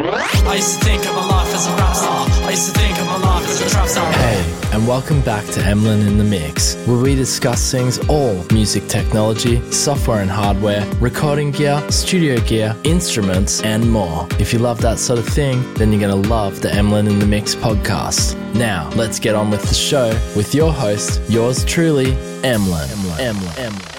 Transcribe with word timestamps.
I 0.00 0.54
used 0.54 0.78
to 0.78 0.84
think 0.84 1.04
of 1.06 1.14
my 1.16 1.26
life 1.26 1.52
as 1.52 1.66
a 1.66 1.70
rap 1.72 1.96
star. 1.96 2.26
I 2.46 2.50
used 2.50 2.72
to 2.72 2.78
think 2.78 2.96
of 3.00 3.06
my 3.06 3.18
life 3.18 3.48
as 3.48 3.60
a 3.60 3.68
trap. 3.68 3.88
Hey, 4.14 4.68
and 4.72 4.86
welcome 4.86 5.20
back 5.22 5.44
to 5.46 5.60
Emlyn 5.60 6.06
in 6.06 6.18
the 6.18 6.24
Mix, 6.24 6.76
where 6.86 6.98
we 6.98 7.16
discuss 7.16 7.72
things 7.72 7.98
all 8.08 8.44
music 8.52 8.86
technology, 8.86 9.60
software 9.72 10.20
and 10.20 10.30
hardware, 10.30 10.88
recording 11.00 11.50
gear, 11.50 11.82
studio 11.90 12.38
gear, 12.42 12.76
instruments, 12.84 13.60
and 13.62 13.90
more. 13.90 14.28
If 14.38 14.52
you 14.52 14.60
love 14.60 14.80
that 14.82 15.00
sort 15.00 15.18
of 15.18 15.26
thing, 15.26 15.74
then 15.74 15.90
you're 15.90 16.00
going 16.00 16.22
to 16.22 16.28
love 16.28 16.60
the 16.60 16.72
Emlyn 16.72 17.08
in 17.08 17.18
the 17.18 17.26
Mix 17.26 17.56
podcast. 17.56 18.36
Now, 18.54 18.88
let's 18.90 19.18
get 19.18 19.34
on 19.34 19.50
with 19.50 19.62
the 19.62 19.74
show 19.74 20.10
with 20.36 20.54
your 20.54 20.72
host, 20.72 21.20
yours 21.28 21.64
truly, 21.64 22.12
Emlyn. 22.44 22.88
Emlyn. 22.88 23.20
Emlyn. 23.20 23.58
Emlyn. 23.58 23.97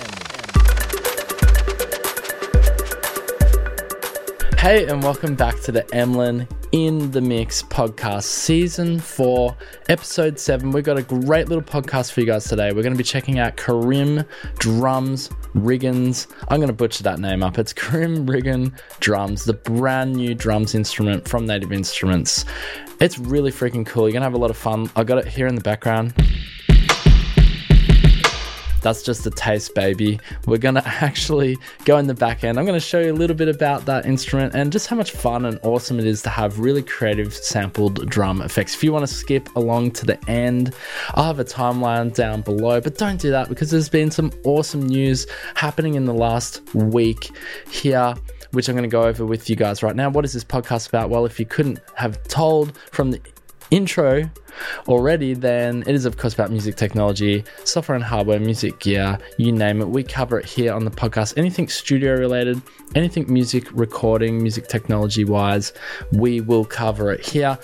Hey, 4.59 4.87
and 4.87 5.01
welcome 5.01 5.35
back 5.35 5.61
to 5.61 5.71
the 5.71 5.85
Emlyn 5.95 6.45
in 6.73 7.11
the 7.11 7.21
Mix 7.21 7.63
podcast, 7.63 8.23
season 8.23 8.99
four, 8.99 9.55
episode 9.87 10.37
seven. 10.37 10.71
We've 10.71 10.83
got 10.83 10.97
a 10.97 11.01
great 11.01 11.47
little 11.47 11.63
podcast 11.63 12.11
for 12.11 12.19
you 12.19 12.25
guys 12.25 12.43
today. 12.43 12.73
We're 12.73 12.83
going 12.83 12.93
to 12.93 12.97
be 12.97 13.05
checking 13.05 13.39
out 13.39 13.55
Karriem 13.55 14.27
Drums 14.57 15.29
Riggins. 15.55 16.27
I'm 16.49 16.57
going 16.57 16.67
to 16.67 16.73
butcher 16.73 17.03
that 17.03 17.19
name 17.19 17.41
up. 17.41 17.57
It's 17.57 17.71
Karriem 17.71 18.27
Riggin 18.27 18.75
Drums, 18.99 19.45
the 19.45 19.53
brand 19.53 20.17
new 20.17 20.35
drums 20.35 20.75
instrument 20.75 21.25
from 21.25 21.45
Native 21.45 21.71
Instruments. 21.71 22.43
It's 22.99 23.17
really 23.17 23.53
freaking 23.53 23.85
cool. 23.85 24.09
You're 24.09 24.11
going 24.11 24.23
to 24.23 24.25
have 24.25 24.33
a 24.33 24.37
lot 24.37 24.49
of 24.49 24.57
fun. 24.57 24.91
I 24.93 25.05
got 25.05 25.19
it 25.19 25.27
here 25.29 25.47
in 25.47 25.55
the 25.55 25.61
background. 25.61 26.13
That's 28.81 29.03
just 29.03 29.25
a 29.25 29.31
taste, 29.31 29.75
baby. 29.75 30.19
We're 30.45 30.57
gonna 30.57 30.83
actually 30.85 31.57
go 31.85 31.97
in 31.97 32.07
the 32.07 32.13
back 32.13 32.43
end. 32.43 32.59
I'm 32.59 32.65
gonna 32.65 32.79
show 32.79 32.99
you 32.99 33.11
a 33.11 33.13
little 33.13 33.35
bit 33.35 33.47
about 33.47 33.85
that 33.85 34.05
instrument 34.05 34.55
and 34.55 34.71
just 34.71 34.87
how 34.87 34.95
much 34.95 35.11
fun 35.11 35.45
and 35.45 35.59
awesome 35.63 35.99
it 35.99 36.05
is 36.05 36.21
to 36.23 36.29
have 36.29 36.59
really 36.59 36.83
creative 36.83 37.33
sampled 37.33 38.09
drum 38.09 38.41
effects. 38.41 38.75
If 38.75 38.83
you 38.83 38.91
want 38.91 39.07
to 39.07 39.13
skip 39.13 39.53
along 39.55 39.91
to 39.91 40.05
the 40.05 40.29
end, 40.29 40.73
I'll 41.15 41.25
have 41.25 41.39
a 41.39 41.45
timeline 41.45 42.13
down 42.13 42.41
below, 42.41 42.81
but 42.81 42.97
don't 42.97 43.19
do 43.19 43.31
that 43.31 43.49
because 43.49 43.71
there's 43.71 43.89
been 43.89 44.11
some 44.11 44.31
awesome 44.43 44.85
news 44.85 45.27
happening 45.55 45.95
in 45.95 46.05
the 46.05 46.13
last 46.13 46.61
week 46.73 47.29
here 47.69 48.13
which 48.51 48.67
I'm 48.67 48.75
going 48.75 48.89
to 48.89 48.91
go 48.91 49.03
over 49.03 49.25
with 49.25 49.49
you 49.49 49.55
guys 49.55 49.83
right 49.83 49.95
now. 49.95 50.09
What 50.09 50.25
is 50.25 50.33
this 50.33 50.43
podcast 50.43 50.89
about? 50.89 51.09
Well, 51.09 51.25
if 51.25 51.39
you 51.39 51.45
couldn't 51.45 51.79
have 51.95 52.21
told 52.23 52.77
from 52.91 53.11
the 53.11 53.21
intro 53.71 54.29
already, 54.87 55.33
then 55.33 55.83
it 55.87 55.95
is, 55.95 56.05
of 56.05 56.17
course, 56.17 56.33
about 56.33 56.51
music 56.51 56.75
technology, 56.75 57.43
software 57.63 57.95
and 57.95 58.03
hardware, 58.03 58.39
music 58.39 58.79
gear, 58.79 59.17
you 59.37 59.51
name 59.51 59.81
it. 59.81 59.89
We 59.89 60.03
cover 60.03 60.39
it 60.39 60.45
here 60.45 60.73
on 60.73 60.85
the 60.85 60.91
podcast. 60.91 61.37
Anything 61.37 61.67
studio 61.67 62.15
related, 62.15 62.61
anything 62.95 63.31
music 63.31 63.67
recording, 63.71 64.41
music 64.41 64.67
technology 64.67 65.23
wise, 65.23 65.73
we 66.11 66.41
will 66.41 66.65
cover 66.65 67.11
it 67.11 67.25
here. 67.25 67.57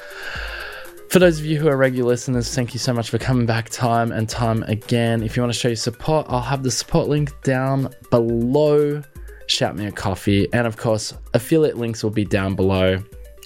For 1.09 1.20
those 1.20 1.39
of 1.39 1.45
you 1.45 1.58
who 1.58 1.67
are 1.70 1.78
regular 1.78 2.09
listeners, 2.09 2.53
thank 2.53 2.73
you 2.73 2.80
so 2.80 2.92
much 2.92 3.09
for 3.09 3.17
coming 3.17 3.45
back 3.45 3.70
time 3.70 4.11
and 4.11 4.28
time 4.28 4.64
again. 4.64 5.23
If 5.23 5.38
you 5.38 5.44
want 5.44 5.53
to 5.53 5.59
show 5.59 5.70
your 5.70 5.76
support, 5.76 6.26
I'll 6.30 6.42
have 6.42 6.64
the 6.64 6.72
support 6.72 7.08
link 7.08 7.31
down 7.44 7.89
below. 8.09 9.02
Shout 9.48 9.76
me 9.76 9.86
a 9.86 9.92
coffee. 9.92 10.52
And 10.52 10.66
of 10.66 10.78
course, 10.78 11.14
affiliate 11.33 11.78
links 11.78 12.03
will 12.03 12.11
be 12.11 12.26
down 12.26 12.56
below. 12.56 13.02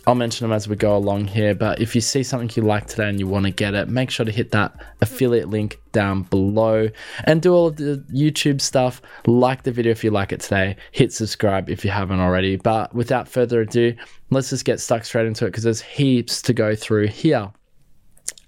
I'll 0.10 0.16
mention 0.16 0.46
them 0.46 0.56
as 0.56 0.68
we 0.68 0.76
go 0.76 0.98
along 0.98 1.26
here, 1.26 1.54
but 1.54 1.80
if 1.80 1.94
you 1.94 2.02
see 2.02 2.24
something 2.24 2.50
you 2.56 2.68
like 2.68 2.88
today 2.88 3.10
and 3.10 3.20
you 3.20 3.28
want 3.28 3.46
to 3.46 3.52
get 3.52 3.76
it, 3.76 3.90
make 3.90 4.10
sure 4.10 4.26
to 4.26 4.32
hit 4.32 4.50
that 4.54 4.74
affiliate 5.02 5.50
link 5.50 5.80
down 5.92 6.24
below 6.24 6.90
and 7.26 7.44
do 7.44 7.54
all 7.54 7.68
of 7.68 7.76
the 7.76 8.04
YouTube 8.12 8.60
stuff. 8.60 9.04
Like 9.28 9.62
the 9.62 9.72
video 9.72 9.92
if 9.92 10.04
you 10.04 10.10
like 10.10 10.32
it 10.32 10.40
today, 10.40 10.78
hit 10.94 11.14
subscribe 11.14 11.70
if 11.70 11.86
you 11.86 11.92
haven't 11.92 12.20
already. 12.20 12.56
But 12.56 12.96
without 12.96 13.28
further 13.28 13.62
ado, 13.62 13.94
let's 14.32 14.50
just 14.50 14.66
get 14.66 14.80
stuck 14.80 15.06
straight 15.06 15.28
into 15.28 15.46
it 15.46 15.50
because 15.50 15.64
there's 15.64 15.82
heaps 15.82 16.42
to 16.42 16.54
go 16.54 16.74
through 16.74 17.10
here. 17.10 17.52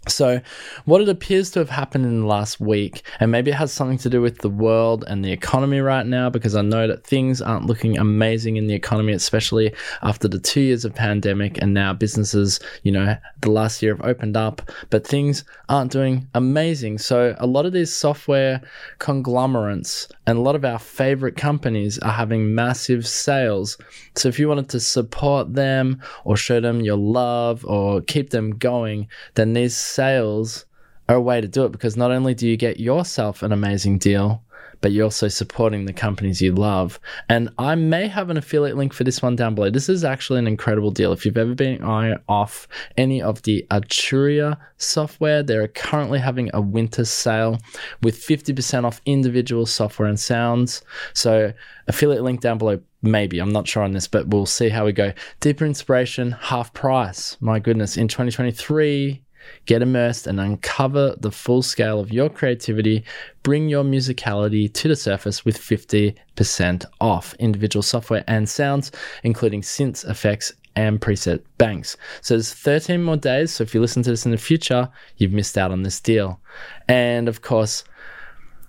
So, 0.08 0.42
what 0.86 1.02
it 1.02 1.10
appears 1.10 1.52
to 1.52 1.60
have 1.60 1.70
happened 1.70 2.06
in 2.06 2.22
the 2.22 2.26
last 2.26 2.60
week, 2.60 3.04
and 3.20 3.32
maybe 3.32 3.52
it 3.52 3.56
has 3.56 3.72
something 3.72 4.00
to 4.00 4.10
do 4.10 4.20
with 4.20 4.40
the 4.40 4.50
world 4.50 5.06
and 5.08 5.24
the 5.24 5.32
economy 5.32 5.80
right 5.80 6.06
now, 6.08 6.28
because 6.28 6.56
I 6.56 6.64
know 6.64 6.88
that 6.88 7.06
things 7.06 7.40
aren't 7.40 7.68
looking 7.68 8.00
amazing 8.00 8.58
in 8.58 8.66
the 8.66 8.74
economy, 8.74 9.14
especially 9.14 9.76
after 10.02 10.28
the 10.28 10.40
two 10.40 10.62
years 10.62 10.86
of 10.86 10.96
pandemic, 10.96 11.62
and 11.62 11.76
now 11.76 11.94
businesses, 11.94 12.60
you 12.82 12.92
know, 12.92 13.16
the 13.42 13.52
last 13.52 13.84
year 13.84 13.96
have 13.96 14.04
opened 14.04 14.36
up, 14.36 14.72
but 14.90 15.06
things 15.06 15.44
aren't 15.70 15.92
doing 15.92 16.28
amazing. 16.34 16.98
So, 16.98 17.36
a 17.38 17.46
lot 17.46 17.68
of 17.68 17.74
these 17.74 17.94
software 17.94 18.60
conglomerates 18.98 20.08
and 20.26 20.36
a 20.36 20.42
lot 20.42 20.56
of 20.56 20.66
our 20.66 20.80
favorite 20.80 21.38
companies 21.38 22.00
are 22.00 22.12
having 22.12 22.56
massive 22.56 23.08
sales. 23.08 23.78
So, 24.16 24.30
if 24.30 24.40
you 24.40 24.50
wanted 24.50 24.70
to 24.70 24.80
support 24.80 25.54
them 25.54 26.02
or 26.26 26.38
show 26.38 26.60
them 26.60 26.82
your 26.82 26.98
love 26.98 27.64
or 27.66 28.02
keep 28.02 28.32
them 28.32 28.58
going, 28.58 29.08
then 29.36 29.54
these 29.54 29.91
sales 29.92 30.66
are 31.10 31.16
a 31.16 31.22
way 31.22 31.42
to 31.42 31.48
do 31.48 31.66
it 31.66 31.72
because 31.72 31.98
not 31.98 32.12
only 32.12 32.34
do 32.34 32.48
you 32.48 32.58
get 32.58 32.80
yourself 32.80 33.44
an 33.44 33.52
amazing 33.52 33.98
deal, 33.98 34.44
but 34.82 34.92
you're 34.92 35.06
also 35.06 35.28
supporting 35.28 35.86
the 35.86 35.94
companies 35.94 36.42
you 36.42 36.54
love. 36.54 37.00
And 37.30 37.50
I 37.58 37.76
may 37.76 38.08
have 38.08 38.30
an 38.30 38.38
affiliate 38.38 38.76
link 38.76 38.94
for 38.94 39.04
this 39.04 39.22
one 39.22 39.36
down 39.36 39.56
below. 39.56 39.70
This 39.70 39.90
is 39.90 40.04
actually 40.04 40.40
an 40.40 40.48
incredible 40.48 40.92
deal. 40.92 41.14
If 41.14 41.26
you've 41.26 41.38
ever 41.38 41.54
been 41.54 41.84
eyeing 41.84 42.18
off 42.28 42.68
any 42.98 43.22
of 43.22 43.44
the 43.44 43.66
Arturia 43.70 44.58
software, 44.78 45.44
they're 45.44 45.68
currently 45.68 46.20
having 46.20 46.50
a 46.54 46.62
winter 46.62 47.06
sale 47.06 47.60
with 48.02 48.20
50% 48.20 48.84
off 48.84 49.02
individual 49.06 49.66
software 49.66 50.10
and 50.10 50.20
sounds. 50.20 50.82
So, 51.14 51.54
affiliate 51.88 52.24
link 52.24 52.42
down 52.42 52.58
below. 52.58 52.82
Maybe, 53.04 53.40
I'm 53.40 53.52
not 53.52 53.68
sure 53.68 53.82
on 53.82 53.94
this, 53.94 54.08
but 54.08 54.28
we'll 54.28 54.46
see 54.46 54.70
how 54.70 54.86
we 54.86 54.92
go. 54.92 55.14
Deeper 55.40 55.66
inspiration, 55.66 56.34
half 56.34 56.72
price. 56.74 57.36
My 57.40 57.58
goodness, 57.58 57.98
in 57.98 58.08
2023, 58.08 59.24
Get 59.66 59.82
immersed 59.82 60.28
and 60.28 60.40
uncover 60.40 61.16
the 61.20 61.32
full 61.32 61.62
scale 61.62 62.00
of 62.00 62.12
your 62.12 62.30
creativity. 62.30 63.04
Bring 63.44 63.70
your 63.70 63.84
musicality 63.84 64.72
to 64.74 64.88
the 64.88 64.96
surface 64.96 65.46
with 65.46 65.58
50% 65.58 66.86
off 67.00 67.34
individual 67.36 67.84
software 67.84 68.24
and 68.28 68.48
sounds, 68.48 68.92
including 69.24 69.62
synths, 69.62 70.08
effects, 70.10 70.54
and 70.76 71.02
preset 71.02 71.42
banks. 71.58 71.98
So 72.22 72.36
there's 72.36 72.54
13 72.54 73.04
more 73.04 73.18
days. 73.18 73.52
So 73.52 73.64
if 73.64 73.74
you 73.74 73.82
listen 73.82 74.04
to 74.04 74.10
this 74.10 74.26
in 74.26 74.32
the 74.32 74.38
future, 74.38 74.90
you've 75.18 75.34
missed 75.34 75.58
out 75.58 75.72
on 75.72 75.84
this 75.84 76.00
deal. 76.00 76.40
And 76.88 77.28
of 77.28 77.42
course, 77.42 77.84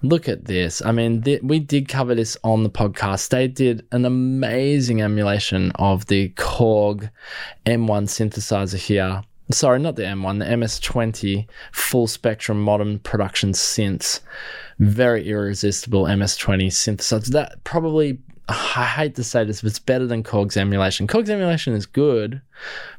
look 0.02 0.28
at 0.28 0.44
this. 0.44 0.82
I 0.84 0.92
mean, 0.92 1.22
th- 1.22 1.42
we 1.42 1.60
did 1.60 1.88
cover 1.88 2.14
this 2.14 2.36
on 2.42 2.62
the 2.62 2.70
podcast. 2.70 3.28
They 3.28 3.48
did 3.48 3.86
an 3.92 4.04
amazing 4.04 5.00
emulation 5.00 5.72
of 5.76 6.06
the 6.06 6.30
Korg 6.30 7.10
M1 7.66 8.04
synthesizer 8.08 8.78
here 8.78 9.22
sorry, 9.52 9.78
not 9.78 9.96
the 9.96 10.02
M1, 10.02 10.38
the 10.38 10.44
MS20 10.44 11.46
full 11.72 12.06
spectrum 12.06 12.62
modern 12.62 12.98
production 13.00 13.52
synths. 13.52 14.20
Very 14.78 15.28
irresistible 15.28 16.04
MS20 16.04 16.66
synthesizer. 16.66 17.28
That 17.28 17.62
probably, 17.64 18.18
I 18.48 18.84
hate 18.84 19.14
to 19.16 19.24
say 19.24 19.44
this, 19.44 19.62
but 19.62 19.68
it's 19.68 19.78
better 19.78 20.06
than 20.06 20.22
Korg's 20.22 20.56
emulation. 20.56 21.06
Korg's 21.06 21.30
emulation 21.30 21.74
is 21.74 21.86
good, 21.86 22.40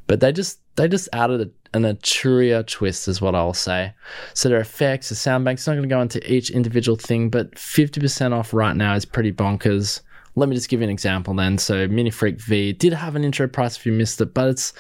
but 0.08 0.20
they 0.20 0.32
just 0.32 0.60
they 0.76 0.88
just 0.88 1.10
added 1.14 1.52
an 1.74 1.84
Arturia 1.84 2.66
twist, 2.66 3.08
is 3.08 3.22
what 3.22 3.36
I'll 3.36 3.54
say. 3.54 3.94
So 4.34 4.50
their 4.50 4.60
effects, 4.60 5.10
the 5.10 5.16
sound 5.16 5.46
banks, 5.46 5.68
not 5.68 5.74
going 5.74 5.84
to 5.84 5.90
go 5.90 6.02
into 6.02 6.32
each 6.32 6.50
individual 6.50 6.96
thing, 6.96 7.30
but 7.30 7.52
50% 7.56 8.34
off 8.34 8.54
right 8.54 8.76
now 8.76 8.96
is 8.96 9.06
pretty 9.06 9.32
bonkers. 9.32 10.02
Let 10.36 10.50
me 10.50 10.56
just 10.56 10.70
give 10.70 10.80
you 10.80 10.86
an 10.86 10.90
example 10.90 11.34
then. 11.36 11.58
So 11.58 11.88
Mini 11.88 12.10
Freak 12.10 12.40
V 12.42 12.74
did 12.74 12.94
have 12.94 13.16
an 13.16 13.24
intro 13.24 13.48
price 13.48 13.78
if 13.78 13.86
you 13.86 13.92
missed 13.92 14.20
it, 14.22 14.34
but 14.34 14.50
it's 14.50 14.74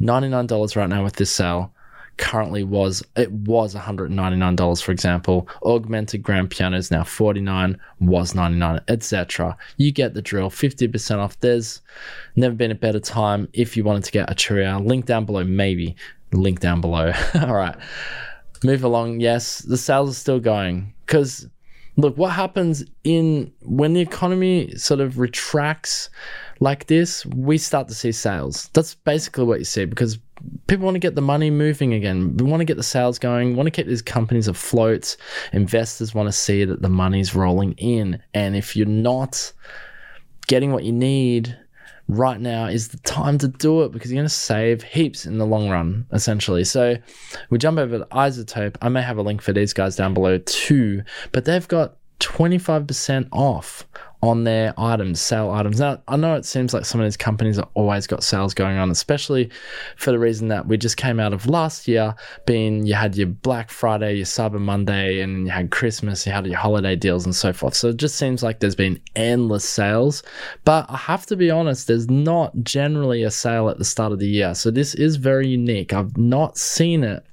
$99 0.00 0.76
right 0.76 0.88
now 0.88 1.04
with 1.04 1.16
this 1.16 1.30
sale. 1.30 1.72
Currently 2.16 2.64
was 2.64 3.02
it 3.16 3.32
was 3.32 3.74
$199 3.74 4.82
for 4.82 4.92
example. 4.92 5.48
Augmented 5.62 6.22
grand 6.22 6.50
piano 6.50 6.76
is 6.76 6.90
now 6.90 7.02
49 7.02 7.80
was 7.98 8.34
99 8.34 8.80
etc 8.88 9.56
you 9.78 9.90
get 9.90 10.12
the 10.12 10.20
drill 10.20 10.50
50% 10.50 11.18
off. 11.18 11.40
There's 11.40 11.80
never 12.36 12.54
been 12.54 12.70
a 12.70 12.74
better 12.74 13.00
time 13.00 13.48
if 13.54 13.74
you 13.74 13.84
wanted 13.84 14.04
to 14.04 14.12
get 14.12 14.28
Arturia 14.28 14.84
link 14.84 15.06
down 15.06 15.24
below 15.24 15.44
maybe. 15.44 15.96
Link 16.32 16.60
down 16.60 16.82
below. 16.82 17.12
All 17.40 17.54
right. 17.54 17.76
Move 18.62 18.84
along. 18.84 19.20
Yes 19.20 19.60
the 19.60 19.78
sales 19.78 20.10
are 20.10 20.14
still 20.14 20.40
going. 20.40 20.92
Because 21.06 21.48
look 21.96 22.18
what 22.18 22.32
happens 22.32 22.84
in 23.02 23.50
when 23.62 23.94
the 23.94 24.00
economy 24.00 24.74
sort 24.76 25.00
of 25.00 25.18
retracts 25.18 26.10
like 26.60 26.86
this, 26.86 27.24
we 27.26 27.58
start 27.58 27.88
to 27.88 27.94
see 27.94 28.12
sales. 28.12 28.68
That's 28.74 28.94
basically 28.94 29.44
what 29.44 29.58
you 29.58 29.64
see 29.64 29.86
because 29.86 30.18
people 30.66 30.84
want 30.84 30.94
to 30.94 31.00
get 31.00 31.14
the 31.14 31.22
money 31.22 31.50
moving 31.50 31.94
again. 31.94 32.36
We 32.36 32.44
want 32.44 32.60
to 32.60 32.66
get 32.66 32.76
the 32.76 32.82
sales 32.82 33.18
going, 33.18 33.56
want 33.56 33.66
to 33.66 33.70
keep 33.70 33.86
these 33.86 34.02
companies 34.02 34.46
afloat. 34.46 35.16
Investors 35.52 36.14
want 36.14 36.28
to 36.28 36.32
see 36.32 36.64
that 36.66 36.82
the 36.82 36.88
money's 36.88 37.34
rolling 37.34 37.72
in. 37.72 38.22
And 38.34 38.54
if 38.54 38.76
you're 38.76 38.86
not 38.86 39.52
getting 40.46 40.72
what 40.72 40.84
you 40.84 40.92
need 40.92 41.56
right 42.08 42.40
now 42.40 42.66
is 42.66 42.88
the 42.88 42.98
time 42.98 43.38
to 43.38 43.48
do 43.48 43.82
it 43.82 43.92
because 43.92 44.10
you're 44.10 44.18
going 44.18 44.28
to 44.28 44.34
save 44.34 44.82
heaps 44.82 45.24
in 45.24 45.38
the 45.38 45.46
long 45.46 45.70
run, 45.70 46.06
essentially. 46.12 46.64
So 46.64 46.96
we 47.48 47.58
jump 47.58 47.78
over 47.78 48.00
to 48.00 48.04
iZotope. 48.06 48.76
I 48.82 48.90
may 48.90 49.00
have 49.00 49.16
a 49.16 49.22
link 49.22 49.40
for 49.40 49.52
these 49.52 49.72
guys 49.72 49.96
down 49.96 50.12
below 50.12 50.38
too, 50.38 51.04
but 51.32 51.46
they've 51.46 51.68
got 51.68 51.96
25% 52.18 53.28
off 53.32 53.86
on 54.22 54.44
their 54.44 54.74
items, 54.76 55.20
sale 55.20 55.50
items. 55.50 55.80
Now, 55.80 56.02
I 56.06 56.16
know 56.16 56.34
it 56.34 56.44
seems 56.44 56.74
like 56.74 56.84
some 56.84 57.00
of 57.00 57.06
these 57.06 57.16
companies 57.16 57.56
have 57.56 57.68
always 57.74 58.06
got 58.06 58.22
sales 58.22 58.52
going 58.52 58.76
on, 58.76 58.90
especially 58.90 59.50
for 59.96 60.10
the 60.12 60.18
reason 60.18 60.48
that 60.48 60.66
we 60.66 60.76
just 60.76 60.98
came 60.98 61.18
out 61.18 61.32
of 61.32 61.46
last 61.46 61.88
year, 61.88 62.14
being 62.44 62.86
you 62.86 62.94
had 62.94 63.16
your 63.16 63.28
Black 63.28 63.70
Friday, 63.70 64.16
your 64.16 64.26
Cyber 64.26 64.60
Monday, 64.60 65.20
and 65.20 65.46
you 65.46 65.52
had 65.52 65.70
Christmas, 65.70 66.26
you 66.26 66.32
had 66.32 66.46
your 66.46 66.58
holiday 66.58 66.96
deals 66.96 67.24
and 67.24 67.34
so 67.34 67.52
forth. 67.52 67.74
So 67.74 67.88
it 67.88 67.96
just 67.96 68.16
seems 68.16 68.42
like 68.42 68.60
there's 68.60 68.74
been 68.74 69.00
endless 69.16 69.66
sales. 69.66 70.22
But 70.64 70.86
I 70.90 70.96
have 70.96 71.24
to 71.26 71.36
be 71.36 71.50
honest, 71.50 71.86
there's 71.86 72.10
not 72.10 72.54
generally 72.62 73.22
a 73.22 73.30
sale 73.30 73.70
at 73.70 73.78
the 73.78 73.84
start 73.84 74.12
of 74.12 74.18
the 74.18 74.28
year. 74.28 74.54
So 74.54 74.70
this 74.70 74.94
is 74.94 75.16
very 75.16 75.48
unique. 75.48 75.94
I've 75.94 76.16
not 76.18 76.58
seen 76.58 77.04
it 77.04 77.24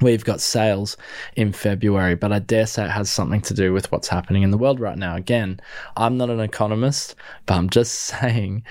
We've 0.00 0.24
got 0.24 0.42
sales 0.42 0.96
in 1.36 1.52
February, 1.52 2.16
but 2.16 2.32
I 2.32 2.38
dare 2.38 2.66
say 2.66 2.84
it 2.84 2.90
has 2.90 3.10
something 3.10 3.40
to 3.42 3.54
do 3.54 3.72
with 3.72 3.90
what's 3.90 4.08
happening 4.08 4.42
in 4.42 4.50
the 4.50 4.58
world 4.58 4.78
right 4.78 4.98
now. 4.98 5.16
Again, 5.16 5.58
I'm 5.96 6.18
not 6.18 6.28
an 6.28 6.40
economist, 6.40 7.14
but 7.46 7.54
I'm 7.54 7.70
just 7.70 7.94
saying 8.00 8.64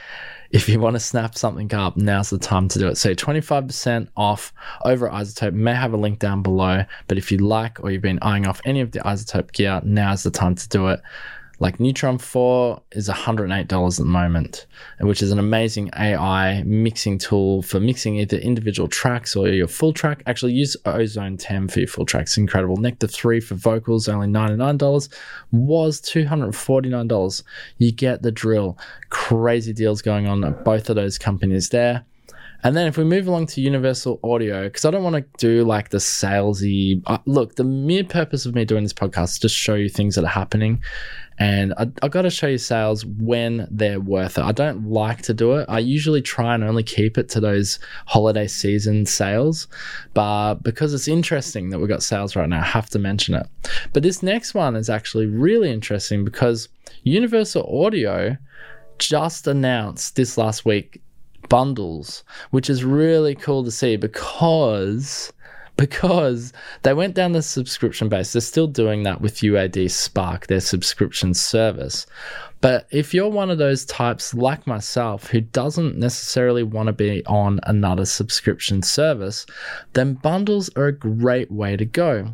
if 0.51 0.69
you 0.69 0.79
want 0.79 0.95
to 0.95 0.99
snap 0.99 1.35
something 1.35 1.73
up, 1.73 1.97
now's 1.97 2.29
the 2.29 2.37
time 2.37 2.67
to 2.69 2.79
do 2.79 2.87
it. 2.87 2.95
So 2.95 3.13
25% 3.13 4.07
off 4.15 4.53
over 4.85 5.09
at 5.09 5.13
iZotope. 5.13 5.53
May 5.53 5.73
have 5.73 5.93
a 5.93 5.97
link 5.97 6.19
down 6.19 6.43
below, 6.43 6.85
but 7.07 7.17
if 7.17 7.31
you 7.31 7.39
like 7.39 7.83
or 7.83 7.91
you've 7.91 8.01
been 8.01 8.19
eyeing 8.21 8.47
off 8.47 8.61
any 8.63 8.81
of 8.81 8.91
the 8.91 8.99
iZotope 8.99 9.51
gear, 9.51 9.81
now's 9.83 10.23
the 10.23 10.31
time 10.31 10.55
to 10.55 10.69
do 10.69 10.87
it. 10.87 11.01
Like 11.59 11.79
Neutron 11.79 12.17
4 12.17 12.81
is 12.91 13.07
$108 13.07 13.61
at 13.61 13.97
the 13.97 14.05
moment, 14.05 14.65
which 14.99 15.21
is 15.21 15.31
an 15.31 15.39
amazing 15.39 15.89
AI 15.97 16.63
mixing 16.63 17.17
tool 17.17 17.61
for 17.61 17.79
mixing 17.79 18.17
either 18.17 18.37
individual 18.37 18.87
tracks 18.87 19.35
or 19.35 19.47
your 19.47 19.67
full 19.67 19.93
track. 19.93 20.21
Actually, 20.25 20.53
use 20.53 20.75
Ozone 20.85 21.37
10 21.37 21.69
for 21.69 21.79
your 21.79 21.87
full 21.87 22.05
tracks. 22.05 22.37
Incredible. 22.37 22.77
Nectar 22.77 23.07
3 23.07 23.39
for 23.39 23.55
vocals, 23.55 24.09
only 24.09 24.27
$99, 24.27 25.09
was 25.51 26.01
$249. 26.01 27.43
You 27.77 27.91
get 27.91 28.21
the 28.21 28.31
drill. 28.31 28.77
Crazy 29.09 29.71
deals 29.73 30.01
going 30.01 30.27
on 30.27 30.43
at 30.43 30.65
both 30.65 30.89
of 30.89 30.95
those 30.95 31.17
companies 31.17 31.69
there. 31.69 32.05
And 32.63 32.75
then 32.75 32.87
if 32.87 32.97
we 32.97 33.03
move 33.03 33.27
along 33.27 33.47
to 33.47 33.61
Universal 33.61 34.19
Audio, 34.23 34.63
because 34.63 34.85
I 34.85 34.91
don't 34.91 35.03
want 35.03 35.15
to 35.15 35.25
do 35.37 35.63
like 35.63 35.89
the 35.89 35.97
salesy. 35.97 37.01
Uh, 37.05 37.19
look, 37.25 37.55
the 37.55 37.63
mere 37.63 38.03
purpose 38.03 38.45
of 38.45 38.55
me 38.55 38.65
doing 38.65 38.83
this 38.83 38.93
podcast 38.93 39.33
is 39.33 39.39
just 39.39 39.55
show 39.55 39.75
you 39.75 39.89
things 39.89 40.15
that 40.15 40.23
are 40.23 40.27
happening 40.27 40.81
and 41.37 41.73
I, 41.77 41.87
I 42.01 42.07
got 42.07 42.21
to 42.21 42.29
show 42.29 42.47
you 42.47 42.57
sales 42.57 43.05
when 43.05 43.67
they're 43.69 43.99
worth 43.99 44.37
it. 44.37 44.43
I 44.43 44.51
don't 44.51 44.89
like 44.89 45.21
to 45.23 45.33
do 45.33 45.53
it. 45.53 45.65
I 45.67 45.79
usually 45.79 46.21
try 46.21 46.55
and 46.55 46.63
only 46.63 46.83
keep 46.83 47.17
it 47.17 47.27
to 47.29 47.39
those 47.39 47.79
holiday 48.05 48.47
season 48.47 49.05
sales, 49.05 49.67
but 50.13 50.55
because 50.55 50.93
it's 50.93 51.07
interesting 51.07 51.69
that 51.69 51.79
we've 51.79 51.89
got 51.89 52.03
sales 52.03 52.35
right 52.35 52.47
now, 52.47 52.61
I 52.61 52.65
have 52.65 52.89
to 52.91 52.99
mention 52.99 53.35
it. 53.35 53.47
But 53.91 54.03
this 54.03 54.23
next 54.23 54.53
one 54.53 54.75
is 54.75 54.89
actually 54.89 55.25
really 55.25 55.71
interesting 55.71 56.23
because 56.23 56.69
Universal 57.03 57.85
Audio 57.85 58.37
just 58.97 59.45
announced 59.45 60.15
this 60.15 60.37
last 60.37 60.63
week 60.63 61.01
bundles, 61.49 62.23
which 62.51 62.69
is 62.69 62.83
really 62.83 63.35
cool 63.35 63.63
to 63.63 63.71
see 63.71 63.95
because 63.95 65.31
because 65.77 66.53
they 66.83 66.93
went 66.93 67.15
down 67.15 67.33
the 67.33 67.41
subscription 67.41 68.07
base. 68.07 68.31
They're 68.31 68.41
still 68.41 68.67
doing 68.67 69.03
that 69.03 69.21
with 69.21 69.41
UAD 69.41 69.91
Spark, 69.91 70.47
their 70.47 70.61
subscription 70.61 71.33
service. 71.33 72.07
But 72.61 72.87
if 72.91 73.13
you're 73.13 73.29
one 73.29 73.49
of 73.49 73.57
those 73.57 73.85
types 73.85 74.33
like 74.33 74.65
myself 74.65 75.27
who 75.27 75.41
doesn't 75.41 75.97
necessarily 75.97 76.63
want 76.63 76.87
to 76.87 76.93
be 76.93 77.25
on 77.25 77.59
another 77.63 78.05
subscription 78.05 78.81
service, 78.81 79.45
then 79.93 80.13
bundles 80.13 80.69
are 80.75 80.87
a 80.87 80.97
great 80.97 81.51
way 81.51 81.75
to 81.75 81.85
go. 81.85 82.33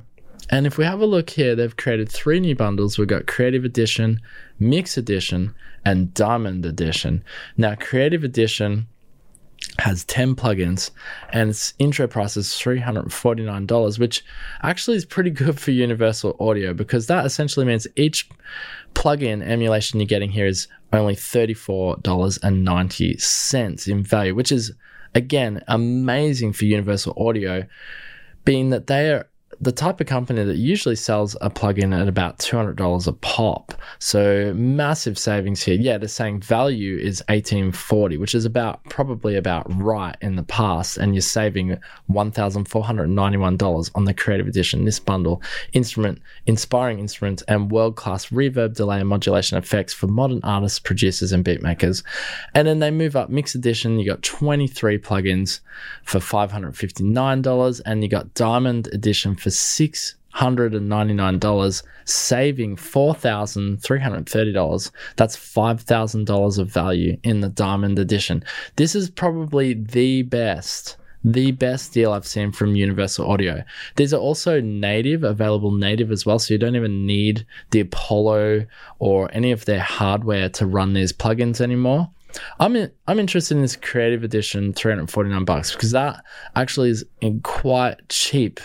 And 0.50 0.68
if 0.68 0.78
we 0.78 0.84
have 0.84 1.00
a 1.00 1.06
look 1.06 1.30
here, 1.30 1.56
they've 1.56 1.76
created 1.76 2.10
three 2.10 2.40
new 2.40 2.56
bundles. 2.56 2.98
We've 2.98 3.08
got 3.08 3.26
Creative 3.26 3.64
Edition, 3.64 4.20
Mix 4.60 4.98
Edition, 4.98 5.56
and 5.86 6.14
Diamond 6.14 6.66
Edition. 6.66 7.24
Now, 7.58 7.76
Creative 7.76 8.24
Edition 8.24 8.88
has 9.80 10.04
10 10.06 10.36
plugins 10.36 10.92
and 11.32 11.50
its 11.50 11.74
intro 11.80 12.08
price 12.08 12.38
is 12.38 12.48
$349 12.50 14.00
which 14.00 14.24
actually 14.64 14.96
is 14.98 15.06
pretty 15.06 15.30
good 15.30 15.60
for 15.60 15.72
universal 15.72 16.36
audio 16.40 16.74
because 16.74 17.08
that 17.08 17.26
essentially 17.26 17.66
means 17.66 17.88
each 17.96 18.30
plugin 18.94 19.42
emulation 19.42 20.00
you're 20.00 20.08
getting 20.08 20.32
here 20.32 20.46
is 20.46 20.68
only 20.94 21.16
$34.90 21.16 23.88
in 23.88 24.04
value 24.04 24.36
which 24.36 24.52
is 24.52 24.72
again 25.16 25.64
amazing 25.68 26.54
for 26.54 26.66
universal 26.66 27.16
audio 27.18 27.66
being 28.44 28.72
that 28.72 28.88
they 28.88 29.12
are 29.12 29.28
the 29.62 29.72
type 29.72 30.02
of 30.02 30.08
company 30.08 30.44
that 30.44 30.58
usually 30.58 30.96
sells 30.96 31.38
a 31.40 31.50
plugin 31.50 31.96
at 31.98 32.08
about 32.08 32.40
$200 32.40 33.08
a 33.08 33.14
pop. 33.14 33.74
So 34.00 34.52
massive 34.56 35.20
savings 35.20 35.62
here. 35.62 35.76
Yeah, 35.76 36.00
they're 36.00 36.08
saying 36.08 36.42
value 36.42 36.98
is 36.98 37.22
1840, 37.30 38.18
which 38.18 38.34
is 38.34 38.44
about 38.44 38.84
probably 38.86 39.36
about 39.36 39.72
right 39.80 40.18
in 40.20 40.36
the 40.36 40.42
past. 40.44 40.98
And 40.98 41.14
you're 41.14 41.22
saving 41.22 41.78
$1,491 42.10 43.92
on 43.94 44.06
the 44.06 44.14
creative 44.16 44.48
edition, 44.48 44.86
this 44.86 45.00
bundle, 45.00 45.44
instrument, 45.74 46.20
inspiring 46.48 46.98
instruments 46.98 47.44
and 47.48 47.72
world-class 47.72 48.30
reverb, 48.30 48.74
delay 48.74 49.00
and 49.00 49.10
modulation 49.10 49.60
effects 49.60 49.94
for 49.94 50.08
modern 50.08 50.40
artists, 50.44 50.80
producers 50.80 51.32
and 51.32 51.44
beat 51.44 51.62
makers. 51.62 52.04
And 52.56 52.68
then 52.68 52.80
they 52.80 52.90
move 52.90 53.16
up 53.16 53.30
mix 53.30 53.54
edition. 53.54 54.00
You 54.00 54.10
got 54.10 54.24
23 54.24 54.98
plugins 54.98 55.60
for 56.04 56.18
$559 56.18 57.82
and 57.86 58.02
you 58.02 58.10
got 58.10 58.34
diamond 58.34 58.88
edition 58.92 59.36
for 59.36 59.51
$699, 59.52 61.84
saving 62.06 62.76
$4,330. 62.76 64.92
That's 65.16 65.38
$5,000 65.38 66.60
of 66.60 66.72
value 66.72 67.18
in 67.24 67.42
the 67.42 67.50
Diamond 67.50 68.00
Edition. 68.00 68.44
This 68.76 68.96
is 68.96 69.10
probably 69.10 69.74
the 69.74 70.22
best 70.24 70.98
the 71.24 71.52
best 71.52 71.94
deal 71.94 72.14
I've 72.14 72.26
seen 72.26 72.52
from 72.52 72.76
Universal 72.76 73.30
Audio. 73.30 73.64
These 73.96 74.14
are 74.14 74.20
also 74.20 74.60
native, 74.60 75.24
available 75.24 75.72
native 75.72 76.12
as 76.12 76.26
well, 76.26 76.40
so 76.40 76.54
you 76.54 76.58
don't 76.58 76.76
even 76.76 77.06
need 77.06 77.46
the 77.72 77.82
Apollo 77.82 78.66
or 79.00 79.30
any 79.34 79.52
of 79.52 79.66
their 79.66 79.82
hardware 79.82 80.50
to 80.50 80.66
run 80.66 80.94
these 80.94 81.14
plugins 81.14 81.62
anymore. 81.62 82.10
I'm 82.60 82.76
in, 82.76 82.92
I'm 83.08 83.20
interested 83.20 83.56
in 83.56 83.62
this 83.62 83.76
creative 83.76 84.24
edition 84.24 84.74
349 84.74 85.46
bucks 85.46 85.74
because 85.74 85.92
that 85.92 86.24
actually 86.56 86.90
is 86.90 87.06
quite 87.44 87.98
cheap 88.10 88.60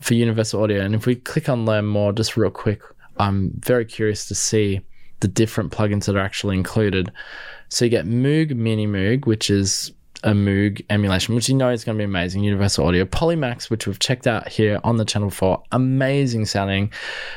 for 0.00 0.14
Universal 0.14 0.62
Audio. 0.62 0.82
And 0.82 0.94
if 0.94 1.06
we 1.06 1.16
click 1.16 1.48
on 1.48 1.64
learn 1.64 1.86
more, 1.86 2.12
just 2.12 2.36
real 2.36 2.50
quick, 2.50 2.82
I'm 3.18 3.52
very 3.58 3.84
curious 3.84 4.26
to 4.28 4.34
see 4.34 4.80
the 5.20 5.28
different 5.28 5.72
plugins 5.72 6.04
that 6.04 6.16
are 6.16 6.20
actually 6.20 6.56
included. 6.56 7.12
So 7.68 7.84
you 7.84 7.90
get 7.90 8.06
Moog 8.06 8.54
Mini 8.54 8.86
Moog, 8.86 9.26
which 9.26 9.50
is 9.50 9.92
a 10.24 10.30
Moog 10.30 10.84
emulation, 10.90 11.34
which 11.34 11.48
you 11.48 11.54
know 11.54 11.70
is 11.70 11.84
going 11.84 11.96
to 11.96 12.00
be 12.00 12.04
amazing. 12.04 12.44
Universal 12.44 12.86
Audio, 12.86 13.04
Polymax, 13.04 13.70
which 13.70 13.86
we've 13.86 13.98
checked 13.98 14.26
out 14.26 14.48
here 14.48 14.80
on 14.84 14.96
the 14.96 15.04
channel 15.04 15.30
for 15.30 15.62
amazing 15.72 16.44
sounding 16.44 16.92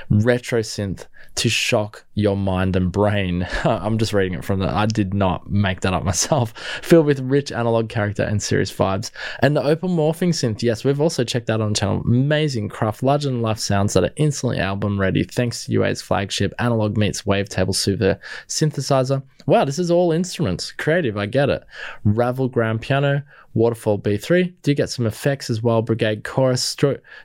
retro 0.09 0.61
synth 0.61 1.05
to 1.35 1.49
shock 1.49 2.05
your 2.13 2.35
mind 2.35 2.75
and 2.75 2.91
brain. 2.91 3.47
I'm 3.63 3.97
just 3.97 4.13
reading 4.13 4.37
it 4.37 4.45
from 4.45 4.59
the, 4.59 4.69
I 4.69 4.85
did 4.85 5.13
not 5.13 5.49
make 5.49 5.81
that 5.81 5.93
up 5.93 6.03
myself. 6.03 6.51
Filled 6.81 7.05
with 7.05 7.19
rich 7.19 7.51
analog 7.51 7.89
character 7.89 8.23
and 8.23 8.41
serious 8.41 8.71
vibes. 8.71 9.11
And 9.39 9.55
the 9.55 9.63
Opal 9.63 9.89
morphing 9.89 10.29
synth, 10.29 10.61
yes, 10.61 10.83
we've 10.83 11.01
also 11.01 11.23
checked 11.23 11.47
that 11.47 11.61
on 11.61 11.69
the 11.69 11.79
channel. 11.79 12.01
Amazing 12.01 12.69
craft, 12.69 13.01
larger 13.01 13.29
than 13.29 13.41
life 13.41 13.59
sounds 13.59 13.93
that 13.93 14.03
are 14.03 14.13
instantly 14.17 14.59
album 14.59 14.99
ready 14.99 15.23
thanks 15.23 15.65
to 15.65 15.71
UA's 15.71 16.01
flagship 16.01 16.53
analog 16.59 16.97
meets 16.97 17.23
wavetable 17.23 17.75
super 17.75 18.19
synthesizer. 18.47 19.23
Wow, 19.45 19.65
this 19.65 19.79
is 19.79 19.89
all 19.89 20.11
instruments. 20.11 20.71
Creative, 20.71 21.17
I 21.17 21.25
get 21.25 21.49
it. 21.49 21.63
Ravel 22.03 22.49
grand 22.49 22.81
piano, 22.81 23.23
Waterfall 23.53 23.99
B3. 23.99 24.53
Do 24.61 24.73
get 24.73 24.89
some 24.89 25.07
effects 25.07 25.49
as 25.49 25.63
well. 25.63 25.81
Brigade 25.81 26.23
chorus, 26.23 26.75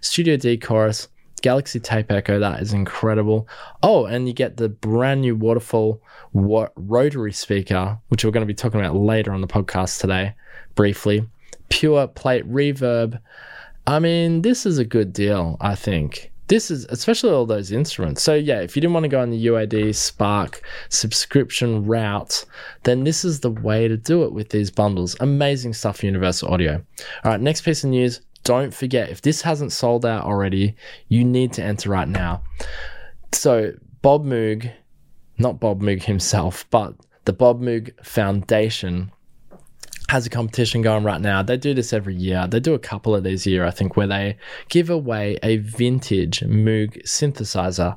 Studio 0.01 0.37
D 0.37 0.57
chorus 0.57 1.09
Galaxy 1.43 1.79
Tape 1.79 2.11
Echo, 2.11 2.39
that 2.39 2.61
is 2.61 2.73
incredible. 2.73 3.49
Oh, 3.83 4.07
and 4.07 4.27
you 4.27 4.35
get 4.35 4.57
the 4.57 4.69
brand 4.69 5.21
new 5.21 5.37
Waterfall 5.37 6.03
wa- 6.33 6.69
rotary 6.77 7.33
speaker, 7.33 7.99
which 8.09 8.25
we're 8.25 8.31
going 8.31 8.47
to 8.47 8.53
be 8.53 8.55
talking 8.55 8.81
about 8.81 8.97
later 8.97 9.33
on 9.33 9.41
the 9.41 9.47
podcast 9.47 10.01
today, 10.01 10.35
briefly. 10.75 11.29
Pure 11.69 12.09
plate 12.09 12.51
reverb. 12.51 13.21
I 13.87 13.99
mean, 13.99 14.43
this 14.43 14.67
is 14.67 14.79
a 14.79 14.85
good 14.85 15.13
deal, 15.13 15.57
I 15.61 15.75
think. 15.75 16.33
This 16.49 16.71
is 16.71 16.87
especially 16.91 17.31
all 17.31 17.45
those 17.45 17.73
instruments. 17.73 18.23
So, 18.23 18.35
yeah, 18.35 18.61
if 18.61 18.77
you 18.77 18.81
didn't 18.81 18.95
want 18.95 19.05
to 19.05 19.09
go 19.09 19.21
on 19.21 19.31
the 19.31 19.47
UAD 19.47 19.95
Spark 19.97 20.63
subscription 20.89 21.85
route, 21.85 22.45
then 22.85 23.03
this 23.03 23.25
is 23.25 23.41
the 23.41 23.51
way 23.51 23.89
to 23.89 23.97
do 23.97 24.23
it 24.23 24.33
with 24.33 24.51
these 24.51 24.71
bundles. 24.71 25.17
Amazing 25.19 25.75
stuff 25.75 26.05
Universal 26.05 26.49
Audio. 26.49 26.85
All 27.25 27.33
right, 27.33 27.41
next 27.41 27.63
piece 27.63 27.83
of 27.83 27.91
news 27.91 28.21
don't 28.47 28.73
forget, 28.73 29.11
if 29.11 29.23
this 29.23 29.43
hasn't 29.43 29.73
sold 29.73 30.07
out 30.07 30.25
already, 30.25 30.77
you 31.09 31.25
need 31.25 31.53
to 31.55 31.63
enter 31.65 31.91
right 31.91 32.07
now. 32.07 32.45
So, 33.33 33.73
Bob 34.03 34.25
Moog, 34.25 34.73
not 35.37 35.59
Bob 35.59 35.83
Moog 35.83 36.05
himself, 36.05 36.65
but 36.71 36.95
the 37.25 37.33
Bob 37.33 37.61
Moog 37.61 37.93
Foundation 38.05 39.11
has 40.09 40.25
a 40.25 40.31
competition 40.31 40.83
going 40.83 41.03
right 41.03 41.21
now. 41.21 41.43
They 41.43 41.57
do 41.57 41.75
this 41.75 41.93
every 41.93 42.15
year. 42.15 42.47
They 42.47 42.61
do 42.61 42.75
a 42.75 42.79
couple 42.79 43.15
of 43.15 43.25
these 43.25 43.45
a 43.47 43.51
year, 43.51 43.65
I 43.65 43.73
think, 43.73 43.97
where 43.97 44.07
they 44.07 44.37
give 44.69 44.89
away 44.89 45.37
a 45.43 45.57
vintage 45.57 46.41
Moog 46.41 47.03
synthesizer. 47.05 47.97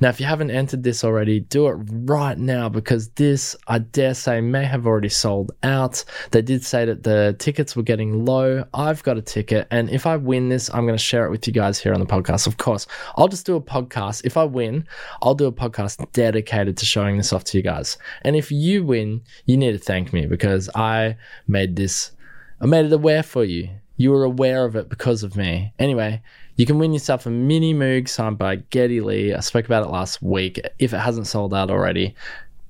Now, 0.00 0.08
if 0.08 0.20
you 0.20 0.26
haven't 0.26 0.50
entered 0.50 0.82
this 0.82 1.04
already, 1.04 1.40
do 1.40 1.68
it 1.68 1.76
right 1.76 2.38
now 2.38 2.70
because 2.70 3.10
this, 3.10 3.54
I 3.68 3.80
dare 3.80 4.14
say, 4.14 4.40
may 4.40 4.64
have 4.64 4.86
already 4.86 5.10
sold 5.10 5.52
out. 5.62 6.02
They 6.30 6.40
did 6.40 6.64
say 6.64 6.86
that 6.86 7.02
the 7.02 7.36
tickets 7.38 7.76
were 7.76 7.82
getting 7.82 8.24
low. 8.24 8.64
I've 8.72 9.02
got 9.02 9.18
a 9.18 9.22
ticket, 9.22 9.68
and 9.70 9.90
if 9.90 10.06
I 10.06 10.16
win 10.16 10.48
this, 10.48 10.72
I'm 10.72 10.86
going 10.86 10.96
to 10.96 11.04
share 11.04 11.26
it 11.26 11.30
with 11.30 11.46
you 11.46 11.52
guys 11.52 11.78
here 11.78 11.92
on 11.92 12.00
the 12.00 12.06
podcast. 12.06 12.46
Of 12.46 12.56
course, 12.56 12.86
I'll 13.16 13.28
just 13.28 13.44
do 13.44 13.56
a 13.56 13.60
podcast. 13.60 14.22
If 14.24 14.38
I 14.38 14.44
win, 14.44 14.86
I'll 15.22 15.34
do 15.34 15.46
a 15.46 15.52
podcast 15.52 16.10
dedicated 16.12 16.78
to 16.78 16.86
showing 16.86 17.18
this 17.18 17.34
off 17.34 17.44
to 17.44 17.58
you 17.58 17.62
guys. 17.62 17.98
And 18.22 18.34
if 18.34 18.50
you 18.50 18.82
win, 18.82 19.20
you 19.44 19.58
need 19.58 19.72
to 19.72 19.78
thank 19.78 20.14
me 20.14 20.26
because 20.26 20.70
I 20.74 21.16
made 21.50 21.76
this, 21.76 22.12
I 22.60 22.66
made 22.66 22.86
it 22.86 22.92
aware 22.92 23.22
for 23.22 23.44
you. 23.44 23.68
You 23.96 24.12
were 24.12 24.24
aware 24.24 24.64
of 24.64 24.76
it 24.76 24.88
because 24.88 25.22
of 25.22 25.36
me. 25.36 25.74
Anyway, 25.78 26.22
you 26.56 26.66
can 26.66 26.78
win 26.78 26.92
yourself 26.92 27.26
a 27.26 27.30
mini 27.30 27.74
Moog 27.74 28.08
signed 28.08 28.38
by 28.38 28.56
Geddy 28.56 29.00
Lee. 29.00 29.34
I 29.34 29.40
spoke 29.40 29.66
about 29.66 29.84
it 29.84 29.90
last 29.90 30.22
week. 30.22 30.60
If 30.78 30.94
it 30.94 30.98
hasn't 30.98 31.26
sold 31.26 31.52
out 31.52 31.70
already, 31.70 32.14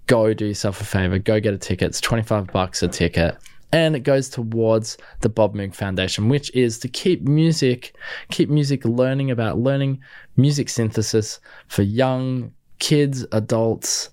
go 0.06 0.34
do 0.34 0.46
yourself 0.46 0.80
a 0.80 0.84
favor. 0.84 1.18
Go 1.18 1.38
get 1.40 1.54
a 1.54 1.58
ticket. 1.58 1.88
It's 1.88 2.00
25 2.00 2.48
bucks 2.48 2.82
a 2.82 2.88
ticket. 2.88 3.36
And 3.72 3.94
it 3.94 4.00
goes 4.00 4.28
towards 4.28 4.98
the 5.20 5.28
Bob 5.28 5.54
Moog 5.54 5.74
Foundation, 5.74 6.28
which 6.28 6.52
is 6.54 6.80
to 6.80 6.88
keep 6.88 7.22
music, 7.22 7.94
keep 8.30 8.48
music 8.48 8.84
learning 8.84 9.30
about 9.30 9.58
learning 9.58 10.00
music 10.36 10.68
synthesis 10.68 11.38
for 11.68 11.82
young 11.82 12.52
kids, 12.80 13.24
adults, 13.30 14.10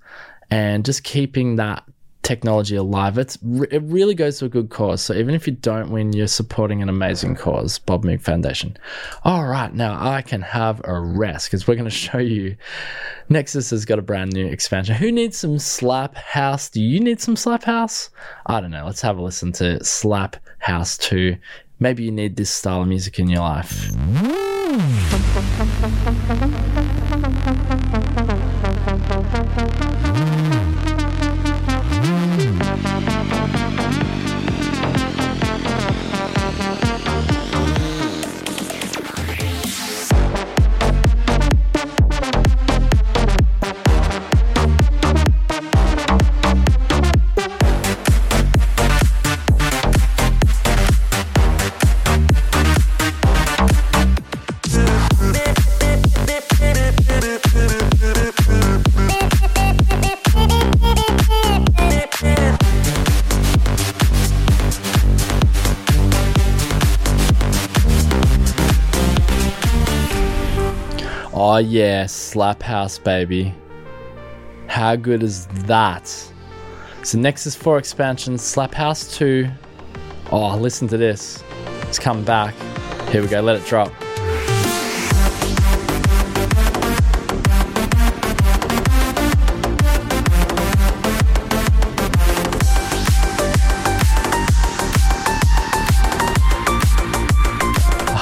and 0.52 0.86
just 0.86 1.04
keeping 1.04 1.56
that 1.56 1.84
technology 2.24 2.76
alive. 2.76 3.18
It's 3.18 3.38
it 3.72 3.82
really 3.84 4.16
goes 4.16 4.40
to 4.40 4.46
a 4.46 4.50
good 4.50 4.70
cause. 4.70 5.02
So 5.02 5.14
even 5.14 5.34
if 5.34 5.48
you 5.48 5.54
don't 5.54 5.92
win, 5.92 6.14
you're 6.14 6.28
supporting 6.28 6.82
an 6.82 6.90
amazing 6.90 7.36
cause, 7.36 7.80
Bob 7.80 8.04
Moog 8.04 8.22
Foundation. 8.22 8.78
All 9.24 9.46
right, 9.46 9.74
now 9.74 9.98
I 10.00 10.22
can 10.22 10.42
have 10.42 10.82
a 10.84 11.00
rest 11.00 11.48
because 11.48 11.68
we're 11.68 11.76
going 11.76 11.86
to 11.90 11.90
show 11.90 12.18
you. 12.18 12.58
Nexus 13.30 13.70
has 13.72 13.86
got 13.86 14.00
a 14.00 14.02
brand 14.02 14.34
new 14.34 14.46
expansion. 14.46 14.96
Who 14.96 15.12
needs 15.12 15.38
some 15.38 15.60
Slap 15.60 16.16
House? 16.16 16.70
Do 16.70 16.82
you 16.82 17.00
need 17.00 17.22
some 17.22 17.36
Slap 17.36 17.64
House? 17.64 18.10
I 18.46 18.62
don't 18.62 18.72
know. 18.72 18.86
Let's 18.86 19.02
have 19.02 19.18
a 19.18 19.22
listen 19.22 19.52
to 19.54 19.84
Slap 19.84 20.38
House 20.60 20.98
2. 20.98 21.38
Maybe 21.80 22.04
you 22.04 22.12
need 22.12 22.36
this 22.36 22.50
style 22.50 22.82
of 22.82 22.88
music 22.88 23.20
in 23.20 23.30
your 23.30 23.42
life. 23.42 23.92
Oh 71.58 71.60
yeah, 71.60 72.06
Slap 72.06 72.62
House 72.62 73.00
baby. 73.00 73.52
How 74.68 74.96
good 74.96 75.24
is 75.24 75.48
that? 75.66 76.08
So 77.02 77.18
Nexus 77.18 77.56
4 77.56 77.80
expansion, 77.80 78.38
Slap 78.38 78.76
House 78.76 79.18
2. 79.18 79.50
Oh, 80.32 80.56
listen 80.56 80.88
to 80.90 80.98
this. 80.98 81.44
It's 81.82 81.98
coming 81.98 82.24
back. 82.24 82.54
Here 83.10 83.24
we 83.24 83.28
go, 83.28 83.42
let 83.42 83.56
it 83.60 83.66
drop. 83.66 83.92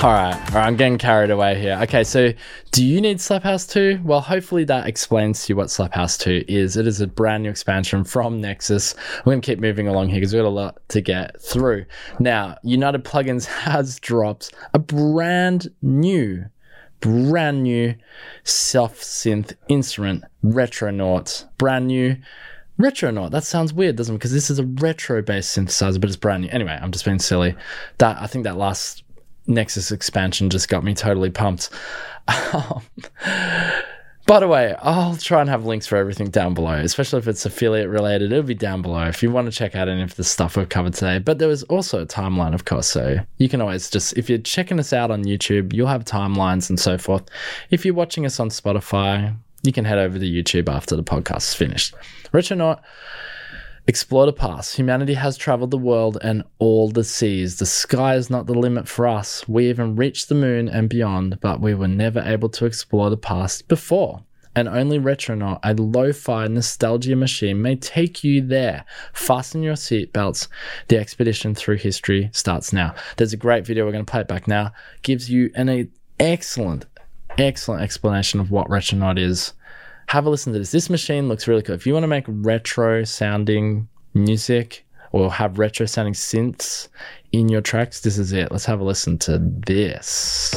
All 0.05 0.13
right, 0.13 0.35
all 0.35 0.57
right, 0.57 0.67
I'm 0.67 0.75
getting 0.75 0.99
carried 0.99 1.31
away 1.31 1.59
here. 1.59 1.79
Okay, 1.81 2.03
so 2.03 2.31
do 2.69 2.85
you 2.85 3.01
need 3.01 3.19
Slap 3.19 3.41
House 3.41 3.65
2? 3.65 4.01
Well, 4.03 4.21
hopefully 4.21 4.63
that 4.65 4.85
explains 4.85 5.43
to 5.43 5.53
you 5.53 5.57
what 5.57 5.71
Slap 5.71 5.95
House 5.95 6.15
2 6.19 6.45
is. 6.47 6.77
It 6.77 6.85
is 6.85 7.01
a 7.01 7.07
brand 7.07 7.41
new 7.41 7.49
expansion 7.49 8.03
from 8.03 8.39
Nexus. 8.39 8.93
We're 9.25 9.31
going 9.31 9.41
to 9.41 9.45
keep 9.47 9.59
moving 9.59 9.87
along 9.87 10.09
here 10.09 10.19
because 10.19 10.31
we've 10.31 10.43
got 10.43 10.47
a 10.47 10.49
lot 10.49 10.77
to 10.89 11.01
get 11.01 11.41
through. 11.41 11.85
Now, 12.19 12.55
United 12.61 13.03
Plugins 13.03 13.45
has 13.63 13.99
dropped 13.99 14.53
a 14.75 14.77
brand 14.77 15.69
new, 15.81 16.45
brand 16.99 17.63
new 17.63 17.95
self 18.43 19.01
synth 19.01 19.55
instrument, 19.69 20.23
Retronaut. 20.43 21.45
Brand 21.57 21.87
new. 21.87 22.17
Retro 22.77 23.07
Retronaut. 23.09 23.31
That 23.31 23.43
sounds 23.43 23.73
weird, 23.73 23.95
doesn't 23.95 24.13
it? 24.13 24.17
Because 24.19 24.33
this 24.33 24.51
is 24.51 24.59
a 24.59 24.65
retro 24.65 25.23
based 25.23 25.57
synthesizer, 25.57 25.99
but 25.99 26.09
it's 26.09 26.15
brand 26.15 26.43
new. 26.43 26.49
Anyway, 26.49 26.77
I'm 26.79 26.91
just 26.91 27.05
being 27.05 27.17
silly. 27.17 27.55
That 27.97 28.21
I 28.21 28.27
think 28.27 28.43
that 28.43 28.57
last 28.57 29.04
Nexus 29.47 29.91
expansion 29.91 30.49
just 30.49 30.69
got 30.69 30.83
me 30.83 30.93
totally 30.93 31.29
pumped. 31.29 31.69
Um, 32.53 32.81
by 34.27 34.39
the 34.39 34.47
way, 34.47 34.75
I'll 34.81 35.15
try 35.17 35.41
and 35.41 35.49
have 35.51 35.65
links 35.65 35.85
for 35.85 35.97
everything 35.97 36.31
down 36.31 36.55
below, 36.55 36.73
especially 36.73 37.19
if 37.19 37.27
it's 37.27 37.45
affiliate 37.45 37.89
related. 37.89 38.31
It'll 38.31 38.43
be 38.43 38.55
down 38.55 38.81
below 38.81 39.03
if 39.03 39.21
you 39.21 39.29
want 39.29 39.45
to 39.45 39.51
check 39.55 39.75
out 39.75 39.87
any 39.87 40.01
of 40.01 40.15
the 40.15 40.23
stuff 40.23 40.57
we've 40.57 40.67
covered 40.67 40.95
today. 40.95 41.19
But 41.19 41.37
there 41.37 41.47
was 41.47 41.61
also 41.63 42.01
a 42.01 42.07
timeline, 42.07 42.55
of 42.55 42.65
course. 42.65 42.87
So 42.87 43.19
you 43.37 43.49
can 43.49 43.61
always 43.61 43.87
just, 43.89 44.17
if 44.17 44.27
you're 44.27 44.39
checking 44.39 44.79
us 44.79 44.93
out 44.93 45.11
on 45.11 45.25
YouTube, 45.25 45.73
you'll 45.73 45.85
have 45.87 46.05
timelines 46.05 46.69
and 46.69 46.79
so 46.79 46.97
forth. 46.97 47.23
If 47.69 47.85
you're 47.85 47.93
watching 47.93 48.25
us 48.25 48.39
on 48.39 48.49
Spotify, 48.49 49.35
you 49.61 49.71
can 49.71 49.85
head 49.85 49.99
over 49.99 50.17
to 50.17 50.25
YouTube 50.25 50.73
after 50.73 50.95
the 50.95 51.03
podcast 51.03 51.37
is 51.37 51.53
finished. 51.53 51.93
Retronaut 52.31 52.81
Explore 53.87 54.25
the 54.25 54.33
past. 54.33 54.77
Humanity 54.77 55.13
has 55.13 55.37
traveled 55.37 55.69
the 55.69 55.77
world 55.77 56.17
and 56.23 56.43
all 56.57 56.89
the 56.89 57.03
seas. 57.03 57.57
The 57.57 57.67
sky 57.67 58.15
is 58.15 58.31
not 58.31 58.47
the 58.47 58.57
limit 58.57 58.87
for 58.87 59.07
us. 59.07 59.47
We 59.47 59.69
even 59.69 59.95
reached 59.95 60.27
the 60.27 60.33
moon 60.33 60.67
and 60.67 60.89
beyond, 60.89 61.39
but 61.39 61.61
we 61.61 61.75
were 61.75 61.87
never 61.87 62.19
able 62.21 62.49
to 62.49 62.65
explore 62.65 63.11
the 63.11 63.17
past 63.17 63.67
before. 63.67 64.23
And 64.55 64.67
only 64.67 64.97
Retronaut, 64.97 65.59
a 65.63 65.75
lo 65.75 66.13
fi 66.13 66.47
nostalgia 66.47 67.15
machine, 67.15 67.61
may 67.61 67.75
take 67.75 68.23
you 68.23 68.41
there. 68.41 68.85
Fasten 69.13 69.61
your 69.61 69.75
seatbelts. 69.75 70.47
The 70.87 70.97
expedition 70.97 71.53
through 71.53 71.77
history 71.77 72.31
starts 72.33 72.73
now. 72.73 72.95
There's 73.17 73.33
a 73.33 73.37
great 73.37 73.67
video, 73.67 73.85
we're 73.85 73.91
going 73.91 74.05
to 74.05 74.11
play 74.11 74.21
it 74.21 74.27
back 74.27 74.47
now. 74.47 74.71
Gives 75.03 75.29
you 75.29 75.51
an 75.53 75.91
excellent, 76.19 76.85
excellent 77.37 77.83
explanation 77.83 78.39
of 78.39 78.49
what 78.49 78.67
Retronaut 78.67 79.19
is 79.19 79.53
have 80.07 80.25
a 80.25 80.29
listen 80.29 80.53
to 80.53 80.59
this. 80.59 80.71
This 80.71 80.89
machine 80.89 81.27
looks 81.27 81.47
really 81.47 81.61
cool. 81.61 81.75
If 81.75 81.87
you 81.87 81.93
want 81.93 82.03
to 82.03 82.07
make 82.07 82.25
retro 82.27 83.03
sounding 83.03 83.87
music 84.13 84.85
or 85.11 85.31
have 85.31 85.59
retro 85.59 85.85
sounding 85.85 86.13
synths 86.13 86.87
in 87.31 87.49
your 87.49 87.61
tracks, 87.61 88.01
this 88.01 88.17
is 88.17 88.31
it. 88.31 88.51
Let's 88.51 88.65
have 88.65 88.79
a 88.79 88.83
listen 88.83 89.17
to 89.19 89.39
this. 89.39 90.53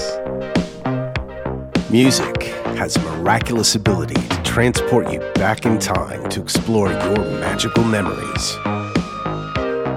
Music 1.91 2.43
has 2.77 2.97
a 2.97 3.01
miraculous 3.01 3.75
ability 3.75 4.15
to 4.29 4.43
transport 4.43 5.11
you 5.11 5.21
back 5.35 5.65
in 5.65 5.79
time 5.79 6.29
to 6.29 6.43
explore 6.43 6.91
your 6.91 7.17
magical 7.41 7.85
memories. 7.85 8.55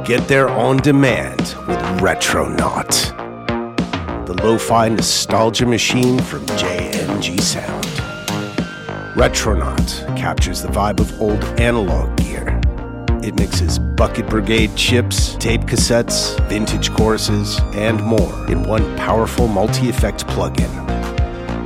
Get 0.08 0.28
there 0.28 0.50
on 0.50 0.78
demand 0.78 1.56
with 1.68 2.02
Retronaut, 2.02 2.90
the 4.26 4.40
lo 4.42 4.58
fi 4.58 4.88
nostalgia 4.90 5.66
machine 5.66 6.20
from 6.20 6.46
JMG 6.46 7.40
Sound. 7.42 7.81
Retronaut 9.16 10.06
captures 10.16 10.62
the 10.62 10.70
vibe 10.70 11.02
of 11.02 11.22
old 11.22 11.44
analog 11.60 12.16
gear. 12.16 12.62
It 13.22 13.36
mixes 13.36 13.78
Bucket 13.78 14.26
Brigade 14.30 14.74
chips, 14.78 15.36
tape 15.36 15.62
cassettes, 15.64 16.40
vintage 16.48 16.94
choruses, 16.94 17.60
and 17.74 18.02
more 18.02 18.50
in 18.50 18.64
one 18.64 18.96
powerful 18.96 19.50
multi 19.50 19.90
effect 19.90 20.26
plugin. 20.28 20.72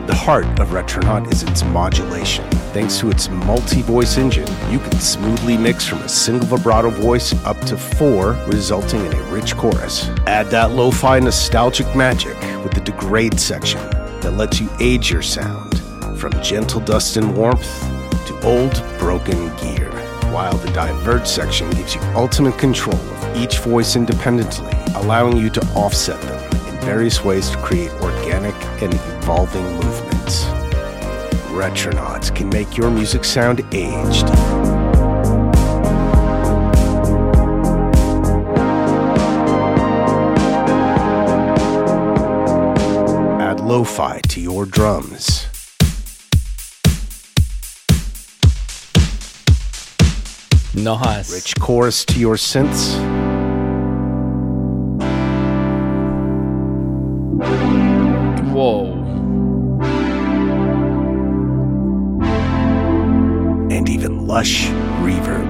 The 0.08 0.16
heart 0.16 0.60
of 0.60 0.74
Retronaut 0.74 1.32
is 1.32 1.44
its 1.44 1.64
modulation. 1.66 2.50
Thanks 2.74 3.00
to 3.02 3.12
its 3.12 3.30
multi 3.30 3.84
voice 3.84 4.18
engine, 4.18 4.48
you 4.72 4.80
can 4.80 5.00
smoothly 5.00 5.56
mix 5.56 5.88
from 5.88 6.00
a 6.00 6.10
single 6.10 6.48
vibrato 6.48 6.90
voice 6.90 7.32
up 7.46 7.60
to 7.68 7.78
four, 7.78 8.32
resulting 8.48 9.06
in 9.06 9.14
a 9.14 9.22
rich 9.32 9.56
chorus. 9.56 10.10
Add 10.26 10.48
that 10.48 10.72
lo 10.72 10.90
fi 10.90 11.20
nostalgic 11.20 11.96
magic 11.96 12.36
with 12.64 12.74
the 12.74 12.82
degrade 12.82 13.40
section 13.40 13.82
that 14.22 14.34
lets 14.36 14.60
you 14.60 14.68
age 14.80 15.12
your 15.12 15.22
sound 15.22 15.75
from 16.16 16.32
gentle 16.42 16.82
dust 16.82 17.18
and 17.18 17.36
warmth 17.36 17.82
to 18.28 18.40
old 18.44 18.84
broken 18.98 19.38
gear, 19.58 19.92
while 20.32 20.56
the 20.58 20.72
diverge 20.72 21.28
section 21.28 21.70
gives 21.72 21.96
you 21.96 22.02
ultimate 22.16 22.58
control 22.58 22.96
of 22.96 23.38
each 23.38 23.60
voice 23.60 23.96
independently, 23.96 24.72
allowing 24.96 25.38
you 25.38 25.50
to 25.50 25.62
offset 25.76 26.22
them 26.22 26.68
in 26.68 26.82
various 26.82 27.24
ways 27.24 27.50
to 27.50 27.58
create 27.58 27.92
organic 28.02 28.56
and 28.82 28.94
evolving 28.94 29.64
movements. 29.76 30.46
Retronauts 31.52 32.36
can 32.36 32.50
make 32.50 32.78
your 32.78 32.90
music 32.92 33.24
sound 33.24 33.62
aged. 33.74 34.26
Add 43.40 43.60
lo-fi 43.60 44.20
to 44.30 44.42
your 44.42 44.66
drums. 44.66 45.45
Nice. 50.76 51.34
Rich 51.34 51.56
chorus 51.60 52.06
to 52.06 52.20
your 52.20 52.36
synths. 52.36 52.96
Whoa. 58.54 59.06
and 63.72 63.90
even 63.90 64.26
lush 64.26 64.68
reverb. 65.02 65.46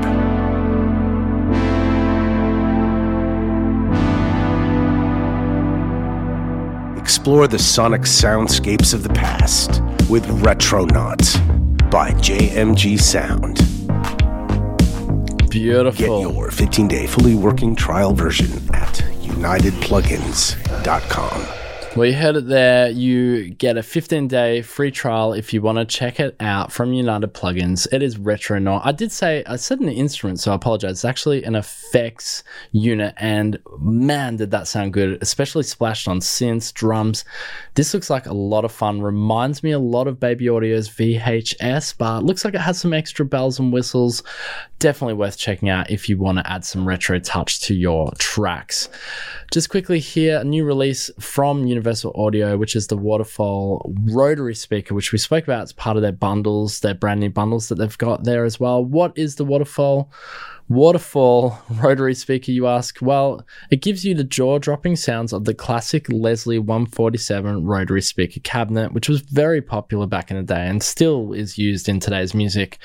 Explore 6.98 7.48
the 7.48 7.60
sonic 7.60 8.02
soundscapes 8.02 8.94
of 8.94 9.04
the 9.04 9.10
past 9.10 9.82
with 10.10 10.26
Retronauts 10.42 11.40
by 11.92 12.12
JMG 12.12 13.00
Sound. 13.00 13.85
Get 15.56 15.66
your 16.36 16.52
15 16.52 16.88
day 16.90 17.08
fully 17.08 17.36
working 17.36 17.78
trial 17.78 18.14
version 18.14 18.52
at 18.74 18.94
UnitedPlugins.com. 19.22 21.65
Well, 21.96 22.08
you 22.08 22.14
heard 22.14 22.36
it 22.36 22.48
there. 22.48 22.90
You 22.90 23.52
get 23.52 23.78
a 23.78 23.84
15 23.84 24.28
day 24.28 24.62
free 24.62 24.92
trial 24.92 25.32
if 25.32 25.54
you 25.54 25.62
want 25.62 25.78
to 25.78 25.86
check 25.86 26.20
it 26.20 26.36
out 26.42 26.70
from 26.70 26.92
United 26.92 27.34
Plugins. 27.34 27.88
It 27.90 28.04
is 28.04 28.18
Retronaut. 28.18 28.82
I 28.84 28.92
did 28.92 29.14
say, 29.14 29.46
I 29.48 29.56
said 29.56 29.80
an 29.80 29.88
instrument, 29.88 30.42
so 30.42 30.52
I 30.52 30.56
apologize. 30.56 30.92
It's 30.92 31.06
actually 31.06 31.46
an 31.46 31.56
effects 31.56 32.44
unit, 32.74 33.14
and 33.16 33.60
man, 33.80 34.36
did 34.36 34.52
that 34.52 34.68
sound 34.68 34.92
good, 34.92 35.20
especially 35.22 35.64
splashed 35.64 36.10
on 36.10 36.20
synths, 36.20 36.74
drums. 36.74 37.24
This 37.76 37.94
looks 37.94 38.10
like 38.10 38.26
a 38.26 38.34
lot 38.34 38.66
of 38.66 38.74
fun. 38.74 39.02
Reminds 39.02 39.64
me 39.64 39.72
a 39.72 39.80
lot 39.80 40.10
of 40.10 40.20
Baby 40.20 40.50
Audio's 40.50 40.90
VHS, 40.90 41.98
but 41.98 42.26
looks 42.26 42.44
like 42.44 42.56
it 42.56 42.60
has 42.60 42.78
some 42.78 42.92
extra 42.92 43.24
bells 43.24 43.58
and 43.58 43.72
whistles. 43.72 44.22
Definitely 44.80 45.14
worth 45.14 45.38
checking 45.38 45.70
out 45.70 45.90
if 45.90 46.10
you 46.10 46.18
want 46.18 46.40
to 46.40 46.52
add 46.52 46.66
some 46.66 46.86
retro 46.86 47.20
touch 47.20 47.62
to 47.62 47.74
your 47.74 48.12
tracks. 48.18 48.90
Just 49.50 49.70
quickly 49.70 50.00
here, 50.00 50.40
a 50.40 50.44
new 50.44 50.66
release 50.66 51.10
from 51.20 51.66
Universal 51.66 51.85
Audio, 52.16 52.58
which 52.58 52.76
is 52.76 52.88
the 52.88 52.98
Waterfall 52.98 53.94
rotary 54.06 54.56
speaker, 54.56 54.94
which 54.94 55.12
we 55.12 55.18
spoke 55.18 55.44
about 55.44 55.64
as 55.64 55.74
part 55.74 55.98
of 55.98 56.04
their 56.04 56.12
bundles, 56.12 56.80
their 56.80 56.94
brand 56.94 57.20
new 57.20 57.30
bundles 57.30 57.70
that 57.70 57.76
they've 57.76 57.98
got 57.98 58.24
there 58.24 58.46
as 58.46 58.60
well. 58.60 58.84
What 58.84 59.18
is 59.18 59.36
the 59.36 59.46
Waterfall? 59.46 60.12
Waterfall 60.68 61.60
rotary 61.70 62.16
speaker, 62.16 62.52
you 62.52 62.68
ask? 62.68 62.98
Well, 63.02 63.46
it 63.70 63.82
gives 63.82 64.04
you 64.04 64.16
the 64.16 64.24
jaw 64.24 64.58
dropping 64.58 64.96
sounds 64.96 65.32
of 65.32 65.46
the 65.46 65.54
classic 65.54 66.12
Leslie 66.12 66.60
147 66.60 67.66
rotary 67.66 68.02
speaker 68.02 68.40
cabinet, 68.40 68.94
which 68.94 69.08
was 69.08 69.22
very 69.22 69.62
popular 69.62 70.08
back 70.08 70.32
in 70.32 70.38
the 70.38 70.44
day 70.44 70.68
and 70.68 70.82
still 70.82 71.34
is 71.34 71.58
used 71.58 71.88
in 71.88 72.00
today's 72.00 72.34
music. 72.34 72.80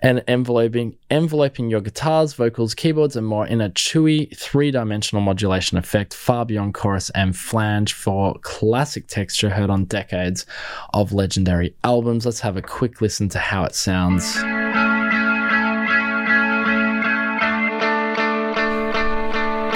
And 0.00 0.22
enveloping, 0.28 0.96
enveloping 1.10 1.70
your 1.70 1.80
guitars, 1.80 2.32
vocals, 2.34 2.74
keyboards, 2.74 3.16
and 3.16 3.26
more 3.26 3.46
in 3.46 3.60
a 3.60 3.70
chewy 3.70 4.36
three 4.36 4.70
dimensional 4.70 5.22
modulation 5.22 5.76
effect 5.76 6.14
far 6.14 6.46
beyond 6.46 6.74
chorus 6.74 7.10
and 7.10 7.36
flange 7.36 7.92
for 7.92 8.38
classic 8.42 9.08
texture 9.08 9.50
heard 9.50 9.70
on 9.70 9.86
decades 9.86 10.46
of 10.94 11.12
legendary 11.12 11.74
albums. 11.82 12.24
Let's 12.24 12.40
have 12.40 12.56
a 12.56 12.62
quick 12.62 13.00
listen 13.00 13.28
to 13.30 13.38
how 13.40 13.64
it 13.64 13.74
sounds. 13.74 14.34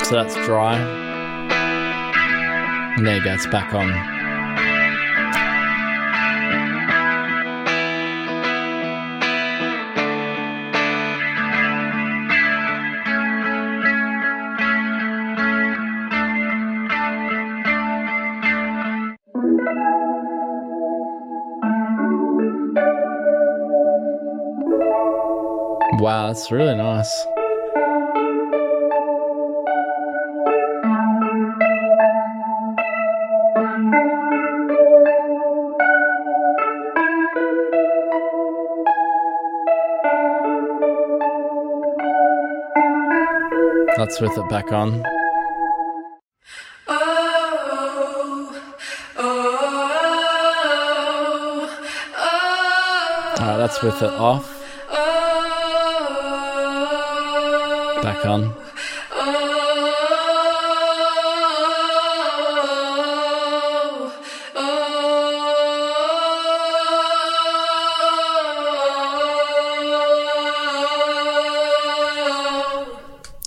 So 0.08 0.16
that's 0.18 0.34
dry. 0.46 0.76
And 2.96 3.06
there 3.06 3.16
you 3.16 3.24
go, 3.24 3.32
it's 3.32 3.46
back 3.46 3.74
on. 3.74 4.21
Wow, 26.00 26.26
that's 26.26 26.50
really 26.50 26.74
nice. 26.74 27.26
Let's 43.98 44.20
with 44.20 44.36
it 44.36 44.48
back 44.48 44.72
on. 44.72 45.04
Alright, 53.38 53.58
that's 53.58 53.82
with 53.82 54.02
it 54.02 54.10
off. 54.10 54.61
Back 58.02 58.26
on. 58.26 58.52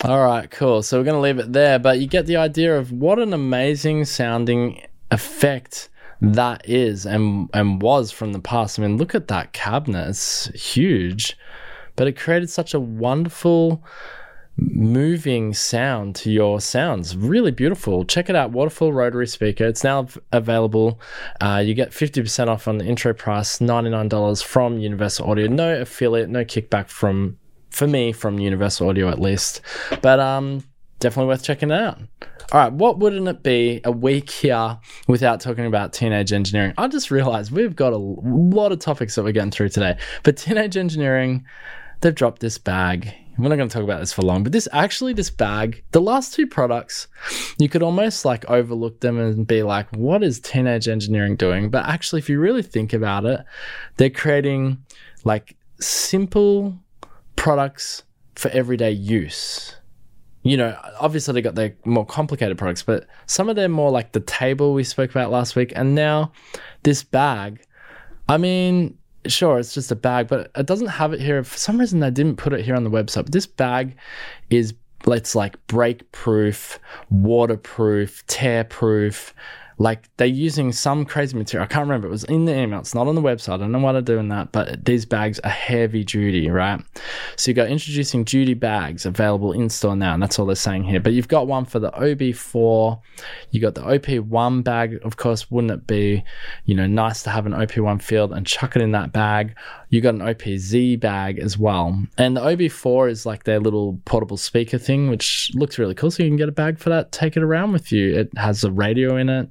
All 0.06 0.24
right, 0.24 0.50
cool. 0.52 0.84
So 0.84 1.00
we're 1.00 1.04
going 1.04 1.16
to 1.16 1.20
leave 1.20 1.40
it 1.40 1.52
there, 1.52 1.80
but 1.80 2.00
you 2.00 2.06
get 2.06 2.28
the 2.28 2.38
idea 2.38 2.78
of 2.78 2.92
what 2.92 3.18
an 3.18 3.34
amazing 3.34 4.06
sounding 4.06 4.86
effect 5.10 5.90
that 6.22 6.68
is 6.70 7.06
and 7.06 7.50
and 7.54 7.82
was 7.82 8.12
from 8.12 8.32
the 8.32 8.40
past. 8.40 8.78
I 8.78 8.84
mean, 8.84 8.98
look 8.98 9.16
at 9.16 9.28
that 9.30 9.54
cabinet. 9.54 10.10
It's 10.10 10.46
huge, 10.48 11.38
but 11.96 12.08
it 12.08 12.18
created 12.18 12.50
such 12.50 12.74
a 12.74 12.80
wonderful 12.80 13.84
moving 14.58 15.54
sound 15.54 16.16
to 16.16 16.32
your 16.32 16.62
sounds. 16.62 17.16
Really 17.16 17.52
beautiful. 17.52 18.06
Check 18.06 18.30
it 18.30 18.36
out, 18.36 18.52
Waterfall 18.52 18.94
Rotary 18.94 19.28
Speaker. 19.28 19.66
It's 19.66 19.84
now 19.84 20.08
available. 20.32 21.00
Uh, 21.42 21.62
you 21.66 21.74
get 21.74 21.92
50% 21.92 22.48
off 22.48 22.68
on 22.68 22.78
the 22.78 22.86
intro 22.86 23.14
price, 23.14 23.60
$99 23.60 24.44
from 24.44 24.78
Universal 24.78 25.30
Audio. 25.30 25.48
No 25.48 25.82
affiliate, 25.82 26.30
no 26.30 26.44
kickback 26.46 26.88
from 26.90 27.38
for 27.70 27.88
me 27.88 28.14
from 28.14 28.40
Universal 28.40 28.88
Audio 28.88 29.10
at 29.10 29.20
least. 29.20 29.60
But 30.02 30.20
um 30.20 30.64
definitely 31.00 31.28
worth 31.28 31.44
checking 31.44 31.72
it 31.72 31.80
out. 31.80 32.00
All 32.52 32.60
right, 32.62 32.72
what 32.72 33.00
wouldn't 33.00 33.28
it 33.28 33.44
be 33.44 33.82
a 33.84 33.92
week 33.92 34.30
here 34.30 34.80
without 35.08 35.42
talking 35.42 35.66
about 35.66 35.94
teenage 35.94 36.32
engineering? 36.32 36.74
I 36.78 36.88
just 36.88 37.12
realized 37.12 37.52
we've 37.52 37.76
got 37.76 37.92
a 37.92 37.98
lot 37.98 38.72
of 38.72 38.80
topics 38.80 39.16
that 39.16 39.24
we're 39.24 39.32
getting 39.32 39.52
through 39.52 39.70
today. 39.70 39.98
But 40.24 40.38
teenage 40.38 40.78
engineering, 40.78 41.46
they've 42.02 42.16
dropped 42.16 42.42
this 42.42 42.58
bag. 42.58 43.14
We're 43.38 43.50
not 43.50 43.58
going 43.58 43.68
to 43.68 43.74
talk 43.74 43.84
about 43.84 44.00
this 44.00 44.14
for 44.14 44.22
long, 44.22 44.44
but 44.44 44.54
this 44.54 44.68
actually, 44.72 45.14
this 45.14 45.30
bag, 45.30 45.84
the 45.92 46.00
last 46.00 46.34
two 46.34 46.48
products, 46.48 47.08
you 47.58 47.68
could 47.68 47.84
almost 47.84 48.24
like 48.24 48.50
overlook 48.50 49.02
them 49.02 49.20
and 49.20 49.46
be 49.46 49.62
like, 49.62 49.94
what 49.94 50.24
is 50.24 50.40
teenage 50.40 50.88
engineering 50.88 51.36
doing? 51.36 51.70
But 51.70 51.86
actually, 51.86 52.20
if 52.20 52.30
you 52.30 52.40
really 52.40 52.62
think 52.62 52.94
about 52.94 53.26
it, 53.26 53.42
they're 53.98 54.10
creating 54.10 54.78
like 55.26 55.58
simple 55.80 56.80
products 57.36 58.04
for 58.36 58.50
everyday 58.52 58.92
use. 58.92 59.76
You 60.44 60.58
know, 60.58 60.78
obviously 61.00 61.34
they 61.34 61.42
got 61.42 61.56
their 61.56 61.76
more 61.86 62.06
complicated 62.06 62.58
products, 62.58 62.84
but 62.84 63.08
some 63.26 63.50
of 63.50 63.56
them 63.56 63.72
more 63.72 63.92
like 63.92 64.14
the 64.14 64.20
table 64.20 64.74
we 64.74 64.84
spoke 64.84 65.10
about 65.10 65.32
last 65.32 65.56
week, 65.56 65.74
and 65.76 65.96
now 65.96 66.32
this 66.84 67.04
bag. 67.04 67.66
I 68.30 68.38
mean, 68.38 68.98
sure, 69.32 69.60
it's 69.60 69.74
just 69.74 69.92
a 69.92 69.96
bag, 69.96 70.28
but 70.28 70.52
it 70.56 70.66
doesn't 70.66 70.88
have 70.88 71.14
it 71.14 71.22
here. 71.22 71.44
For 71.44 71.58
some 71.58 71.80
reason, 71.80 72.00
they 72.00 72.12
didn't 72.12 72.38
put 72.38 72.54
it 72.54 72.64
here 72.64 72.76
on 72.76 72.84
the 72.84 72.90
website. 72.90 73.24
But 73.24 73.32
this 73.32 73.48
bag 73.48 73.96
is, 74.50 74.74
it's 75.08 75.36
like 75.36 75.66
break 75.68 76.12
proof, 76.12 76.80
waterproof, 77.10 78.26
tear 78.28 78.64
proof. 78.64 79.34
Like 79.78 80.10
they're 80.18 80.28
using 80.28 80.72
some 80.72 81.06
crazy 81.06 81.38
material. 81.38 81.66
I 81.66 81.68
can't 81.68 81.84
remember. 81.84 82.08
It 82.08 82.12
was 82.12 82.24
in 82.24 82.46
the 82.46 82.58
email. 82.58 82.80
It's 82.80 82.96
not 82.96 83.08
on 83.08 83.16
the 83.16 83.22
website. 83.22 83.56
I 83.56 83.58
don't 83.58 83.72
know 83.72 83.80
why 83.80 83.92
they're 83.92 84.02
doing 84.02 84.30
that, 84.30 84.52
but 84.52 84.86
these 84.86 85.06
bags 85.06 85.40
are 85.40 85.50
heavy 85.50 86.04
duty, 86.04 86.50
right? 86.50 86.82
So 87.36 87.52
you 87.52 87.56
got 87.56 87.68
introducing 87.68 88.24
duty 88.24 88.54
bags 88.54 89.06
available 89.06 89.52
in 89.52 89.70
store 89.70 89.96
now, 89.96 90.14
and 90.14 90.24
that's 90.24 90.40
all 90.40 90.46
they're 90.46 90.56
saying 90.56 90.86
here. 90.86 91.00
But 91.00 91.14
you've 91.14 91.28
got 91.28 91.48
one 91.48 91.66
for 91.66 91.80
the 91.80 91.92
OB4. 91.92 93.02
You 93.52 93.62
got 93.62 93.76
the 93.76 93.82
OP1 93.82 94.64
bag. 94.64 95.00
Of 95.04 95.18
course, 95.18 95.52
wouldn't 95.52 95.72
it 95.72 95.88
be, 95.88 96.24
you 96.64 96.76
know, 96.76 96.88
nice 96.88 97.24
to 97.24 97.30
have 97.30 97.46
an 97.46 97.54
OP1 97.54 98.02
field 98.02 98.32
and 98.32 98.48
chuck 98.48 98.76
it 98.76 98.82
in 98.82 98.92
that 98.92 99.12
bag? 99.12 99.56
You 99.90 100.02
got 100.02 100.16
an 100.16 100.22
OPZ 100.22 101.00
bag 101.00 101.40
as 101.40 101.58
well, 101.58 102.04
and 102.18 102.36
the 102.36 102.42
OB4 102.42 103.10
is 103.10 103.26
like 103.26 103.44
their 103.44 103.60
little 103.60 104.00
portable 104.06 104.38
speaker 104.38 104.78
thing, 104.78 105.10
which 105.10 105.52
looks 105.54 105.78
really 105.78 105.96
cool. 105.96 106.12
So 106.12 106.24
you 106.24 106.30
can 106.30 106.38
get 106.38 106.50
a 106.50 106.54
bag 106.54 106.80
for 106.80 106.90
that, 106.90 107.12
take 107.12 107.38
it 107.38 107.44
around 107.44 107.72
with 107.72 107.92
you. 107.92 108.16
It 108.16 108.38
has 108.38 108.64
a 108.64 108.72
radio 108.72 109.18
in 109.18 109.30
it. 109.30 109.50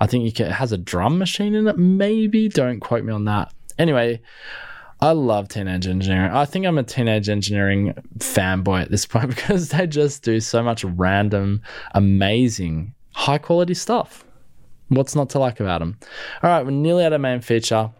I 0.00 0.06
think 0.06 0.34
can, 0.34 0.46
it 0.46 0.52
has 0.52 0.72
a 0.72 0.78
drum 0.78 1.18
machine 1.18 1.54
in 1.54 1.66
it, 1.66 1.78
maybe. 1.78 2.48
Don't 2.48 2.80
quote 2.80 3.04
me 3.04 3.12
on 3.12 3.24
that. 3.24 3.52
Anyway, 3.78 4.20
I 5.00 5.10
love 5.12 5.48
teenage 5.48 5.86
engineering. 5.86 6.32
I 6.32 6.46
think 6.46 6.64
I'm 6.64 6.78
a 6.78 6.82
teenage 6.82 7.28
engineering 7.28 7.94
fanboy 8.18 8.82
at 8.82 8.90
this 8.90 9.06
point 9.06 9.28
because 9.28 9.68
they 9.68 9.86
just 9.86 10.22
do 10.22 10.40
so 10.40 10.62
much 10.62 10.84
random, 10.84 11.62
amazing, 11.92 12.94
high 13.14 13.38
quality 13.38 13.74
stuff. 13.74 14.24
What's 14.88 15.16
not 15.16 15.30
to 15.30 15.38
like 15.38 15.60
about 15.60 15.80
them? 15.80 15.98
All 16.42 16.50
right, 16.50 16.64
we're 16.64 16.70
nearly 16.70 17.04
at 17.04 17.12
our 17.12 17.18
main 17.18 17.40
feature. 17.40 17.90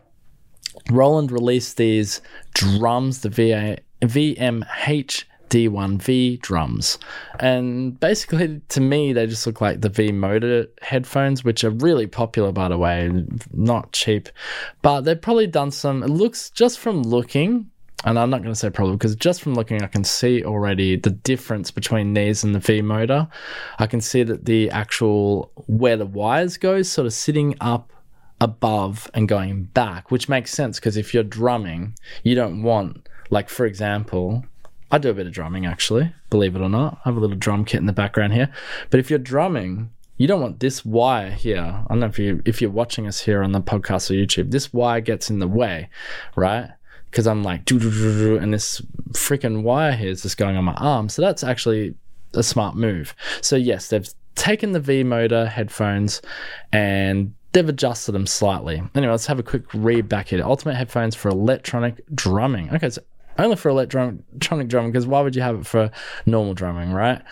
Roland 0.91 1.33
released 1.33 1.77
these 1.77 2.21
drums, 2.55 3.21
the 3.21 3.31
VA, 3.31 3.79
VMH 4.03 5.25
D1V 5.49 6.41
drums. 6.41 6.99
And 7.41 7.99
basically, 7.99 8.61
to 8.69 8.81
me, 8.81 9.13
they 9.13 9.27
just 9.27 9.47
look 9.47 9.61
like 9.61 9.81
the 9.81 9.89
V 9.89 10.11
Moda 10.11 10.69
headphones, 10.83 11.45
which 11.45 11.65
are 11.65 11.71
really 11.71 12.07
popular, 12.07 12.53
by 12.53 12.69
the 12.69 12.79
way, 12.79 13.11
not 13.53 13.93
cheap. 13.93 14.29
But 14.83 15.03
they've 15.03 15.21
probably 15.21 15.47
done 15.47 15.71
some, 15.71 16.03
it 16.03 16.11
looks 16.11 16.51
just 16.51 16.79
from 16.79 17.03
looking, 17.03 17.71
and 18.05 18.19
I'm 18.19 18.31
not 18.31 18.43
going 18.43 18.53
to 18.53 18.59
say 18.59 18.71
probably 18.71 18.97
because 18.97 19.17
just 19.17 19.43
from 19.43 19.55
looking, 19.55 19.83
I 19.83 19.87
can 19.87 20.05
see 20.05 20.45
already 20.45 20.97
the 20.97 21.11
difference 21.11 21.71
between 21.71 22.15
these 22.15 22.45
and 22.45 22.55
the 22.55 22.61
V 22.61 22.83
Moda. 22.83 23.29
I 23.79 23.87
can 23.87 24.01
see 24.01 24.23
that 24.23 24.45
the 24.45 24.71
actual 24.71 25.51
where 25.67 25.97
the 25.97 26.07
wires 26.07 26.57
go, 26.57 26.83
sort 26.83 27.07
of 27.07 27.13
sitting 27.13 27.57
up 27.61 27.93
above 28.41 29.11
and 29.15 29.29
going 29.29 29.65
back, 29.65 30.11
which 30.11 30.29
makes 30.29 30.53
sense 30.53 30.79
because 30.79 30.97
if 30.97 31.15
you're 31.15 31.23
drumming, 31.23 31.95
you 32.23 32.35
don't 32.35 32.63
want, 32.63 33.09
like, 33.31 33.49
for 33.49 33.67
example, 33.67 34.45
I 34.91 34.99
do 34.99 35.11
a 35.11 35.15
bit 35.15 35.27
of 35.27 35.33
drumming 35.33 35.67
actually, 35.67 36.13
believe 36.31 36.55
it 36.55 36.61
or 36.61 36.69
not. 36.69 36.99
I 37.05 37.09
have 37.09 37.17
a 37.17 37.21
little 37.21 37.37
drum 37.37 37.65
kit 37.65 37.81
in 37.81 37.87
the 37.87 37.93
background 37.93 38.35
here. 38.35 38.53
But 38.91 39.01
if 39.01 39.11
you're 39.11 39.19
drumming, 39.19 39.91
you 40.17 40.27
don't 40.27 40.41
want 40.41 40.61
this 40.61 40.85
wire 40.85 41.31
here. 41.31 41.63
I 41.63 41.87
don't 41.89 42.01
know 42.01 42.07
if 42.07 42.19
you 42.19 42.43
if 42.45 42.63
you're 42.63 42.71
watching 42.71 43.07
us 43.07 43.21
here 43.21 43.43
on 43.43 43.53
the 43.53 43.61
podcast 43.61 44.11
or 44.11 44.15
YouTube, 44.15 44.51
this 44.51 44.73
wire 44.73 45.01
gets 45.01 45.29
in 45.29 45.41
the 45.41 45.49
way, 45.49 45.89
right? 46.37 46.71
Because 47.11 47.27
I'm 47.27 47.43
like, 47.43 47.71
and 47.71 48.55
this 48.55 48.81
freaking 49.13 49.63
wire 49.63 49.93
here 49.93 50.11
is 50.11 50.23
just 50.23 50.37
going 50.37 50.57
on 50.57 50.65
my 50.65 50.75
arm. 50.75 51.09
So 51.09 51.23
that's 51.23 51.43
actually 51.43 51.95
a 52.35 52.43
smart 52.43 52.77
move. 52.77 53.15
So 53.41 53.57
yes, 53.57 53.89
they've 53.89 54.09
taken 54.35 54.73
the 54.73 54.81
V 54.81 55.03
Moda 55.03 55.49
headphones 55.49 56.23
and 56.73 57.35
they've 57.57 57.71
adjusted 57.71 58.13
them 58.13 58.27
slightly. 58.27 58.83
Anyway, 58.95 59.11
let's 59.11 59.25
have 59.25 59.39
a 59.39 59.43
quick 59.43 59.73
read 59.73 60.11
back 60.11 60.29
here. 60.29 60.45
Ultimate 60.45 60.75
headphones 60.75 61.15
for 61.15 61.31
electronic 61.31 62.05
drumming. 62.15 62.69
Okay, 62.75 62.91
so 62.91 63.01
only 63.39 63.57
for 63.57 63.71
electronic 63.71 64.19
drumming 64.37 64.93
because 64.93 65.07
why 65.07 65.23
would 65.23 65.35
you 65.35 65.41
have 65.41 65.61
it 65.61 65.67
for 65.67 65.91
normal 66.27 66.53
drumming, 66.53 66.93
right? 66.93 67.23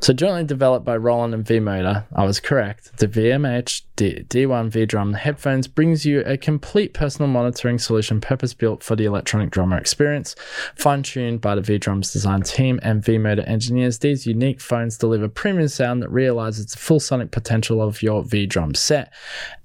So 0.00 0.12
jointly 0.12 0.42
developed 0.42 0.84
by 0.84 0.96
Roland 0.96 1.32
and 1.32 1.46
V-Moda, 1.46 2.06
I 2.12 2.24
was 2.24 2.40
correct. 2.40 2.96
The 2.98 3.06
VMH 3.06 3.82
D- 3.98 4.24
D1 4.28 4.68
V-Drum 4.68 5.14
headphones 5.14 5.66
brings 5.66 6.06
you 6.06 6.20
a 6.20 6.36
complete 6.36 6.94
personal 6.94 7.28
monitoring 7.28 7.80
solution 7.80 8.20
purpose-built 8.20 8.80
for 8.84 8.94
the 8.94 9.04
electronic 9.04 9.50
drummer 9.50 9.76
experience. 9.76 10.36
Fine-tuned 10.76 11.40
by 11.40 11.56
the 11.56 11.62
V-Drums 11.62 12.12
design 12.12 12.42
team 12.42 12.78
and 12.84 13.04
V-Moda 13.04 13.44
engineers, 13.48 13.98
these 13.98 14.24
unique 14.24 14.60
phones 14.60 14.98
deliver 14.98 15.26
premium 15.26 15.66
sound 15.66 16.00
that 16.00 16.10
realizes 16.10 16.66
the 16.66 16.78
full 16.78 17.00
sonic 17.00 17.32
potential 17.32 17.82
of 17.82 18.00
your 18.00 18.22
V-Drum 18.22 18.76
set 18.76 19.12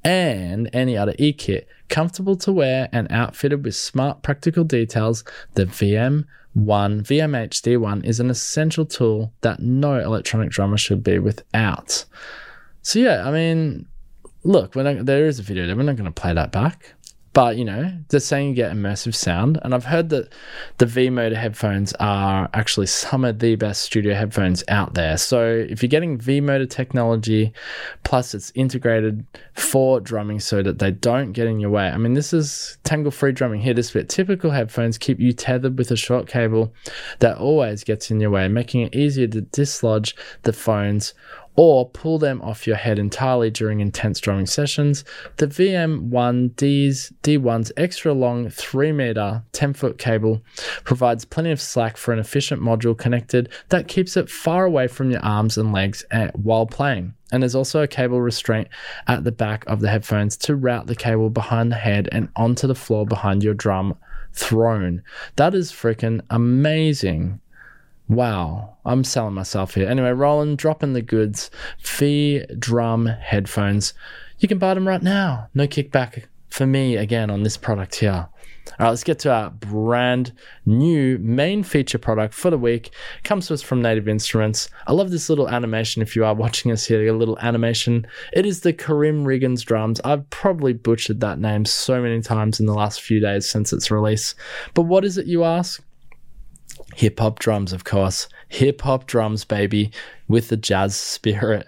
and 0.04 0.68
any 0.74 0.98
other 0.98 1.14
e-kit 1.20 1.68
comfortable 1.90 2.36
to 2.38 2.52
wear 2.52 2.90
and 2.92 3.12
outfitted 3.12 3.64
with 3.64 3.76
smart 3.76 4.24
practical 4.24 4.64
details, 4.64 5.24
the 5.54 5.68
VM1 5.68 6.26
VMHD1 6.56 8.04
is 8.04 8.20
an 8.20 8.32
essential 8.32 8.88
tool 8.88 9.32
that 9.42 9.60
no 9.60 10.00
electronic 10.00 10.50
drummer 10.50 10.78
should 10.78 11.04
be 11.04 11.20
without. 11.20 12.06
So 12.82 12.98
yeah, 12.98 13.28
I 13.28 13.32
mean, 13.32 13.86
look, 14.44 14.76
not, 14.76 15.06
there 15.06 15.26
is 15.26 15.40
a 15.40 15.44
video 15.44 15.66
there. 15.66 15.76
We're 15.76 15.84
not 15.84 15.96
going 15.96 16.12
to 16.12 16.22
play 16.22 16.34
that 16.34 16.52
back. 16.52 16.94
But 17.34 17.58
you 17.58 17.66
know, 17.66 17.92
they're 18.10 18.20
saying 18.20 18.50
you 18.50 18.54
get 18.54 18.72
immersive 18.72 19.16
sound, 19.16 19.60
and 19.64 19.74
I've 19.74 19.86
heard 19.86 20.10
that 20.10 20.32
the 20.78 20.86
V 20.86 21.10
Moda 21.10 21.36
headphones 21.36 21.92
are 21.94 22.48
actually 22.54 22.86
some 22.86 23.26
of 23.26 23.40
the 23.40 23.56
best 23.56 23.82
studio 23.82 24.14
headphones 24.14 24.64
out 24.68 24.94
there. 24.94 25.18
So 25.18 25.44
if 25.68 25.82
you're 25.82 25.90
getting 25.90 26.20
V 26.20 26.42
Moda 26.42 26.70
technology, 26.70 27.52
plus 28.04 28.36
it's 28.36 28.52
integrated 28.54 29.26
for 29.56 30.00
drumming 30.00 30.42
so 30.42 30.62
that 30.62 30.78
they 30.78 30.92
don't 30.92 31.32
get 31.32 31.48
in 31.48 31.60
your 31.60 31.72
way. 31.72 31.88
I 31.88 31.98
mean, 31.98 32.14
this 32.14 32.34
is 32.34 32.78
tangle 32.84 33.12
free 33.12 33.32
drumming 33.32 33.62
here. 33.62 33.74
This 33.74 33.90
bit 33.90 34.10
typical 34.10 34.52
headphones 34.52 35.00
keep 35.00 35.20
you 35.20 35.34
tethered 35.34 35.80
with 35.80 35.90
a 35.90 35.98
short 35.98 36.28
cable 36.28 36.72
that 37.18 37.40
always 37.40 37.84
gets 37.84 38.12
in 38.12 38.20
your 38.20 38.30
way, 38.30 38.48
making 38.48 38.82
it 38.82 38.96
easier 38.96 39.28
to 39.28 39.42
dislodge 39.42 40.16
the 40.44 40.54
phones 40.54 41.16
or 41.56 41.90
pull 41.90 42.18
them 42.18 42.42
off 42.42 42.66
your 42.66 42.76
head 42.76 42.98
entirely 42.98 43.52
during 43.52 43.80
intense 43.80 44.20
drumming 44.20 44.48
sessions. 44.48 45.04
The 45.38 45.48
VM1D's 45.48 47.14
D1's 47.22 47.72
extra 47.78 48.14
long 48.14 48.50
3 48.50 48.92
meter 48.92 49.44
10 49.52 49.74
foot 49.74 49.98
cable 49.98 50.42
provides 50.84 51.26
plenty 51.26 51.52
of 51.52 51.62
slack 51.62 51.98
for 51.98 52.12
an 52.12 52.20
efficient 52.20 52.62
module 52.62 52.98
connected 52.98 53.50
that 53.70 53.88
keeps 53.88 54.18
it 54.18 54.30
far 54.30 54.66
away 54.66 54.88
from 54.88 55.12
your 55.12 55.22
arms 55.22 55.58
and 55.58 55.72
legs 55.72 56.04
while 56.34 56.66
playing. 56.66 57.14
And 57.32 57.42
there's 57.42 57.56
also 57.56 57.82
a 57.82 57.88
cable 57.88 58.22
restraint 58.22 58.68
at 59.08 59.24
the 59.24 59.32
back 59.32 59.64
of 59.66 59.80
the 59.80 59.90
headphones 59.90 60.38
to 60.38 60.56
route 60.56 60.86
the 60.88 60.96
cable 60.96 61.30
behind 61.32 61.72
the 61.72 61.78
head 61.78 62.08
and 62.12 62.30
onto 62.36 62.68
the 62.68 62.76
floor 62.76 63.06
behind 63.08 63.44
your 63.44 63.56
drum 63.56 63.98
throne. 64.34 65.04
That 65.36 65.56
is 65.56 65.72
freaking 65.72 66.22
amazing. 66.30 67.40
Wow, 68.10 68.78
I'm 68.86 69.04
selling 69.04 69.34
myself 69.34 69.76
here. 69.76 69.88
Anyway, 69.88 70.12
Roland 70.12 70.58
dropping 70.58 70.94
the 70.94 71.02
goods. 71.02 71.50
Fee 71.80 72.46
drum 72.60 73.06
headphones. 73.06 73.94
You 74.40 74.48
can 74.48 74.60
buy 74.60 74.74
them 74.74 74.88
right 74.88 75.02
now. 75.02 75.48
No 75.54 75.68
kickback 75.68 76.26
for 76.50 76.66
me 76.66 76.98
again 76.98 77.30
on 77.30 77.44
this 77.44 77.58
product 77.58 77.96
here. 77.96 78.28
All 78.80 78.86
right, 78.86 78.90
let's 78.90 79.04
get 79.04 79.20
to 79.20 79.32
our 79.32 79.50
brand 79.50 80.32
new 80.66 81.18
main 81.20 81.64
feature 81.64 81.98
product 81.98 82.34
for 82.34 82.50
the 82.50 82.58
week. 82.58 82.92
Comes 83.24 83.48
to 83.48 83.54
us 83.54 83.62
from 83.62 83.82
Native 83.82 84.08
Instruments. 84.08 84.70
I 84.88 84.94
love 84.94 85.12
this 85.12 85.30
little 85.30 85.50
animation. 85.50 86.02
If 86.02 86.16
you 86.16 86.26
are 86.26 86.34
watching 86.34 86.72
us 86.72 86.86
here, 86.86 87.08
a 87.08 87.18
little 87.18 87.38
animation. 87.40 88.08
It 88.32 88.46
is 88.46 88.62
the 88.62 88.74
Karriem 88.74 89.26
Riggins 89.26 89.64
drums. 89.64 90.00
I've 90.04 90.30
probably 90.30 90.74
butchered 90.74 91.20
that 91.22 91.40
name 91.40 91.66
so 91.66 92.02
many 92.02 92.22
times 92.22 92.60
in 92.60 92.66
the 92.66 92.74
last 92.74 93.02
few 93.02 93.20
days 93.20 93.50
since 93.50 93.74
its 93.74 93.92
release. 93.92 94.34
But 94.74 94.84
what 94.84 95.06
is 95.06 95.18
it, 95.18 95.28
you 95.28 95.44
ask? 95.44 95.84
Hip 96.96 97.20
hop 97.20 97.40
drums, 97.40 97.74
of 97.74 97.84
course. 97.84 98.28
Hip 98.50 98.82
hop 98.82 99.08
drums, 99.08 99.46
baby, 99.46 99.92
with 100.28 100.50
the 100.50 100.58
jazz 100.58 100.96
spirit. 100.96 101.68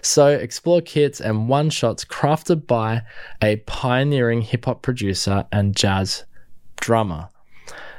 So, 0.00 0.28
explore 0.28 0.80
kits 0.80 1.20
and 1.20 1.48
one 1.48 1.70
shots 1.70 2.04
crafted 2.04 2.66
by 2.66 3.02
a 3.42 3.56
pioneering 3.56 4.42
hip 4.42 4.64
hop 4.64 4.82
producer 4.82 5.46
and 5.52 5.76
jazz 5.76 6.24
drummer. 6.80 7.28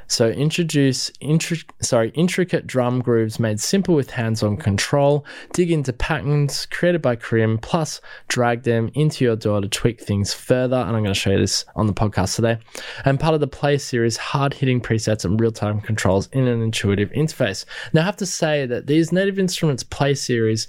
So 0.06 0.28
introduce 0.28 1.10
intri- 1.22 1.68
sorry, 1.80 2.10
intricate 2.10 2.66
drum 2.66 3.00
grooves 3.00 3.38
made 3.38 3.60
simple 3.60 3.94
with 3.94 4.10
hands-on 4.10 4.56
control, 4.56 5.24
dig 5.52 5.70
into 5.70 5.92
patterns 5.92 6.66
created 6.66 7.02
by 7.02 7.16
Karriem, 7.16 7.60
plus 7.60 8.00
drag 8.28 8.62
them 8.62 8.90
into 8.94 9.24
your 9.24 9.36
DAW 9.36 9.60
to 9.60 9.68
tweak 9.68 10.00
things 10.00 10.32
further. 10.34 10.76
And 10.76 10.96
I'm 10.96 11.02
going 11.02 11.14
to 11.14 11.14
show 11.14 11.30
you 11.30 11.38
this 11.38 11.64
on 11.76 11.86
the 11.86 11.94
podcast 11.94 12.36
today. 12.36 12.58
And 13.04 13.18
part 13.18 13.34
of 13.34 13.40
the 13.40 13.46
play 13.46 13.78
series, 13.78 14.16
hard-hitting 14.16 14.80
presets 14.80 15.24
and 15.24 15.40
real-time 15.40 15.80
controls 15.80 16.28
in 16.32 16.46
an 16.46 16.62
intuitive 16.62 17.10
interface. 17.12 17.64
Now 17.92 18.02
I 18.02 18.04
have 18.04 18.16
to 18.16 18.26
say 18.26 18.66
that 18.66 18.86
these 18.86 19.12
Native 19.12 19.38
Instruments 19.38 19.82
play 19.82 20.14
series, 20.14 20.68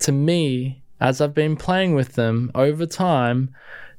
to 0.00 0.12
me, 0.12 0.82
as 1.00 1.20
I've 1.20 1.34
been 1.34 1.56
playing 1.56 1.94
with 1.94 2.14
them 2.14 2.50
over 2.54 2.86
time, 2.86 3.54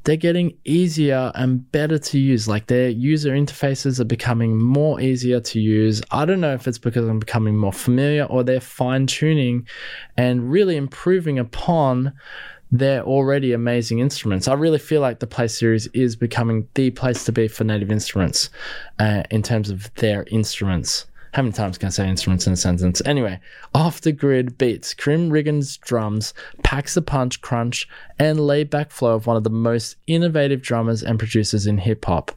they're 0.05 0.15
getting 0.15 0.55
easier 0.65 1.31
and 1.33 1.69
better 1.71 1.97
to 1.97 2.19
use. 2.19 2.47
Like 2.47 2.67
their 2.67 2.89
user 2.89 3.31
interfaces 3.31 3.99
are 3.99 4.05
becoming 4.05 4.57
more 4.61 5.01
easier 5.01 5.39
to 5.41 5.59
use. 5.59 6.01
I 6.11 6.25
don't 6.25 6.39
know 6.39 6.53
if 6.53 6.67
it's 6.67 6.77
because 6.77 7.07
I'm 7.07 7.19
becoming 7.19 7.57
more 7.57 7.73
familiar 7.73 8.23
or 8.25 8.43
they're 8.43 8.61
fine 8.61 9.07
tuning 9.07 9.67
and 10.15 10.49
really 10.49 10.77
improving 10.77 11.39
upon 11.39 12.13
their 12.71 13.03
already 13.03 13.51
amazing 13.53 13.99
instruments. 13.99 14.47
I 14.47 14.53
really 14.53 14.79
feel 14.79 15.01
like 15.01 15.19
the 15.19 15.27
Play 15.27 15.47
series 15.47 15.87
is 15.87 16.15
becoming 16.15 16.67
the 16.75 16.91
place 16.91 17.25
to 17.25 17.31
be 17.31 17.47
for 17.47 17.63
native 17.63 17.91
instruments 17.91 18.49
uh, 18.99 19.23
in 19.31 19.41
terms 19.41 19.69
of 19.69 19.93
their 19.95 20.25
instruments. 20.29 21.07
How 21.35 21.41
many 21.41 21.51
times 21.51 21.77
can 21.77 21.87
I 21.87 21.89
say 21.89 22.07
instruments 22.07 22.47
in 22.47 22.53
a 22.53 22.55
sentence? 22.55 23.01
Anyway, 23.03 23.41
off 23.73 23.99
the 23.99 24.13
grid 24.13 24.57
beats, 24.57 24.93
Krim 24.93 25.29
Riggins 25.29 25.77
drums, 25.77 26.33
packs 26.63 26.93
the 26.93 27.01
punch, 27.01 27.41
crunch, 27.41 27.89
and 28.17 28.39
laid 28.39 28.69
back 28.69 28.89
flow 28.89 29.15
of 29.15 29.27
one 29.27 29.35
of 29.35 29.43
the 29.43 29.49
most 29.49 29.97
innovative 30.07 30.61
drummers 30.61 31.03
and 31.03 31.19
producers 31.19 31.67
in 31.67 31.77
hip 31.77 32.05
hop. 32.05 32.31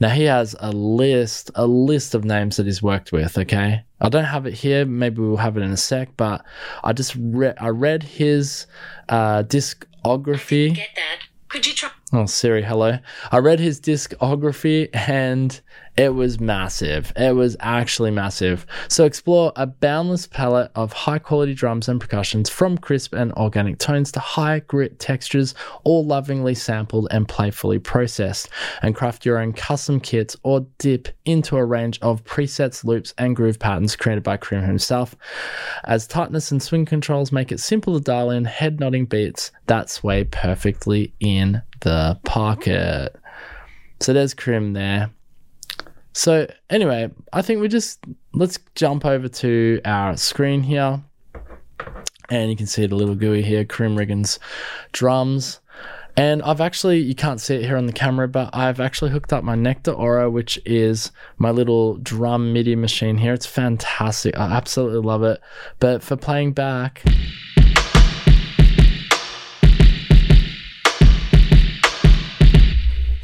Now 0.00 0.08
he 0.08 0.24
has 0.24 0.56
a 0.58 0.72
list, 0.72 1.52
a 1.54 1.68
list 1.68 2.16
of 2.16 2.24
names 2.24 2.56
that 2.56 2.66
he's 2.66 2.82
worked 2.82 3.12
with. 3.12 3.38
Okay, 3.38 3.84
I 4.00 4.08
don't 4.08 4.24
have 4.24 4.46
it 4.46 4.54
here. 4.54 4.84
Maybe 4.84 5.22
we'll 5.22 5.36
have 5.36 5.56
it 5.56 5.62
in 5.62 5.70
a 5.70 5.76
sec. 5.76 6.08
But 6.16 6.44
I 6.82 6.92
just 6.92 7.14
re- 7.16 7.54
I 7.60 7.68
read 7.68 8.02
his 8.02 8.66
uh, 9.08 9.44
discography. 9.44 10.74
Get 10.74 10.88
that? 10.96 11.20
Could 11.46 11.68
you 11.68 11.72
try? 11.72 11.90
Oh, 12.12 12.26
Siri, 12.26 12.62
hello. 12.62 12.98
I 13.32 13.38
read 13.38 13.58
his 13.58 13.80
discography 13.80 14.88
and 14.92 15.60
it 15.96 16.14
was 16.14 16.38
massive. 16.38 17.12
It 17.16 17.34
was 17.34 17.56
actually 17.60 18.10
massive. 18.10 18.66
So 18.88 19.04
explore 19.04 19.52
a 19.56 19.66
boundless 19.66 20.26
palette 20.26 20.70
of 20.74 20.92
high 20.92 21.18
quality 21.18 21.54
drums 21.54 21.88
and 21.88 22.00
percussions 22.00 22.50
from 22.50 22.78
crisp 22.78 23.14
and 23.14 23.32
organic 23.32 23.78
tones 23.78 24.12
to 24.12 24.20
high 24.20 24.60
grit 24.60 24.98
textures, 24.98 25.54
all 25.84 26.04
lovingly 26.04 26.54
sampled 26.54 27.08
and 27.10 27.26
playfully 27.26 27.78
processed. 27.78 28.48
And 28.82 28.94
craft 28.94 29.24
your 29.24 29.38
own 29.38 29.52
custom 29.52 29.98
kits 29.98 30.36
or 30.42 30.66
dip 30.78 31.08
into 31.24 31.56
a 31.56 31.64
range 31.64 31.98
of 32.02 32.24
presets, 32.24 32.84
loops, 32.84 33.14
and 33.18 33.34
groove 33.34 33.58
patterns 33.58 33.96
created 33.96 34.24
by 34.24 34.36
Krim 34.36 34.64
himself. 34.64 35.16
As 35.84 36.06
tightness 36.06 36.50
and 36.50 36.62
swing 36.62 36.84
controls 36.84 37.32
make 37.32 37.50
it 37.50 37.60
simple 37.60 37.94
to 37.94 38.00
dial 38.00 38.30
in 38.30 38.44
head 38.44 38.78
nodding 38.78 39.06
beats 39.06 39.52
that 39.66 39.90
sway 39.90 40.24
perfectly 40.24 41.14
in 41.20 41.62
the 41.84 42.18
pocket. 42.24 43.14
So 44.00 44.12
there's 44.12 44.34
Krim 44.34 44.72
there. 44.72 45.10
So 46.12 46.46
anyway, 46.68 47.10
I 47.32 47.42
think 47.42 47.60
we 47.60 47.68
just 47.68 48.04
let's 48.32 48.58
jump 48.74 49.04
over 49.04 49.28
to 49.28 49.80
our 49.84 50.16
screen 50.16 50.62
here. 50.62 51.02
And 52.30 52.50
you 52.50 52.56
can 52.56 52.66
see 52.66 52.86
the 52.86 52.94
little 52.94 53.14
GUI 53.14 53.42
here, 53.42 53.64
Krim 53.64 53.96
Riggins 53.96 54.38
drums. 54.92 55.60
And 56.16 56.42
I've 56.42 56.60
actually, 56.60 57.00
you 57.00 57.14
can't 57.14 57.40
see 57.40 57.56
it 57.56 57.64
here 57.64 57.76
on 57.76 57.86
the 57.86 57.92
camera, 57.92 58.28
but 58.28 58.50
I've 58.54 58.78
actually 58.78 59.10
hooked 59.10 59.32
up 59.32 59.42
my 59.42 59.56
Nektar 59.56 59.98
Aura, 59.98 60.30
which 60.30 60.60
is 60.64 61.10
my 61.38 61.50
little 61.50 61.96
drum 61.96 62.52
MIDI 62.52 62.76
machine 62.76 63.18
here. 63.18 63.34
It's 63.34 63.46
fantastic. 63.46 64.38
I 64.38 64.52
absolutely 64.52 65.00
love 65.00 65.24
it. 65.24 65.40
But 65.80 66.02
for 66.04 66.16
playing 66.16 66.52
back, 66.52 67.02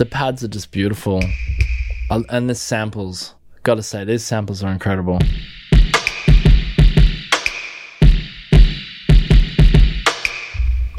the 0.00 0.06
pads 0.06 0.42
are 0.42 0.48
just 0.48 0.70
beautiful. 0.70 1.22
And 2.10 2.48
the 2.48 2.54
samples, 2.54 3.34
gotta 3.64 3.82
say, 3.82 4.02
these 4.02 4.24
samples 4.24 4.64
are 4.64 4.72
incredible. 4.72 5.18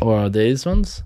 Or 0.04 0.20
are 0.20 0.30
these 0.30 0.68
ones? 0.68 1.02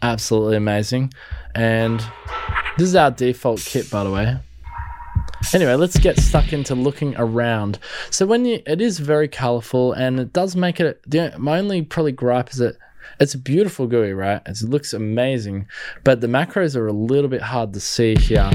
Absolutely 0.00 0.56
amazing. 0.56 1.12
And 1.54 2.00
this 2.78 2.88
is 2.88 2.96
our 2.96 3.10
default 3.10 3.60
kit, 3.60 3.90
by 3.90 4.04
the 4.04 4.10
way. 4.10 4.38
Anyway, 5.54 5.74
let's 5.74 5.96
get 5.98 6.18
stuck 6.18 6.52
into 6.52 6.74
looking 6.74 7.14
around. 7.16 7.78
So 8.10 8.26
when 8.26 8.44
you, 8.44 8.60
it 8.66 8.80
is 8.80 8.98
very 8.98 9.28
colorful 9.28 9.92
and 9.92 10.18
it 10.18 10.32
does 10.32 10.56
make 10.56 10.80
it. 10.80 11.00
My 11.38 11.60
only 11.60 11.82
probably 11.82 12.10
gripe 12.10 12.50
is 12.50 12.56
that 12.56 12.76
it's 13.20 13.34
a 13.34 13.38
beautiful 13.38 13.86
GUI, 13.86 14.14
right? 14.14 14.42
It 14.46 14.62
looks 14.62 14.92
amazing, 14.92 15.68
but 16.02 16.20
the 16.20 16.26
macros 16.26 16.74
are 16.74 16.88
a 16.88 16.92
little 16.92 17.28
bit 17.28 17.42
hard 17.42 17.72
to 17.74 17.80
see 17.80 18.16
here. 18.16 18.50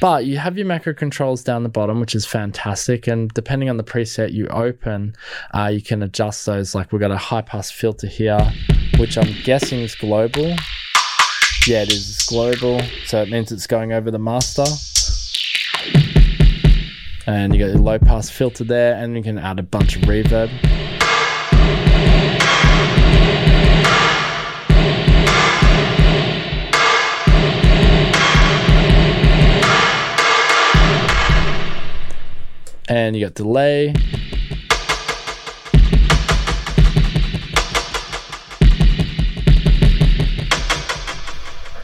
But 0.00 0.24
you 0.24 0.38
have 0.38 0.56
your 0.56 0.66
macro 0.66 0.94
controls 0.94 1.44
down 1.44 1.62
the 1.62 1.68
bottom, 1.68 2.00
which 2.00 2.14
is 2.14 2.24
fantastic. 2.24 3.06
And 3.06 3.28
depending 3.34 3.68
on 3.68 3.76
the 3.76 3.84
preset 3.84 4.32
you 4.32 4.46
open, 4.48 5.14
uh, 5.52 5.66
you 5.66 5.82
can 5.82 6.02
adjust 6.02 6.46
those. 6.46 6.74
Like 6.74 6.90
we've 6.90 7.02
got 7.02 7.10
a 7.10 7.18
high 7.18 7.42
pass 7.42 7.70
filter 7.70 8.06
here, 8.06 8.40
which 8.96 9.18
I'm 9.18 9.34
guessing 9.44 9.80
is 9.80 9.94
global. 9.94 10.56
Yeah, 11.66 11.82
it 11.82 11.92
is 11.92 12.08
it's 12.08 12.26
global, 12.26 12.80
so 13.04 13.20
it 13.20 13.28
means 13.28 13.52
it's 13.52 13.66
going 13.66 13.92
over 13.92 14.10
the 14.10 14.18
master. 14.18 14.64
And 17.32 17.54
you 17.54 17.60
got 17.60 17.66
your 17.66 17.78
low 17.78 17.96
pass 17.96 18.28
filter 18.28 18.64
there, 18.64 18.96
and 18.96 19.16
you 19.16 19.22
can 19.22 19.38
add 19.38 19.60
a 19.60 19.62
bunch 19.62 19.94
of 19.94 20.02
reverb. 20.02 20.50
And 32.88 33.14
you 33.14 33.24
got 33.24 33.34
delay. 33.34 33.94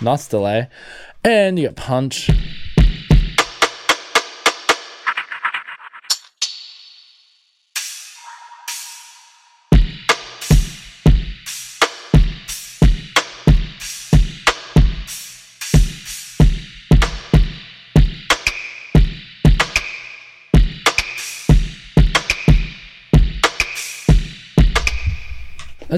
Nice 0.00 0.26
delay. 0.26 0.68
And 1.22 1.56
you 1.56 1.68
got 1.68 1.76
punch. 1.76 2.30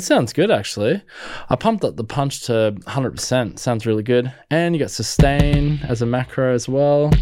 Sounds 0.08 0.32
good, 0.32 0.50
actually. 0.50 1.02
I 1.50 1.56
pumped 1.56 1.84
up 1.84 1.96
the 1.96 2.02
punch 2.02 2.40
to 2.46 2.74
100%. 2.80 3.58
Sounds 3.58 3.84
really 3.84 4.02
good. 4.02 4.32
And 4.50 4.74
you 4.74 4.80
got 4.80 4.90
sustain 4.90 5.80
as 5.86 6.00
a 6.00 6.06
macro 6.06 6.54
as 6.54 6.66
well. 6.66 7.12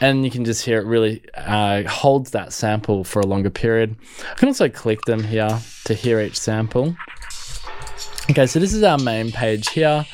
And 0.00 0.24
you 0.24 0.30
can 0.30 0.44
just 0.44 0.64
hear 0.64 0.78
it 0.78 0.86
really 0.86 1.22
uh, 1.36 1.84
holds 1.88 2.32
that 2.32 2.52
sample 2.52 3.04
for 3.04 3.20
a 3.20 3.26
longer 3.26 3.48
period. 3.48 3.96
I 4.30 4.34
can 4.34 4.48
also 4.48 4.68
click 4.68 5.00
them 5.02 5.22
here 5.22 5.58
to 5.84 5.94
hear 5.94 6.20
each 6.20 6.38
sample. 6.38 6.96
Okay, 8.28 8.46
so 8.46 8.58
this 8.58 8.74
is 8.74 8.82
our 8.82 8.98
main 8.98 9.30
page 9.30 9.68
here. 9.70 10.04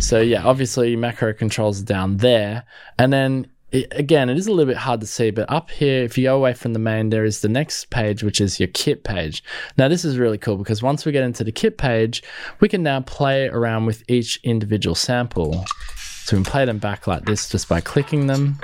So 0.00 0.20
yeah, 0.20 0.44
obviously 0.44 0.96
macro 0.96 1.32
controls 1.32 1.80
are 1.80 1.84
down 1.84 2.18
there, 2.18 2.64
and 2.98 3.12
then 3.12 3.48
it, 3.74 3.88
again, 3.90 4.30
it 4.30 4.38
is 4.38 4.46
a 4.46 4.52
little 4.52 4.72
bit 4.72 4.76
hard 4.76 5.00
to 5.00 5.06
see, 5.06 5.32
but 5.32 5.50
up 5.50 5.68
here, 5.68 6.04
if 6.04 6.16
you 6.16 6.24
go 6.24 6.36
away 6.36 6.54
from 6.54 6.74
the 6.74 6.78
main, 6.78 7.10
there 7.10 7.24
is 7.24 7.40
the 7.40 7.48
next 7.48 7.90
page, 7.90 8.22
which 8.22 8.40
is 8.40 8.60
your 8.60 8.68
kit 8.68 9.02
page. 9.02 9.42
Now, 9.76 9.88
this 9.88 10.04
is 10.04 10.16
really 10.16 10.38
cool 10.38 10.56
because 10.56 10.80
once 10.80 11.04
we 11.04 11.10
get 11.10 11.24
into 11.24 11.42
the 11.42 11.50
kit 11.50 11.76
page, 11.76 12.22
we 12.60 12.68
can 12.68 12.84
now 12.84 13.00
play 13.00 13.48
around 13.48 13.86
with 13.86 14.08
each 14.08 14.38
individual 14.44 14.94
sample. 14.94 15.64
So 15.96 16.36
we 16.36 16.44
can 16.44 16.52
play 16.52 16.64
them 16.64 16.78
back 16.78 17.08
like 17.08 17.24
this 17.24 17.48
just 17.48 17.68
by 17.68 17.80
clicking 17.80 18.28
them. 18.28 18.60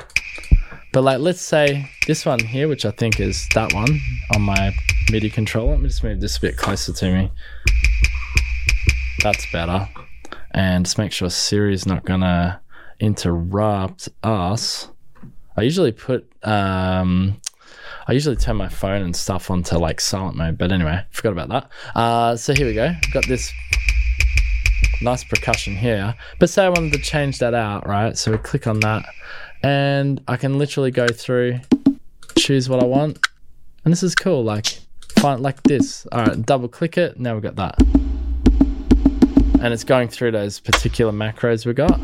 But 0.92 1.02
like, 1.02 1.18
let's 1.18 1.40
say 1.40 1.90
this 2.06 2.24
one 2.24 2.38
here, 2.38 2.68
which 2.68 2.84
I 2.84 2.92
think 2.92 3.18
is 3.18 3.48
that 3.54 3.72
one 3.72 4.00
on 4.34 4.42
my 4.42 4.72
MIDI 5.10 5.28
controller. 5.28 5.72
Let 5.72 5.80
me 5.80 5.88
just 5.88 6.04
move 6.04 6.20
this 6.20 6.36
a 6.36 6.40
bit 6.40 6.56
closer 6.56 6.92
to 6.92 7.12
me. 7.12 7.32
That's 9.22 9.44
better. 9.52 9.88
And 10.52 10.84
just 10.84 10.98
make 10.98 11.12
sure 11.12 11.30
Siri's 11.30 11.86
not 11.86 12.04
gonna 12.04 12.60
interrupt 12.98 14.08
us. 14.22 14.88
I 15.56 15.62
usually 15.62 15.92
put 15.92 16.30
um 16.44 17.40
I 18.06 18.12
usually 18.12 18.36
turn 18.36 18.56
my 18.56 18.68
phone 18.68 19.02
and 19.02 19.14
stuff 19.14 19.50
onto 19.50 19.76
like 19.76 20.00
silent 20.00 20.36
mode, 20.36 20.58
but 20.58 20.72
anyway, 20.72 21.04
forgot 21.10 21.32
about 21.32 21.48
that. 21.48 21.98
Uh 21.98 22.36
so 22.36 22.54
here 22.54 22.66
we 22.66 22.74
go. 22.74 22.92
Got 23.12 23.26
this 23.28 23.52
nice 25.02 25.24
percussion 25.24 25.76
here. 25.76 26.14
But 26.38 26.50
say 26.50 26.64
I 26.64 26.68
wanted 26.68 26.92
to 26.94 27.00
change 27.00 27.38
that 27.38 27.54
out, 27.54 27.86
right? 27.86 28.16
So 28.18 28.32
we 28.32 28.38
click 28.38 28.66
on 28.66 28.80
that 28.80 29.04
and 29.62 30.20
I 30.26 30.36
can 30.36 30.58
literally 30.58 30.90
go 30.90 31.06
through, 31.08 31.60
choose 32.36 32.68
what 32.68 32.82
I 32.82 32.86
want. 32.86 33.18
And 33.84 33.92
this 33.92 34.02
is 34.02 34.14
cool, 34.14 34.42
like 34.42 34.80
find 35.18 35.40
like 35.42 35.62
this. 35.62 36.06
Alright, 36.12 36.44
double 36.44 36.68
click 36.68 36.98
it, 36.98 37.18
now 37.20 37.34
we've 37.34 37.42
got 37.42 37.56
that 37.56 38.09
and 39.60 39.74
it's 39.74 39.84
going 39.84 40.08
through 40.08 40.30
those 40.30 40.58
particular 40.58 41.12
macros 41.12 41.66
we 41.66 41.74
got. 41.74 42.00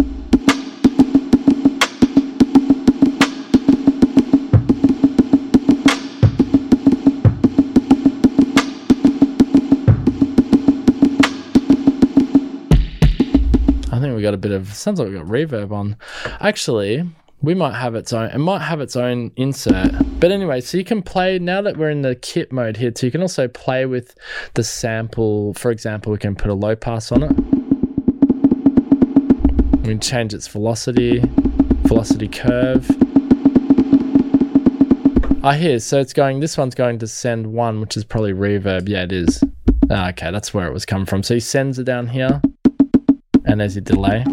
I 13.90 13.98
think 13.98 14.14
we 14.14 14.20
got 14.20 14.34
a 14.34 14.36
bit 14.36 14.52
of 14.52 14.74
sounds 14.74 15.00
like 15.00 15.08
we 15.08 15.14
got 15.14 15.24
reverb 15.24 15.72
on. 15.72 15.96
Actually, 16.40 17.08
we 17.42 17.54
might 17.54 17.74
have 17.74 17.94
its 17.94 18.12
own 18.12 18.30
it 18.30 18.38
might 18.38 18.62
have 18.62 18.80
its 18.80 18.96
own 18.96 19.30
insert. 19.36 19.92
But 20.20 20.32
anyway 20.32 20.60
so 20.60 20.78
you 20.78 20.84
can 20.84 21.02
play 21.02 21.38
now 21.38 21.60
that 21.62 21.76
we're 21.76 21.90
in 21.90 22.02
the 22.02 22.14
kit 22.14 22.52
mode 22.52 22.76
here 22.76 22.92
so 22.94 23.06
you 23.06 23.12
can 23.12 23.22
also 23.22 23.48
play 23.48 23.86
with 23.86 24.14
the 24.54 24.64
sample. 24.64 25.54
For 25.54 25.70
example 25.70 26.12
we 26.12 26.18
can 26.18 26.34
put 26.34 26.50
a 26.50 26.54
low 26.54 26.74
pass 26.74 27.12
on 27.12 27.22
it. 27.22 27.32
We 29.82 29.88
can 29.88 30.00
change 30.00 30.34
its 30.34 30.48
velocity 30.48 31.22
velocity 31.84 32.28
curve. 32.28 32.88
I 35.44 35.56
hear 35.56 35.78
so 35.78 36.00
it's 36.00 36.12
going 36.12 36.40
this 36.40 36.56
one's 36.58 36.74
going 36.74 36.98
to 37.00 37.06
send 37.06 37.46
one 37.52 37.80
which 37.80 37.96
is 37.96 38.04
probably 38.04 38.32
reverb. 38.32 38.88
Yeah 38.88 39.02
it 39.02 39.12
is. 39.12 39.44
Ah, 39.90 40.08
okay 40.08 40.30
that's 40.30 40.54
where 40.54 40.66
it 40.66 40.72
was 40.72 40.86
coming 40.86 41.06
from. 41.06 41.22
So 41.22 41.34
he 41.34 41.40
sends 41.40 41.78
it 41.78 41.84
down 41.84 42.08
here. 42.08 42.40
And 43.44 43.60
there's 43.60 43.76
your 43.76 43.84
delay 43.84 44.24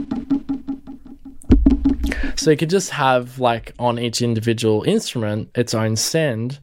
so 2.44 2.52
you 2.52 2.58
could 2.58 2.70
just 2.70 2.90
have 2.90 3.40
like 3.40 3.74
on 3.80 3.98
each 3.98 4.22
individual 4.22 4.84
instrument 4.84 5.50
its 5.56 5.74
own 5.74 5.96
send. 5.96 6.60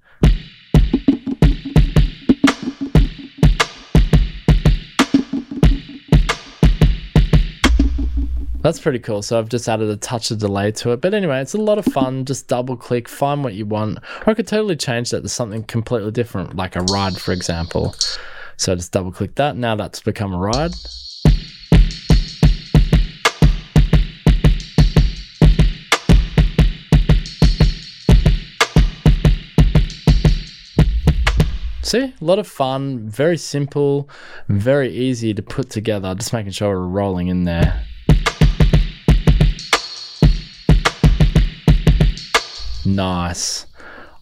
That's 8.60 8.78
pretty 8.78 8.98
cool. 8.98 9.22
So 9.22 9.38
I've 9.38 9.48
just 9.48 9.66
added 9.70 9.88
a 9.88 9.96
touch 9.96 10.30
of 10.30 10.36
delay 10.36 10.70
to 10.72 10.92
it. 10.92 11.00
But 11.00 11.14
anyway, 11.14 11.40
it's 11.40 11.54
a 11.54 11.58
lot 11.58 11.78
of 11.78 11.86
fun. 11.86 12.26
Just 12.26 12.46
double 12.46 12.76
click, 12.76 13.08
find 13.08 13.42
what 13.42 13.54
you 13.54 13.64
want. 13.64 14.00
Or 14.26 14.32
I 14.32 14.34
could 14.34 14.46
totally 14.46 14.76
change 14.76 15.08
that 15.12 15.22
to 15.22 15.30
something 15.30 15.64
completely 15.64 16.10
different, 16.10 16.56
like 16.56 16.76
a 16.76 16.82
ride, 16.82 17.16
for 17.16 17.32
example. 17.32 17.94
So 18.58 18.74
just 18.74 18.92
double 18.92 19.12
click 19.12 19.36
that. 19.36 19.56
Now 19.56 19.76
that's 19.76 20.00
become 20.00 20.34
a 20.34 20.38
ride. 20.38 20.74
See, 31.90 32.14
a 32.20 32.24
lot 32.24 32.38
of 32.38 32.46
fun, 32.46 33.08
very 33.08 33.36
simple, 33.36 34.08
very 34.48 34.92
easy 34.92 35.34
to 35.34 35.42
put 35.42 35.70
together. 35.70 36.14
Just 36.14 36.32
making 36.32 36.52
sure 36.52 36.68
we're 36.68 36.86
rolling 36.86 37.26
in 37.26 37.42
there. 37.42 37.84
Nice. 42.86 43.66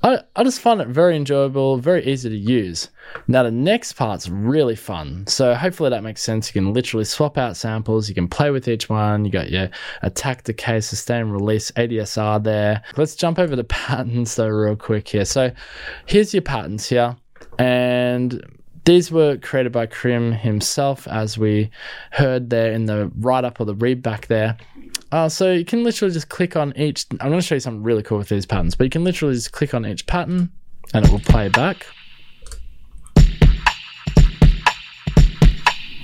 I, 0.02 0.20
I 0.34 0.44
just 0.44 0.60
find 0.60 0.80
it 0.80 0.88
very 0.88 1.14
enjoyable, 1.14 1.76
very 1.76 2.06
easy 2.06 2.30
to 2.30 2.34
use. 2.34 2.88
Now, 3.26 3.42
the 3.42 3.50
next 3.50 3.92
part's 3.94 4.30
really 4.30 4.76
fun. 4.76 5.26
So, 5.26 5.54
hopefully, 5.54 5.90
that 5.90 6.02
makes 6.02 6.22
sense. 6.22 6.48
You 6.48 6.62
can 6.62 6.72
literally 6.72 7.04
swap 7.04 7.36
out 7.36 7.54
samples, 7.54 8.08
you 8.08 8.14
can 8.14 8.28
play 8.28 8.50
with 8.50 8.66
each 8.66 8.88
one. 8.88 9.26
You 9.26 9.30
got 9.30 9.50
your 9.50 9.68
attack, 10.00 10.44
decay, 10.44 10.80
sustain, 10.80 11.26
release, 11.26 11.70
ADSR 11.72 12.42
there. 12.42 12.82
Let's 12.96 13.14
jump 13.14 13.38
over 13.38 13.54
the 13.54 13.64
patterns 13.64 14.36
though, 14.36 14.48
real 14.48 14.74
quick 14.74 15.08
here. 15.08 15.26
So, 15.26 15.52
here's 16.06 16.32
your 16.32 16.40
patterns 16.40 16.88
here. 16.88 17.16
And 17.58 18.44
these 18.84 19.10
were 19.10 19.36
created 19.36 19.72
by 19.72 19.86
Karriem 19.86 20.38
himself, 20.38 21.06
as 21.08 21.36
we 21.36 21.70
heard 22.12 22.50
there 22.50 22.72
in 22.72 22.86
the 22.86 23.10
write 23.18 23.44
up 23.44 23.60
or 23.60 23.64
the 23.64 23.74
read 23.74 24.02
back 24.02 24.26
there. 24.26 24.56
Uh, 25.10 25.28
so 25.28 25.52
you 25.52 25.64
can 25.64 25.84
literally 25.84 26.12
just 26.12 26.28
click 26.28 26.56
on 26.56 26.72
each. 26.76 27.06
I'm 27.12 27.28
going 27.28 27.40
to 27.40 27.46
show 27.46 27.56
you 27.56 27.60
something 27.60 27.82
really 27.82 28.02
cool 28.02 28.18
with 28.18 28.28
these 28.28 28.46
patterns, 28.46 28.74
but 28.74 28.84
you 28.84 28.90
can 28.90 29.04
literally 29.04 29.34
just 29.34 29.52
click 29.52 29.74
on 29.74 29.86
each 29.86 30.06
pattern 30.06 30.50
and 30.94 31.06
it 31.06 31.10
will 31.10 31.20
play 31.20 31.48
back. 31.48 31.86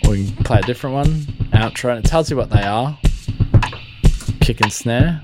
Or 0.06 0.14
you 0.16 0.30
can 0.32 0.44
play 0.44 0.58
a 0.58 0.62
different 0.62 0.94
one, 0.94 1.08
outro, 1.52 1.94
and 1.94 2.04
it 2.04 2.08
tells 2.08 2.30
you 2.30 2.36
what 2.36 2.50
they 2.50 2.62
are 2.62 2.98
kick 4.44 4.60
and 4.60 4.70
snare. 4.70 5.22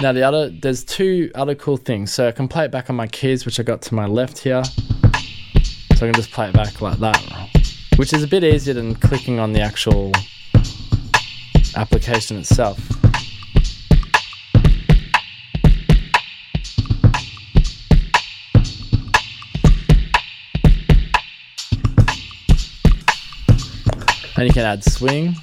Now 0.00 0.12
the 0.12 0.22
other, 0.22 0.48
there's 0.48 0.84
two 0.84 1.32
other 1.34 1.56
cool 1.56 1.76
things. 1.76 2.12
So 2.12 2.28
I 2.28 2.32
can 2.32 2.46
play 2.46 2.64
it 2.64 2.70
back 2.70 2.88
on 2.88 2.94
my 2.94 3.08
keys, 3.08 3.44
which 3.44 3.58
I 3.58 3.64
got 3.64 3.82
to 3.82 3.94
my 3.94 4.06
left 4.06 4.38
here. 4.38 4.62
So 4.64 6.06
I 6.06 6.10
can 6.10 6.14
just 6.14 6.30
play 6.30 6.48
it 6.48 6.54
back 6.54 6.80
like 6.80 6.98
that, 6.98 7.20
which 7.96 8.12
is 8.12 8.22
a 8.22 8.28
bit 8.28 8.44
easier 8.44 8.74
than 8.74 8.94
clicking 8.94 9.40
on 9.40 9.52
the 9.52 9.60
actual 9.60 10.12
application 11.74 12.36
itself. 12.36 12.78
And 24.36 24.46
you 24.46 24.52
can 24.52 24.64
add 24.64 24.84
swing 24.84 25.34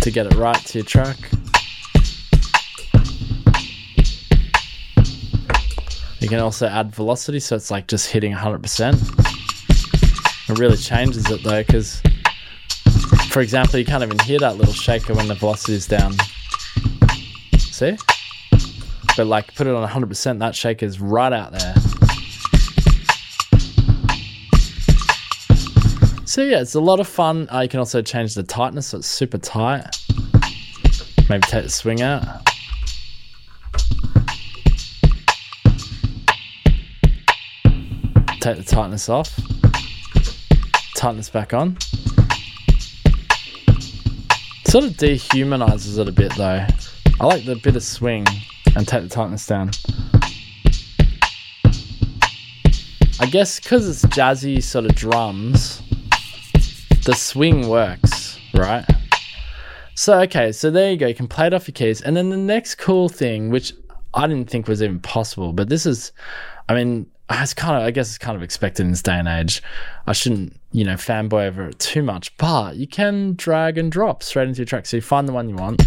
to 0.00 0.10
get 0.10 0.24
it 0.24 0.34
right 0.36 0.56
to 0.56 0.78
your 0.78 0.86
track. 0.86 1.33
You 6.24 6.30
can 6.30 6.40
also 6.40 6.66
add 6.66 6.90
velocity, 6.94 7.38
so 7.38 7.54
it's 7.54 7.70
like 7.70 7.86
just 7.86 8.10
hitting 8.10 8.32
100%. 8.32 8.94
It 10.48 10.58
really 10.58 10.78
changes 10.78 11.30
it 11.30 11.42
though, 11.44 11.62
because 11.62 12.00
for 13.28 13.42
example, 13.42 13.78
you 13.78 13.84
can't 13.84 14.02
even 14.02 14.18
hear 14.20 14.38
that 14.38 14.56
little 14.56 14.72
shaker 14.72 15.12
when 15.12 15.28
the 15.28 15.34
velocity 15.34 15.74
is 15.74 15.86
down. 15.86 16.14
See? 17.58 17.98
But 19.18 19.26
like 19.26 19.54
put 19.54 19.66
it 19.66 19.74
on 19.74 19.86
100%, 19.86 20.38
that 20.38 20.54
shaker 20.54 20.86
is 20.86 20.98
right 20.98 21.30
out 21.30 21.52
there. 21.52 21.74
So 26.24 26.42
yeah, 26.42 26.62
it's 26.62 26.74
a 26.74 26.80
lot 26.80 27.00
of 27.00 27.06
fun. 27.06 27.48
Uh, 27.52 27.60
you 27.60 27.68
can 27.68 27.80
also 27.80 28.00
change 28.00 28.32
the 28.32 28.44
tightness, 28.44 28.86
so 28.86 28.96
it's 28.96 29.08
super 29.08 29.36
tight. 29.36 29.94
Maybe 31.28 31.42
take 31.42 31.64
the 31.64 31.68
swing 31.68 32.00
out. 32.00 32.53
Take 38.44 38.58
the 38.58 38.62
tightness 38.62 39.08
off, 39.08 39.40
tightness 40.96 41.30
back 41.30 41.54
on. 41.54 41.78
Sort 44.66 44.84
of 44.84 44.90
dehumanizes 44.98 45.98
it 45.98 46.10
a 46.10 46.12
bit 46.12 46.30
though. 46.34 46.66
I 47.20 47.24
like 47.24 47.46
the 47.46 47.56
bit 47.56 47.74
of 47.74 47.82
swing 47.82 48.26
and 48.76 48.86
take 48.86 49.02
the 49.02 49.08
tightness 49.08 49.46
down. 49.46 49.70
I 53.18 53.24
guess 53.30 53.58
because 53.60 53.88
it's 53.88 54.04
jazzy 54.14 54.62
sort 54.62 54.84
of 54.84 54.94
drums, 54.94 55.80
the 57.06 57.14
swing 57.14 57.66
works, 57.66 58.38
right? 58.52 58.84
So, 59.94 60.20
okay, 60.20 60.52
so 60.52 60.70
there 60.70 60.90
you 60.90 60.98
go. 60.98 61.06
You 61.06 61.14
can 61.14 61.28
play 61.28 61.46
it 61.46 61.54
off 61.54 61.66
your 61.66 61.72
keys. 61.72 62.02
And 62.02 62.14
then 62.14 62.28
the 62.28 62.36
next 62.36 62.74
cool 62.74 63.08
thing, 63.08 63.48
which 63.48 63.72
I 64.12 64.26
didn't 64.26 64.50
think 64.50 64.68
was 64.68 64.82
even 64.82 65.00
possible, 65.00 65.54
but 65.54 65.70
this 65.70 65.86
is, 65.86 66.12
I 66.68 66.74
mean, 66.74 67.06
Ah, 67.30 67.42
it's 67.42 67.54
kind 67.54 67.76
of 67.76 67.82
I 67.82 67.90
guess 67.90 68.08
it's 68.08 68.18
kind 68.18 68.36
of 68.36 68.42
expected 68.42 68.84
in 68.84 68.90
this 68.90 69.02
day 69.02 69.14
and 69.14 69.28
age. 69.28 69.62
I 70.06 70.12
shouldn't, 70.12 70.60
you 70.72 70.84
know, 70.84 70.94
fanboy 70.94 71.46
over 71.46 71.68
it 71.68 71.78
too 71.78 72.02
much, 72.02 72.36
but 72.36 72.76
you 72.76 72.86
can 72.86 73.34
drag 73.34 73.78
and 73.78 73.90
drop 73.90 74.22
straight 74.22 74.48
into 74.48 74.58
your 74.58 74.66
track. 74.66 74.84
So 74.84 74.98
you 74.98 75.00
find 75.00 75.26
the 75.26 75.32
one 75.32 75.48
you 75.48 75.56
want. 75.56 75.82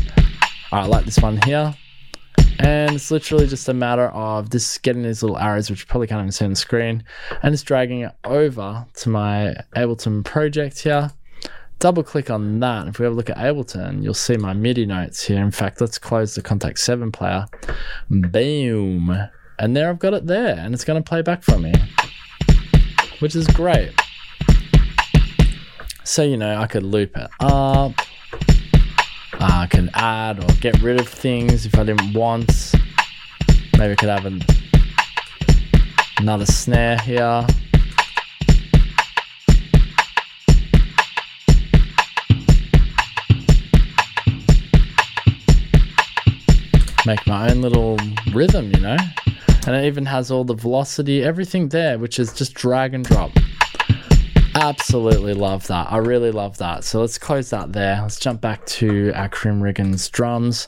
I 0.71 0.85
like 0.87 1.05
this 1.05 1.19
one 1.19 1.39
here. 1.45 1.75
And 2.59 2.95
it's 2.95 3.11
literally 3.11 3.45
just 3.45 3.69
a 3.69 3.73
matter 3.73 4.07
of 4.07 4.49
just 4.49 4.81
getting 4.81 5.03
these 5.03 5.21
little 5.21 5.37
arrows, 5.37 5.69
which 5.69 5.81
you 5.81 5.85
probably 5.85 6.07
can't 6.07 6.21
even 6.21 6.31
see 6.31 6.43
on 6.43 6.49
the 6.49 6.55
screen, 6.55 7.03
and 7.43 7.53
just 7.53 7.67
dragging 7.67 8.01
it 8.01 8.13
over 8.23 8.85
to 8.95 9.09
my 9.09 9.55
Ableton 9.75 10.25
project 10.25 10.79
here. 10.79 11.11
Double 11.77 12.01
click 12.01 12.31
on 12.31 12.59
that. 12.61 12.87
If 12.87 12.97
we 12.97 13.03
have 13.03 13.13
a 13.13 13.15
look 13.15 13.29
at 13.29 13.37
Ableton, 13.37 14.01
you'll 14.01 14.15
see 14.15 14.37
my 14.37 14.53
MIDI 14.53 14.87
notes 14.87 15.23
here. 15.23 15.43
In 15.43 15.51
fact, 15.51 15.79
let's 15.79 15.99
close 15.99 16.33
the 16.33 16.41
Kontakt 16.41 16.79
7 16.79 17.11
player. 17.11 17.45
Boom 18.09 19.29
and 19.59 19.75
there 19.75 19.89
I've 19.89 19.99
got 19.99 20.13
it 20.13 20.27
there, 20.27 20.55
and 20.57 20.73
it's 20.73 20.83
going 20.83 21.01
to 21.01 21.07
play 21.07 21.21
back 21.21 21.43
for 21.43 21.57
me, 21.57 21.73
which 23.19 23.35
is 23.35 23.47
great. 23.47 23.91
So, 26.03 26.23
you 26.23 26.37
know, 26.37 26.57
I 26.57 26.67
could 26.67 26.83
loop 26.83 27.17
it 27.17 27.29
up, 27.39 27.93
I 29.39 29.67
can 29.69 29.89
add 29.93 30.43
or 30.43 30.47
get 30.61 30.81
rid 30.81 30.99
of 30.99 31.07
things 31.07 31.65
if 31.65 31.77
I 31.77 31.83
didn't 31.83 32.13
want. 32.13 32.73
Maybe 33.77 33.91
I 33.91 33.95
could 33.95 34.09
have 34.09 34.25
an, 34.25 34.41
another 36.17 36.45
snare 36.45 36.97
here. 36.99 37.45
Make 47.05 47.25
my 47.25 47.49
own 47.51 47.61
little 47.61 47.97
rhythm, 48.33 48.71
you 48.73 48.81
know? 48.81 48.97
And 49.67 49.75
it 49.75 49.85
even 49.85 50.05
has 50.05 50.31
all 50.31 50.45
the 50.45 50.53
velocity, 50.53 51.21
everything 51.23 51.67
there, 51.69 51.99
which 51.99 52.19
is 52.19 52.31
just 52.33 52.53
drag 52.53 52.93
and 52.93 53.03
drop. 53.03 53.31
Absolutely 54.59 55.35
love 55.35 55.67
that. 55.67 55.91
I 55.91 55.97
really 55.97 56.31
love 56.31 56.57
that. 56.57 56.83
So 56.83 57.01
let's 57.01 57.19
close 57.19 57.51
that 57.51 57.73
there. 57.73 57.99
Let's 58.01 58.19
jump 58.19 58.41
back 58.41 58.65
to 58.65 59.11
our 59.13 59.29
Karriem 59.29 59.61
Riggins 59.61 60.09
drums. 60.09 60.67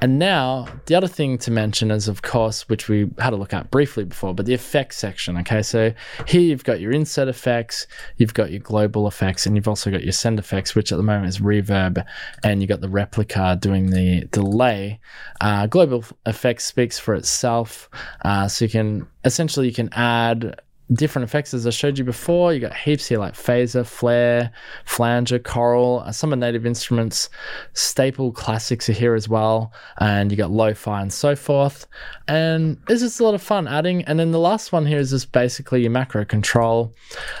And 0.00 0.18
now, 0.18 0.66
the 0.86 0.94
other 0.94 1.06
thing 1.06 1.36
to 1.38 1.50
mention 1.50 1.90
is, 1.90 2.08
of 2.08 2.22
course, 2.22 2.66
which 2.70 2.88
we 2.88 3.10
had 3.18 3.34
a 3.34 3.36
look 3.36 3.52
at 3.52 3.70
briefly 3.70 4.04
before, 4.04 4.32
but 4.32 4.46
the 4.46 4.54
effects 4.54 4.96
section. 4.96 5.36
Okay, 5.36 5.60
so 5.60 5.92
here 6.26 6.40
you've 6.40 6.64
got 6.64 6.80
your 6.80 6.92
inset 6.92 7.28
effects, 7.28 7.86
you've 8.16 8.32
got 8.32 8.52
your 8.52 8.60
global 8.60 9.06
effects, 9.06 9.44
and 9.44 9.54
you've 9.54 9.68
also 9.68 9.90
got 9.90 10.02
your 10.02 10.12
send 10.12 10.38
effects, 10.38 10.74
which 10.74 10.90
at 10.90 10.96
the 10.96 11.02
moment 11.02 11.26
is 11.26 11.38
reverb, 11.38 12.02
and 12.42 12.62
you've 12.62 12.70
got 12.70 12.80
the 12.80 12.88
Replika 12.88 13.60
doing 13.60 13.90
the 13.90 14.26
delay. 14.32 14.98
Uh, 15.42 15.66
global 15.66 16.06
effects 16.24 16.64
speaks 16.64 16.98
for 16.98 17.14
itself. 17.14 17.90
Uh, 18.24 18.48
so 18.48 18.64
you 18.64 18.70
can 18.70 19.06
essentially 19.26 19.66
you 19.66 19.74
can 19.74 19.90
add 19.92 20.58
different 20.92 21.24
effects 21.24 21.52
as 21.52 21.66
I 21.66 21.70
showed 21.70 21.98
you 21.98 22.04
before. 22.04 22.52
You 22.52 22.60
got 22.60 22.74
heaps 22.74 23.06
here 23.06 23.18
like 23.18 23.34
phaser, 23.34 23.84
flare, 23.84 24.52
flanger, 24.84 25.38
choral, 25.38 26.02
uh, 26.06 26.12
some 26.12 26.32
of 26.32 26.38
native 26.38 26.64
instruments, 26.64 27.28
staple 27.72 28.32
classics 28.32 28.88
are 28.88 28.92
here 28.92 29.14
as 29.14 29.28
well, 29.28 29.72
and 29.98 30.30
you 30.30 30.36
got 30.36 30.50
lo-fi 30.50 31.02
and 31.02 31.12
so 31.12 31.34
forth. 31.34 31.86
And 32.28 32.78
it's 32.88 33.02
just 33.02 33.20
a 33.20 33.24
lot 33.24 33.34
of 33.34 33.42
fun 33.42 33.66
adding. 33.68 34.02
And 34.04 34.18
then 34.18 34.30
the 34.30 34.38
last 34.38 34.72
one 34.72 34.86
here 34.86 34.98
is 34.98 35.10
just 35.10 35.32
basically 35.32 35.82
your 35.82 35.90
macro 35.90 36.24
control. 36.24 36.94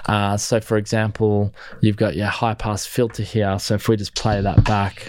Uh, 0.06 0.36
so 0.36 0.60
for 0.60 0.76
example, 0.76 1.54
you've 1.80 1.96
got 1.96 2.16
your 2.16 2.26
high 2.26 2.54
pass 2.54 2.86
filter 2.86 3.22
here. 3.22 3.58
So 3.58 3.74
if 3.74 3.88
we 3.88 3.96
just 3.96 4.14
play 4.14 4.40
that 4.40 4.64
back. 4.64 5.06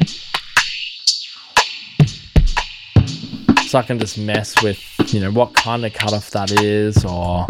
So 3.67 3.77
I 3.77 3.83
can 3.83 3.99
just 3.99 4.17
mess 4.17 4.63
with, 4.63 4.79
you 5.13 5.19
know, 5.19 5.29
what 5.29 5.53
kind 5.53 5.85
of 5.85 5.93
cutoff 5.93 6.31
that 6.31 6.51
is 6.53 7.03
or 7.03 7.45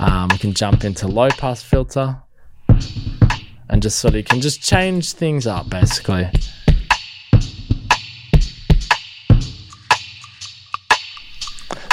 um, 0.00 0.28
we 0.30 0.38
can 0.38 0.54
jump 0.54 0.82
into 0.82 1.06
low 1.06 1.28
pass 1.28 1.62
filter 1.62 2.16
and 3.68 3.82
just 3.82 3.98
sort 3.98 4.14
of 4.14 4.24
can 4.24 4.40
just 4.40 4.62
change 4.62 5.12
things 5.12 5.46
up 5.46 5.68
basically. 5.68 6.28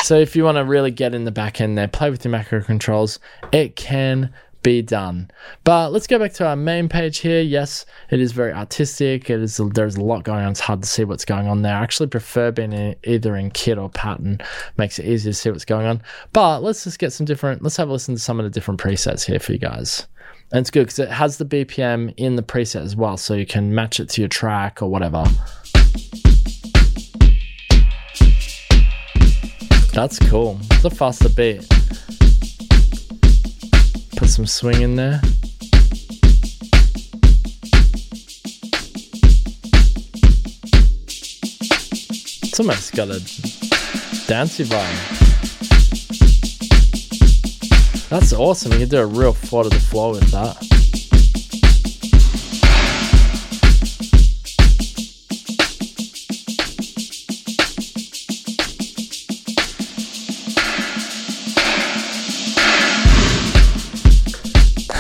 So 0.04 0.18
if 0.18 0.38
you 0.38 0.46
want 0.46 0.56
to 0.56 0.64
really 0.64 0.92
get 0.92 1.14
in 1.14 1.26
the 1.26 1.34
back 1.34 1.60
end 1.60 1.78
there, 1.78 1.90
play 1.90 2.10
with 2.10 2.24
your 2.24 2.32
macro 2.32 2.64
controls, 2.64 3.20
it 3.52 3.76
can 3.76 4.34
be 4.68 4.82
done. 4.82 5.32
But 5.64 5.94
let's 5.94 6.08
go 6.08 6.20
back 6.20 6.34
to 6.34 6.46
our 6.46 6.58
main 6.58 6.90
page 6.90 7.20
here. 7.20 7.40
Yes, 7.40 7.86
it 8.12 8.20
is 8.20 8.34
very 8.34 8.52
artistic. 8.52 9.30
It 9.30 9.40
is 9.40 9.62
there's 9.72 9.96
a 9.96 10.04
lot 10.04 10.26
going 10.26 10.44
on. 10.44 10.52
It's 10.52 10.60
hard 10.60 10.82
to 10.82 10.88
see 10.90 11.06
what's 11.06 11.24
going 11.24 11.48
on 11.48 11.62
there. 11.62 11.74
I 11.74 11.82
actually 11.82 12.08
prefer 12.08 12.52
being 12.52 12.74
in, 12.74 12.94
either 13.06 13.38
in 13.38 13.50
kit 13.52 13.78
or 13.78 13.90
pattern. 13.90 14.40
Makes 14.76 15.00
it 15.00 15.06
easier 15.06 15.32
to 15.32 15.38
see 15.38 15.50
what's 15.52 15.64
going 15.64 15.88
on. 15.88 16.02
But 16.34 16.64
let's 16.64 16.84
just 16.84 17.00
get 17.00 17.14
some 17.14 17.26
different. 17.26 17.64
Let's 17.64 17.78
have 17.78 17.88
a 17.88 17.94
listen 17.94 18.16
to 18.16 18.20
some 18.20 18.42
of 18.42 18.44
the 18.44 18.50
different 18.50 18.78
presets 18.82 19.26
here 19.26 19.40
for 19.40 19.54
you 19.54 19.58
guys. 19.58 20.06
And 20.52 20.60
it's 20.60 20.70
good 20.70 20.88
because 20.88 21.00
it 21.00 21.12
has 21.12 21.38
the 21.38 21.46
BPM 21.46 22.14
in 22.18 22.36
the 22.36 22.44
preset 22.44 22.82
as 22.82 22.94
well, 22.94 23.16
so 23.16 23.36
you 23.36 23.46
can 23.46 23.74
match 23.74 24.02
it 24.02 24.10
to 24.10 24.22
your 24.22 24.28
track 24.28 24.82
or 24.82 24.90
whatever. 24.90 25.24
That's 29.94 30.20
cool. 30.30 30.60
It's 30.72 30.84
a 30.84 30.90
faster 30.90 31.30
beat. 31.30 31.66
Some 34.38 34.46
swing 34.46 34.84
in 34.84 34.96
there. 34.96 35.20
It's 42.44 42.60
almost 42.60 42.96
got 42.96 43.08
a 43.08 43.20
dancey 44.28 44.64
vibe. 44.64 44.94
That's 48.10 48.32
awesome. 48.32 48.74
You 48.74 48.78
can 48.82 48.90
do 48.90 49.00
a 49.00 49.08
real 49.08 49.34
four 49.34 49.64
to 49.64 49.70
the 49.70 49.80
floor 49.80 50.12
with 50.12 50.30
that. 50.30 51.07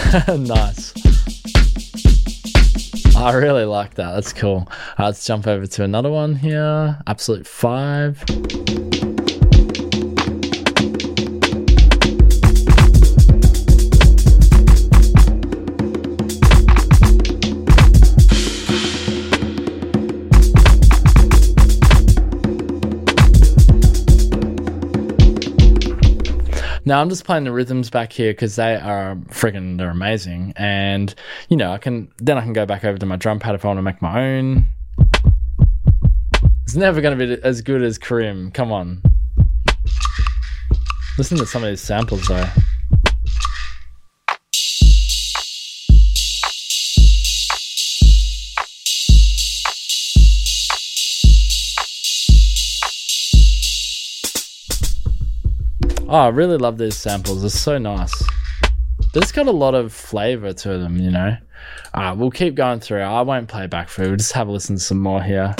nice. 0.37 0.93
I 3.17 3.33
really 3.33 3.65
like 3.65 3.95
that. 3.95 4.13
That's 4.13 4.31
cool. 4.31 4.67
Uh, 4.97 5.05
let's 5.05 5.25
jump 5.25 5.47
over 5.47 5.67
to 5.67 5.83
another 5.83 6.09
one 6.09 6.35
here. 6.35 6.97
Absolute 7.07 7.45
five. 7.45 8.23
Now 26.87 27.01
I'm 27.01 27.09
just 27.09 27.25
playing 27.25 27.43
the 27.43 27.51
rhythms 27.51 27.89
back 27.89 28.13
here 28.13 28.31
because 28.31 28.55
they 28.55 28.77
are 28.77 29.17
freaking 29.27 29.77
they're 29.77 29.89
amazing, 29.89 30.53
and 30.55 31.13
you 31.49 31.57
know 31.57 31.73
I 31.73 31.79
can 31.79 32.09
then 32.19 32.37
I 32.37 32.41
can 32.41 32.53
go 32.53 32.65
back 32.65 32.85
over 32.85 32.97
to 32.97 33.05
my 33.05 33.17
drum 33.17 33.39
pad 33.39 33.55
if 33.55 33.65
I 33.65 33.67
want 33.67 33.79
to 33.79 33.81
make 33.81 34.01
my 34.01 34.25
own. 34.25 34.65
It's 36.63 36.77
never 36.77 37.01
going 37.01 37.19
to 37.19 37.27
be 37.27 37.43
as 37.43 37.61
good 37.61 37.83
as 37.83 37.99
Karriem. 37.99 38.53
Come 38.53 38.71
on, 38.71 39.01
listen 41.17 41.37
to 41.39 41.45
some 41.45 41.61
of 41.61 41.67
these 41.67 41.81
samples 41.81 42.25
though. 42.27 42.45
Oh, 56.09 56.15
I 56.15 56.27
really 56.29 56.55
love 56.55 56.77
these 56.77 56.95
samples. 56.95 57.41
They're 57.41 57.49
so 57.49 57.77
nice. 57.77 58.13
There's 59.13 59.33
got 59.33 59.47
a 59.47 59.51
lot 59.51 59.75
of 59.75 59.91
flavor 59.91 60.53
to 60.53 60.77
them, 60.77 60.95
you 60.97 61.11
know. 61.11 61.35
Uh, 61.93 62.15
we'll 62.17 62.31
keep 62.31 62.55
going 62.55 62.79
through. 62.79 63.01
I 63.01 63.21
won't 63.23 63.49
play 63.49 63.67
back 63.67 63.89
through. 63.89 64.07
We'll 64.07 64.15
just 64.15 64.31
have 64.31 64.47
a 64.47 64.51
listen 64.51 64.77
to 64.77 64.81
some 64.81 65.01
more 65.01 65.21
here. 65.21 65.53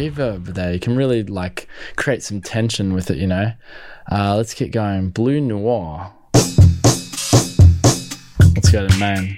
Reverb 0.00 0.54
there. 0.54 0.72
You 0.72 0.80
can 0.80 0.96
really 0.96 1.22
like 1.22 1.68
create 1.96 2.22
some 2.22 2.40
tension 2.40 2.94
with 2.94 3.10
it, 3.10 3.18
you 3.18 3.26
know. 3.26 3.52
Uh, 4.10 4.36
let's 4.36 4.54
keep 4.54 4.72
going. 4.72 5.10
Blue 5.10 5.40
Noir. 5.40 6.12
Let's 8.54 8.70
go 8.72 8.86
to 8.86 8.98
main. 8.98 9.36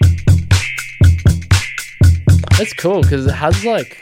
It's 2.60 2.72
cool 2.74 3.02
because 3.02 3.26
it 3.26 3.32
has 3.32 3.64
like 3.64 3.98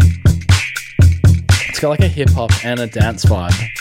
it's 1.68 1.80
got 1.80 1.90
like 1.90 2.00
a 2.00 2.08
hip 2.08 2.30
hop 2.30 2.50
and 2.62 2.78
a 2.78 2.86
dance 2.86 3.24
vibe. 3.24 3.79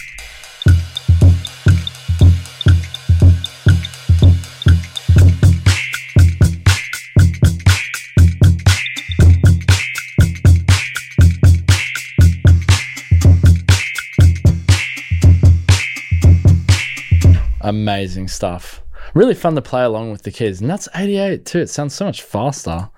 Amazing 17.70 18.30
stuff. 18.30 18.82
Really 19.13 19.36
fun 19.36 19.53
to 19.53 19.61
play 19.61 19.84
along 19.84 20.09
with 20.09 20.24
the 20.24 20.32
kids. 20.32 20.59
And 20.59 20.67
that's 20.67 20.89
88 20.95 21.45
too. 21.45 21.59
It 21.59 21.70
sounds 21.70 21.93
so 21.93 22.05
much 22.05 22.24
faster. 22.24 22.89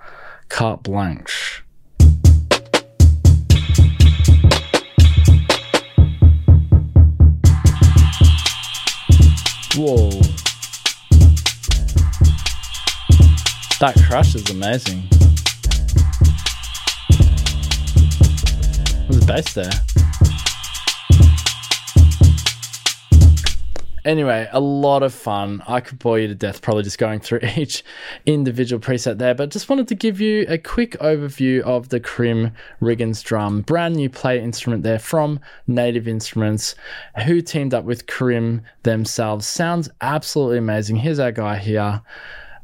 Carte 0.47 0.81
blanche. 0.81 1.61
Whoa. 9.75 10.09
That 13.81 14.01
crash 14.07 14.35
is 14.35 14.49
amazing. 14.51 15.03
There's 19.09 19.21
a 19.21 19.27
bass 19.27 19.53
there. 19.53 19.90
Anyway, 24.03 24.49
a 24.51 24.59
lot 24.59 25.03
of 25.03 25.13
fun. 25.13 25.61
I 25.67 25.79
could 25.79 25.99
bore 25.99 26.17
you 26.17 26.27
to 26.27 26.33
death 26.33 26.61
probably 26.61 26.83
just 26.83 26.97
going 26.97 27.19
through 27.19 27.41
each 27.55 27.83
individual 28.25 28.79
preset 28.79 29.19
there, 29.19 29.35
but 29.35 29.51
just 29.51 29.69
wanted 29.69 29.87
to 29.89 29.95
give 29.95 30.19
you 30.19 30.45
a 30.49 30.57
quick 30.57 30.93
overview 30.99 31.61
of 31.61 31.89
the 31.89 31.99
Karriem 31.99 32.51
Riggins 32.81 33.23
drum, 33.23 33.61
brand 33.61 33.95
new 33.95 34.09
play 34.09 34.41
instrument 34.41 34.81
there 34.83 34.99
from 34.99 35.39
Native 35.67 36.07
Instruments, 36.07 36.73
who 37.25 37.41
teamed 37.41 37.73
up 37.73 37.85
with 37.85 38.07
Karriem 38.07 38.63
themselves. 38.83 39.45
Sounds 39.45 39.89
absolutely 40.01 40.57
amazing. 40.57 40.95
Here's 40.97 41.19
our 41.19 41.31
guy 41.31 41.57
here. 41.57 42.01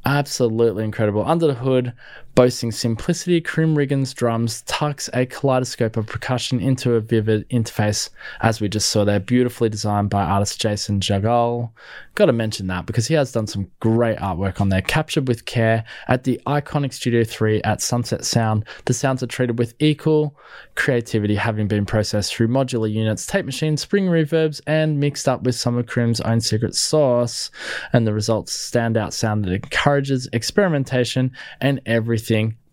Absolutely 0.05 0.85
incredible. 0.85 1.23
Under 1.25 1.47
the 1.47 1.53
hood, 1.53 1.93
boasting 2.37 2.71
simplicity, 2.71 3.41
Karriem 3.41 3.75
Riggins 3.75 4.13
drums 4.13 4.61
tucks 4.67 5.09
a 5.11 5.25
kaleidoscope 5.25 5.97
of 5.97 6.05
percussion 6.05 6.59
into 6.59 6.93
a 6.93 6.99
vivid 6.99 7.49
interface, 7.49 8.11
as 8.41 8.61
we 8.61 8.69
just 8.69 8.91
saw 8.91 9.03
there, 9.03 9.19
beautifully 9.19 9.69
designed 9.69 10.11
by 10.11 10.21
artist 10.21 10.61
Jason 10.61 10.99
Jägel. 10.99 11.71
Got 12.13 12.27
to 12.27 12.33
mention 12.33 12.67
that 12.67 12.85
because 12.85 13.07
he 13.07 13.15
has 13.15 13.31
done 13.31 13.47
some 13.47 13.71
great 13.79 14.19
artwork 14.19 14.61
on 14.61 14.69
there, 14.69 14.83
captured 14.83 15.27
with 15.27 15.45
care 15.45 15.83
at 16.09 16.25
the 16.25 16.39
iconic 16.45 16.93
Studio 16.93 17.23
3 17.23 17.63
at 17.63 17.81
Sunset 17.81 18.23
Sound. 18.23 18.65
The 18.85 18.93
sounds 18.93 19.23
are 19.23 19.27
treated 19.27 19.57
with 19.57 19.73
equal 19.79 20.37
creativity, 20.75 21.33
having 21.33 21.67
been 21.67 21.87
processed 21.87 22.35
through 22.35 22.49
modular 22.49 22.91
units, 22.91 23.25
tape 23.25 23.45
machines, 23.45 23.81
spring 23.81 24.05
reverbs, 24.05 24.61
and 24.67 24.99
mixed 24.99 25.27
up 25.27 25.41
with 25.41 25.55
some 25.55 25.75
of 25.75 25.87
Karriem's 25.87 26.21
own 26.21 26.41
secret 26.41 26.75
sauce. 26.75 27.49
And 27.93 28.05
the 28.05 28.13
results 28.13 28.53
stand 28.53 28.95
out 28.95 29.11
sound 29.11 29.43
that 29.45 29.53
encourages 29.53 30.29
experimentation 30.33 31.31
and 31.61 31.81
everything 31.87 32.26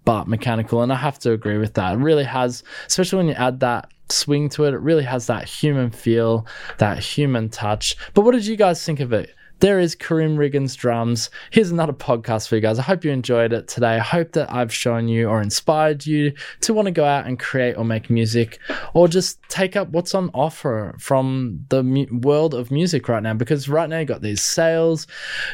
but 0.05 0.29
mechanical. 0.29 0.83
And 0.83 0.93
I 0.93 0.97
have 0.97 1.19
to 1.21 1.33
agree 1.33 1.59
with 1.59 1.75
that. 1.75 1.95
It 1.95 1.99
really 1.99 2.25
has, 2.25 2.63
especially 2.87 3.19
when 3.19 3.29
you 3.29 3.35
add 3.35 3.61
that 3.61 3.91
swing 4.11 4.49
to 4.51 4.65
it, 4.65 4.75
it 4.75 4.79
really 4.79 5.05
has 5.05 5.27
that 5.27 5.49
human 5.49 5.91
feel, 5.91 6.47
that 6.79 6.99
human 6.99 7.49
touch. 7.49 7.97
But 8.13 8.23
what 8.23 8.33
did 8.33 8.47
you 8.47 8.57
guys 8.57 8.85
think 8.85 9.01
of 9.01 9.13
it? 9.13 9.35
There 9.61 9.79
is 9.79 9.95
Karriem 9.95 10.37
Riggins 10.37 10.77
drums. 10.77 11.31
Here's 11.51 11.71
another 11.71 11.93
podcast 11.93 12.49
for 12.49 12.57
you 12.57 12.61
guys. 12.61 12.79
I 12.79 12.83
hope 12.83 13.05
you 13.05 13.13
enjoyed 13.13 13.53
it 13.53 13.69
today. 13.69 13.95
I 13.95 13.99
hope 13.99 14.33
that 14.33 14.53
I've 14.53 14.75
shown 14.75 15.09
you 15.09 15.29
or 15.29 15.41
inspired 15.41 16.05
you 16.05 16.33
to 16.63 16.75
want 16.75 16.87
to 16.87 16.93
go 16.93 17.05
out 17.05 17.27
and 17.27 17.39
create 17.39 17.77
or 17.77 17.85
make 17.85 18.11
music 18.11 18.59
or 18.93 19.07
just 19.09 19.41
take 19.49 19.77
up 19.77 19.89
what's 19.91 20.15
on 20.15 20.29
offer 20.35 20.95
from 20.99 21.65
the 21.69 21.83
mu- 21.83 22.07
world 22.11 22.53
of 22.53 22.71
music 22.71 23.09
right 23.09 23.23
now. 23.23 23.33
Because 23.33 23.69
right 23.69 23.89
now 23.89 24.01
you 24.01 24.05
got 24.05 24.23
these 24.23 24.43
sales. 24.43 25.07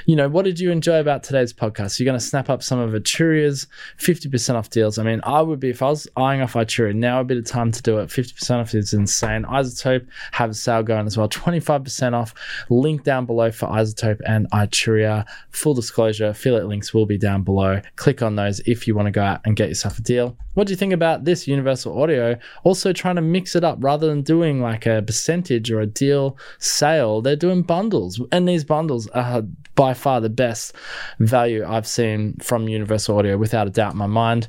You 0.06 0.16
know, 0.16 0.28
what 0.28 0.44
did 0.44 0.58
you 0.58 0.70
enjoy 0.70 0.98
about 0.98 1.22
today's 1.22 1.52
podcast? 1.52 2.00
You're 2.00 2.06
going 2.06 2.18
to 2.18 2.24
snap 2.24 2.48
up 2.48 2.62
some 2.62 2.78
of 2.78 2.92
Arturia's 2.92 3.66
50% 3.98 4.54
off 4.54 4.70
deals. 4.70 4.98
I 4.98 5.02
mean, 5.02 5.20
I 5.24 5.42
would 5.42 5.60
be, 5.60 5.68
if 5.68 5.82
I 5.82 5.90
was 5.90 6.08
eyeing 6.16 6.40
off 6.40 6.54
Arturia, 6.54 6.94
now 6.94 7.20
a 7.20 7.24
bit 7.24 7.36
of 7.36 7.44
time 7.44 7.70
to 7.70 7.82
do 7.82 7.98
it. 7.98 8.08
50% 8.08 8.60
off 8.60 8.74
is 8.74 8.94
insane. 8.94 9.42
iZotope 9.42 10.06
have 10.32 10.50
a 10.50 10.54
sale 10.54 10.82
going 10.82 11.06
as 11.06 11.18
well. 11.18 11.28
25% 11.28 12.14
off. 12.14 12.34
Link 12.70 13.04
down 13.04 13.26
below 13.26 13.50
for 13.50 13.66
iZotope 13.94 14.20
and 14.26 14.50
Arturia. 14.50 15.26
Full 15.50 15.74
disclosure, 15.74 16.26
affiliate 16.28 16.66
links 16.66 16.94
will 16.94 17.06
be 17.06 17.18
down 17.18 17.42
below. 17.42 17.80
Click 17.96 18.22
on 18.22 18.36
those 18.36 18.60
if 18.60 18.86
you 18.86 18.94
want 18.94 19.06
to 19.06 19.12
go 19.12 19.22
out 19.22 19.40
and 19.44 19.56
get 19.56 19.68
yourself 19.68 19.98
a 19.98 20.02
deal. 20.02 20.36
What 20.54 20.66
do 20.66 20.72
you 20.72 20.76
think 20.76 20.92
about 20.92 21.24
this 21.24 21.46
Universal 21.46 22.00
Audio? 22.00 22.36
Also 22.64 22.92
trying 22.92 23.16
to 23.16 23.22
mix 23.22 23.54
it 23.54 23.64
up 23.64 23.78
rather 23.80 24.06
than 24.06 24.22
doing 24.22 24.60
like 24.60 24.86
a 24.86 25.02
percentage 25.02 25.70
or 25.70 25.80
a 25.80 25.86
deal 25.86 26.36
sale, 26.58 27.22
they're 27.22 27.36
doing 27.36 27.62
bundles. 27.62 28.20
And 28.32 28.48
these 28.48 28.64
bundles 28.64 29.06
are 29.08 29.42
by 29.74 29.94
far 29.94 30.20
the 30.20 30.28
best 30.28 30.74
value 31.20 31.64
I've 31.66 31.86
seen 31.86 32.36
from 32.42 32.68
Universal 32.68 33.16
Audio, 33.16 33.38
without 33.38 33.66
a 33.66 33.70
doubt 33.70 33.92
in 33.92 33.98
my 33.98 34.06
mind 34.06 34.48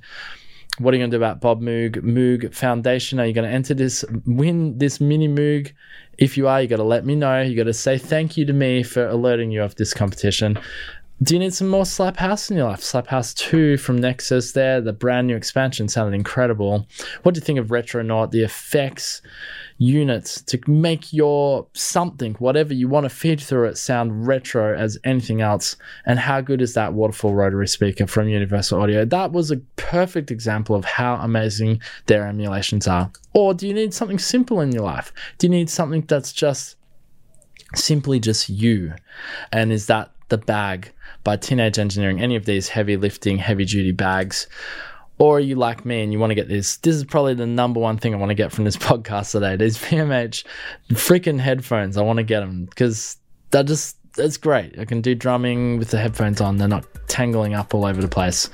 what 0.78 0.93
are 0.93 0.97
you 0.97 1.01
going 1.01 1.11
to 1.11 1.17
do 1.17 1.24
about 1.24 1.41
Bob 1.41 1.61
Moog 1.61 1.97
Moog 1.97 2.53
Foundation? 2.53 3.19
Are 3.19 3.26
you 3.26 3.34
going 3.34 3.47
to 3.47 3.53
enter 3.53 3.74
this, 3.74 4.05
win 4.26 4.78
this 4.78 5.01
mini 5.01 5.28
Moog? 5.28 5.74
If 6.17 6.38
you 6.38 6.47
are, 6.47 6.61
you 6.61 6.67
got 6.67 6.78
to 6.78 6.84
let 6.84 7.05
me 7.05 7.15
know. 7.15 7.41
You 7.41 7.55
got 7.55 7.63
to 7.63 7.74
say 7.74 7.97
thank 7.97 8.38
you 8.38 8.45
to 8.45 8.53
me 8.53 8.84
for 8.84 9.07
alerting 9.07 9.51
you 9.51 9.63
of 9.63 9.76
this 9.76 9.93
competition. 9.93 10.57
Do 11.24 11.36
you 11.36 11.39
need 11.39 11.53
some 11.53 11.67
more 11.67 11.86
Slap 11.86 12.17
House 12.17 12.49
in 12.49 12.57
your 12.57 12.67
life? 12.67 12.82
Slap 12.82 13.05
House 13.05 13.36
2 13.36 13.78
from 13.78 13.97
Nexus 13.97 14.53
there, 14.53 14.82
the 14.82 14.91
brand 14.91 15.28
new 15.28 15.36
expansion 15.36 15.88
sounded 15.88 16.15
incredible. 16.15 16.88
What 17.22 17.36
do 17.36 17.39
you 17.39 17.45
think 17.45 17.59
of 17.59 17.69
Retronaut, 17.69 18.32
the 18.32 18.41
effects, 18.41 19.22
units 19.78 20.41
to 20.41 20.59
make 20.65 21.13
your 21.13 21.67
something, 21.74 22.34
whatever 22.36 22.74
you 22.74 22.88
want 22.88 23.03
to 23.03 23.09
feed 23.11 23.39
through 23.39 23.65
it, 23.65 23.78
sound 23.78 24.26
retro 24.26 24.76
as 24.76 24.97
anything 25.03 25.41
else? 25.41 25.76
And 26.07 26.17
how 26.17 26.41
good 26.41 26.59
is 26.59 26.74
that 26.74 26.93
waterfall 26.93 27.36
rotary 27.36 27.67
speaker 27.67 28.07
from 28.07 28.28
Universal 28.28 28.82
Audio? 28.82 29.05
That 29.05 29.32
was 29.32 29.51
a 29.51 29.57
perfect 29.76 30.32
example 30.32 30.76
of 30.76 30.86
how 30.86 31.17
amazing 31.17 31.82
their 32.07 32.26
emulations 32.26 32.88
are. 32.88 33.11
Or 33.34 33.53
do 33.53 33.67
you 33.67 33.76
need 33.76 33.93
something 33.93 34.17
simple 34.17 34.59
in 34.59 34.72
your 34.72 34.86
life? 34.86 35.13
Do 35.38 35.45
you 35.45 35.51
need 35.51 35.69
something 35.69 36.01
that's 36.07 36.34
just 36.34 36.78
simply 37.76 38.19
just 38.19 38.49
you? 38.49 38.95
And 39.51 39.72
is 39.72 39.86
that 39.86 40.11
the 40.32 40.39
bag 40.39 40.91
by 41.23 41.38
Teenage 41.38 41.77
Engineering, 41.77 42.19
any 42.19 42.36
of 42.36 42.45
these 42.45 42.69
heavy 42.69 42.97
lifting, 42.97 43.38
heavy 43.38 43.65
duty 43.65 43.91
bags, 43.91 44.47
or 45.19 45.39
you 45.39 45.55
like 45.55 45.86
me 45.86 46.01
and 46.01 46.11
you 46.11 46.17
want 46.17 46.32
to 46.32 46.36
get 46.36 46.47
this? 46.47 46.77
This 46.77 46.95
is 46.95 47.03
probably 47.03 47.36
the 47.36 47.45
number 47.45 47.79
one 47.79 47.97
thing 47.97 48.15
I 48.15 48.17
want 48.17 48.32
to 48.32 48.36
get 48.36 48.51
from 48.51 48.63
this 48.63 48.77
podcast 48.89 49.32
today. 49.32 49.55
These 49.55 49.77
V-Moda 49.77 50.43
freaking 50.93 51.39
headphones. 51.39 51.95
I 51.95 52.01
want 52.01 52.17
to 52.17 52.23
get 52.23 52.39
them 52.39 52.65
because 52.65 53.17
they're 53.51 53.63
just, 53.63 53.97
it's 54.17 54.38
great. 54.38 54.79
I 54.79 54.86
can 54.86 55.01
do 55.01 55.13
drumming 55.13 55.77
with 55.77 55.91
the 55.91 55.99
headphones 55.99 56.41
on, 56.41 56.57
they're 56.57 56.67
not 56.67 56.88
tangling 57.07 57.53
up 57.53 57.75
all 57.75 57.86
over 57.86 58.01
the 58.01 58.07
place 58.07 58.49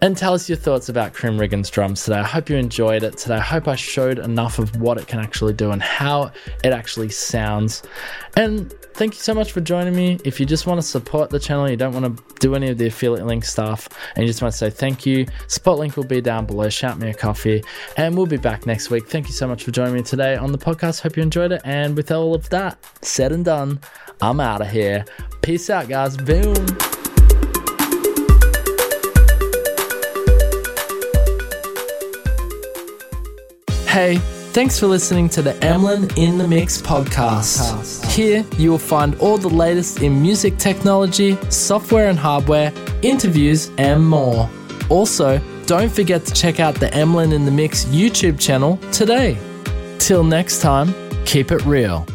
and 0.00 0.16
tell 0.16 0.34
us 0.34 0.48
your 0.48 0.58
thoughts 0.58 0.88
about 0.88 1.14
Karriem 1.14 1.38
Riggins 1.38 1.70
drums 1.70 2.04
today. 2.04 2.18
I 2.18 2.24
hope 2.24 2.48
you 2.48 2.56
enjoyed 2.56 3.02
it 3.02 3.16
today. 3.16 3.36
I 3.36 3.40
hope 3.40 3.66
I 3.66 3.74
showed 3.74 4.18
enough 4.18 4.58
of 4.58 4.80
what 4.80 4.98
it 4.98 5.06
can 5.06 5.18
actually 5.18 5.54
do 5.54 5.70
and 5.70 5.82
how 5.82 6.32
it 6.62 6.72
actually 6.72 7.08
sounds. 7.08 7.82
And 8.36 8.72
thank 8.94 9.14
you 9.14 9.20
so 9.20 9.34
much 9.34 9.52
for 9.52 9.60
joining 9.60 9.96
me. 9.96 10.18
If 10.24 10.38
you 10.38 10.46
just 10.46 10.66
want 10.66 10.80
to 10.80 10.86
support 10.86 11.30
the 11.30 11.40
channel, 11.40 11.68
you 11.68 11.76
don't 11.76 11.92
want 11.92 12.16
to 12.16 12.38
do 12.38 12.54
any 12.54 12.68
of 12.68 12.78
the 12.78 12.86
affiliate 12.86 13.26
link 13.26 13.44
stuff, 13.44 13.88
and 14.14 14.22
you 14.22 14.28
just 14.28 14.42
want 14.42 14.52
to 14.52 14.58
say 14.58 14.70
thank 14.70 15.04
you, 15.04 15.26
spot 15.48 15.78
link 15.78 15.96
will 15.96 16.04
be 16.04 16.20
down 16.20 16.46
below. 16.46 16.68
Shout 16.68 16.98
me 16.98 17.10
a 17.10 17.14
coffee, 17.14 17.64
and 17.96 18.16
we'll 18.16 18.26
be 18.26 18.36
back 18.36 18.66
next 18.66 18.90
week. 18.90 19.08
Thank 19.08 19.26
you 19.26 19.32
so 19.32 19.48
much 19.48 19.64
for 19.64 19.72
joining 19.72 19.94
me 19.94 20.02
today 20.02 20.36
on 20.36 20.52
the 20.52 20.58
podcast. 20.58 21.00
Hope 21.00 21.16
you 21.16 21.22
enjoyed 21.22 21.52
it. 21.52 21.62
And 21.64 21.96
with 21.96 22.12
all 22.12 22.34
of 22.34 22.48
that 22.50 22.78
said 23.02 23.32
and 23.32 23.44
done, 23.44 23.80
I'm 24.20 24.40
out 24.40 24.60
of 24.60 24.70
here. 24.70 25.04
Peace 25.42 25.70
out, 25.70 25.88
guys. 25.88 26.16
Boom. 26.16 26.97
Hey, 33.88 34.18
thanks 34.52 34.78
for 34.78 34.86
listening 34.86 35.30
to 35.30 35.40
the 35.40 35.54
Emlyn 35.64 36.10
in 36.18 36.36
the 36.36 36.46
Mix 36.46 36.78
podcast. 36.78 38.04
Here 38.12 38.44
you 38.58 38.70
will 38.70 38.76
find 38.76 39.14
all 39.14 39.38
the 39.38 39.48
latest 39.48 40.02
in 40.02 40.20
music 40.20 40.58
technology, 40.58 41.38
software 41.48 42.10
and 42.10 42.18
hardware, 42.18 42.70
interviews, 43.00 43.70
and 43.78 44.06
more. 44.06 44.50
Also, 44.90 45.40
don't 45.64 45.90
forget 45.90 46.26
to 46.26 46.34
check 46.34 46.60
out 46.60 46.74
the 46.74 46.92
Emlyn 46.94 47.32
in 47.32 47.46
the 47.46 47.50
Mix 47.50 47.86
YouTube 47.86 48.38
channel 48.38 48.76
today. 48.92 49.38
Till 49.98 50.22
next 50.22 50.60
time, 50.60 50.92
keep 51.24 51.50
it 51.50 51.64
real. 51.64 52.06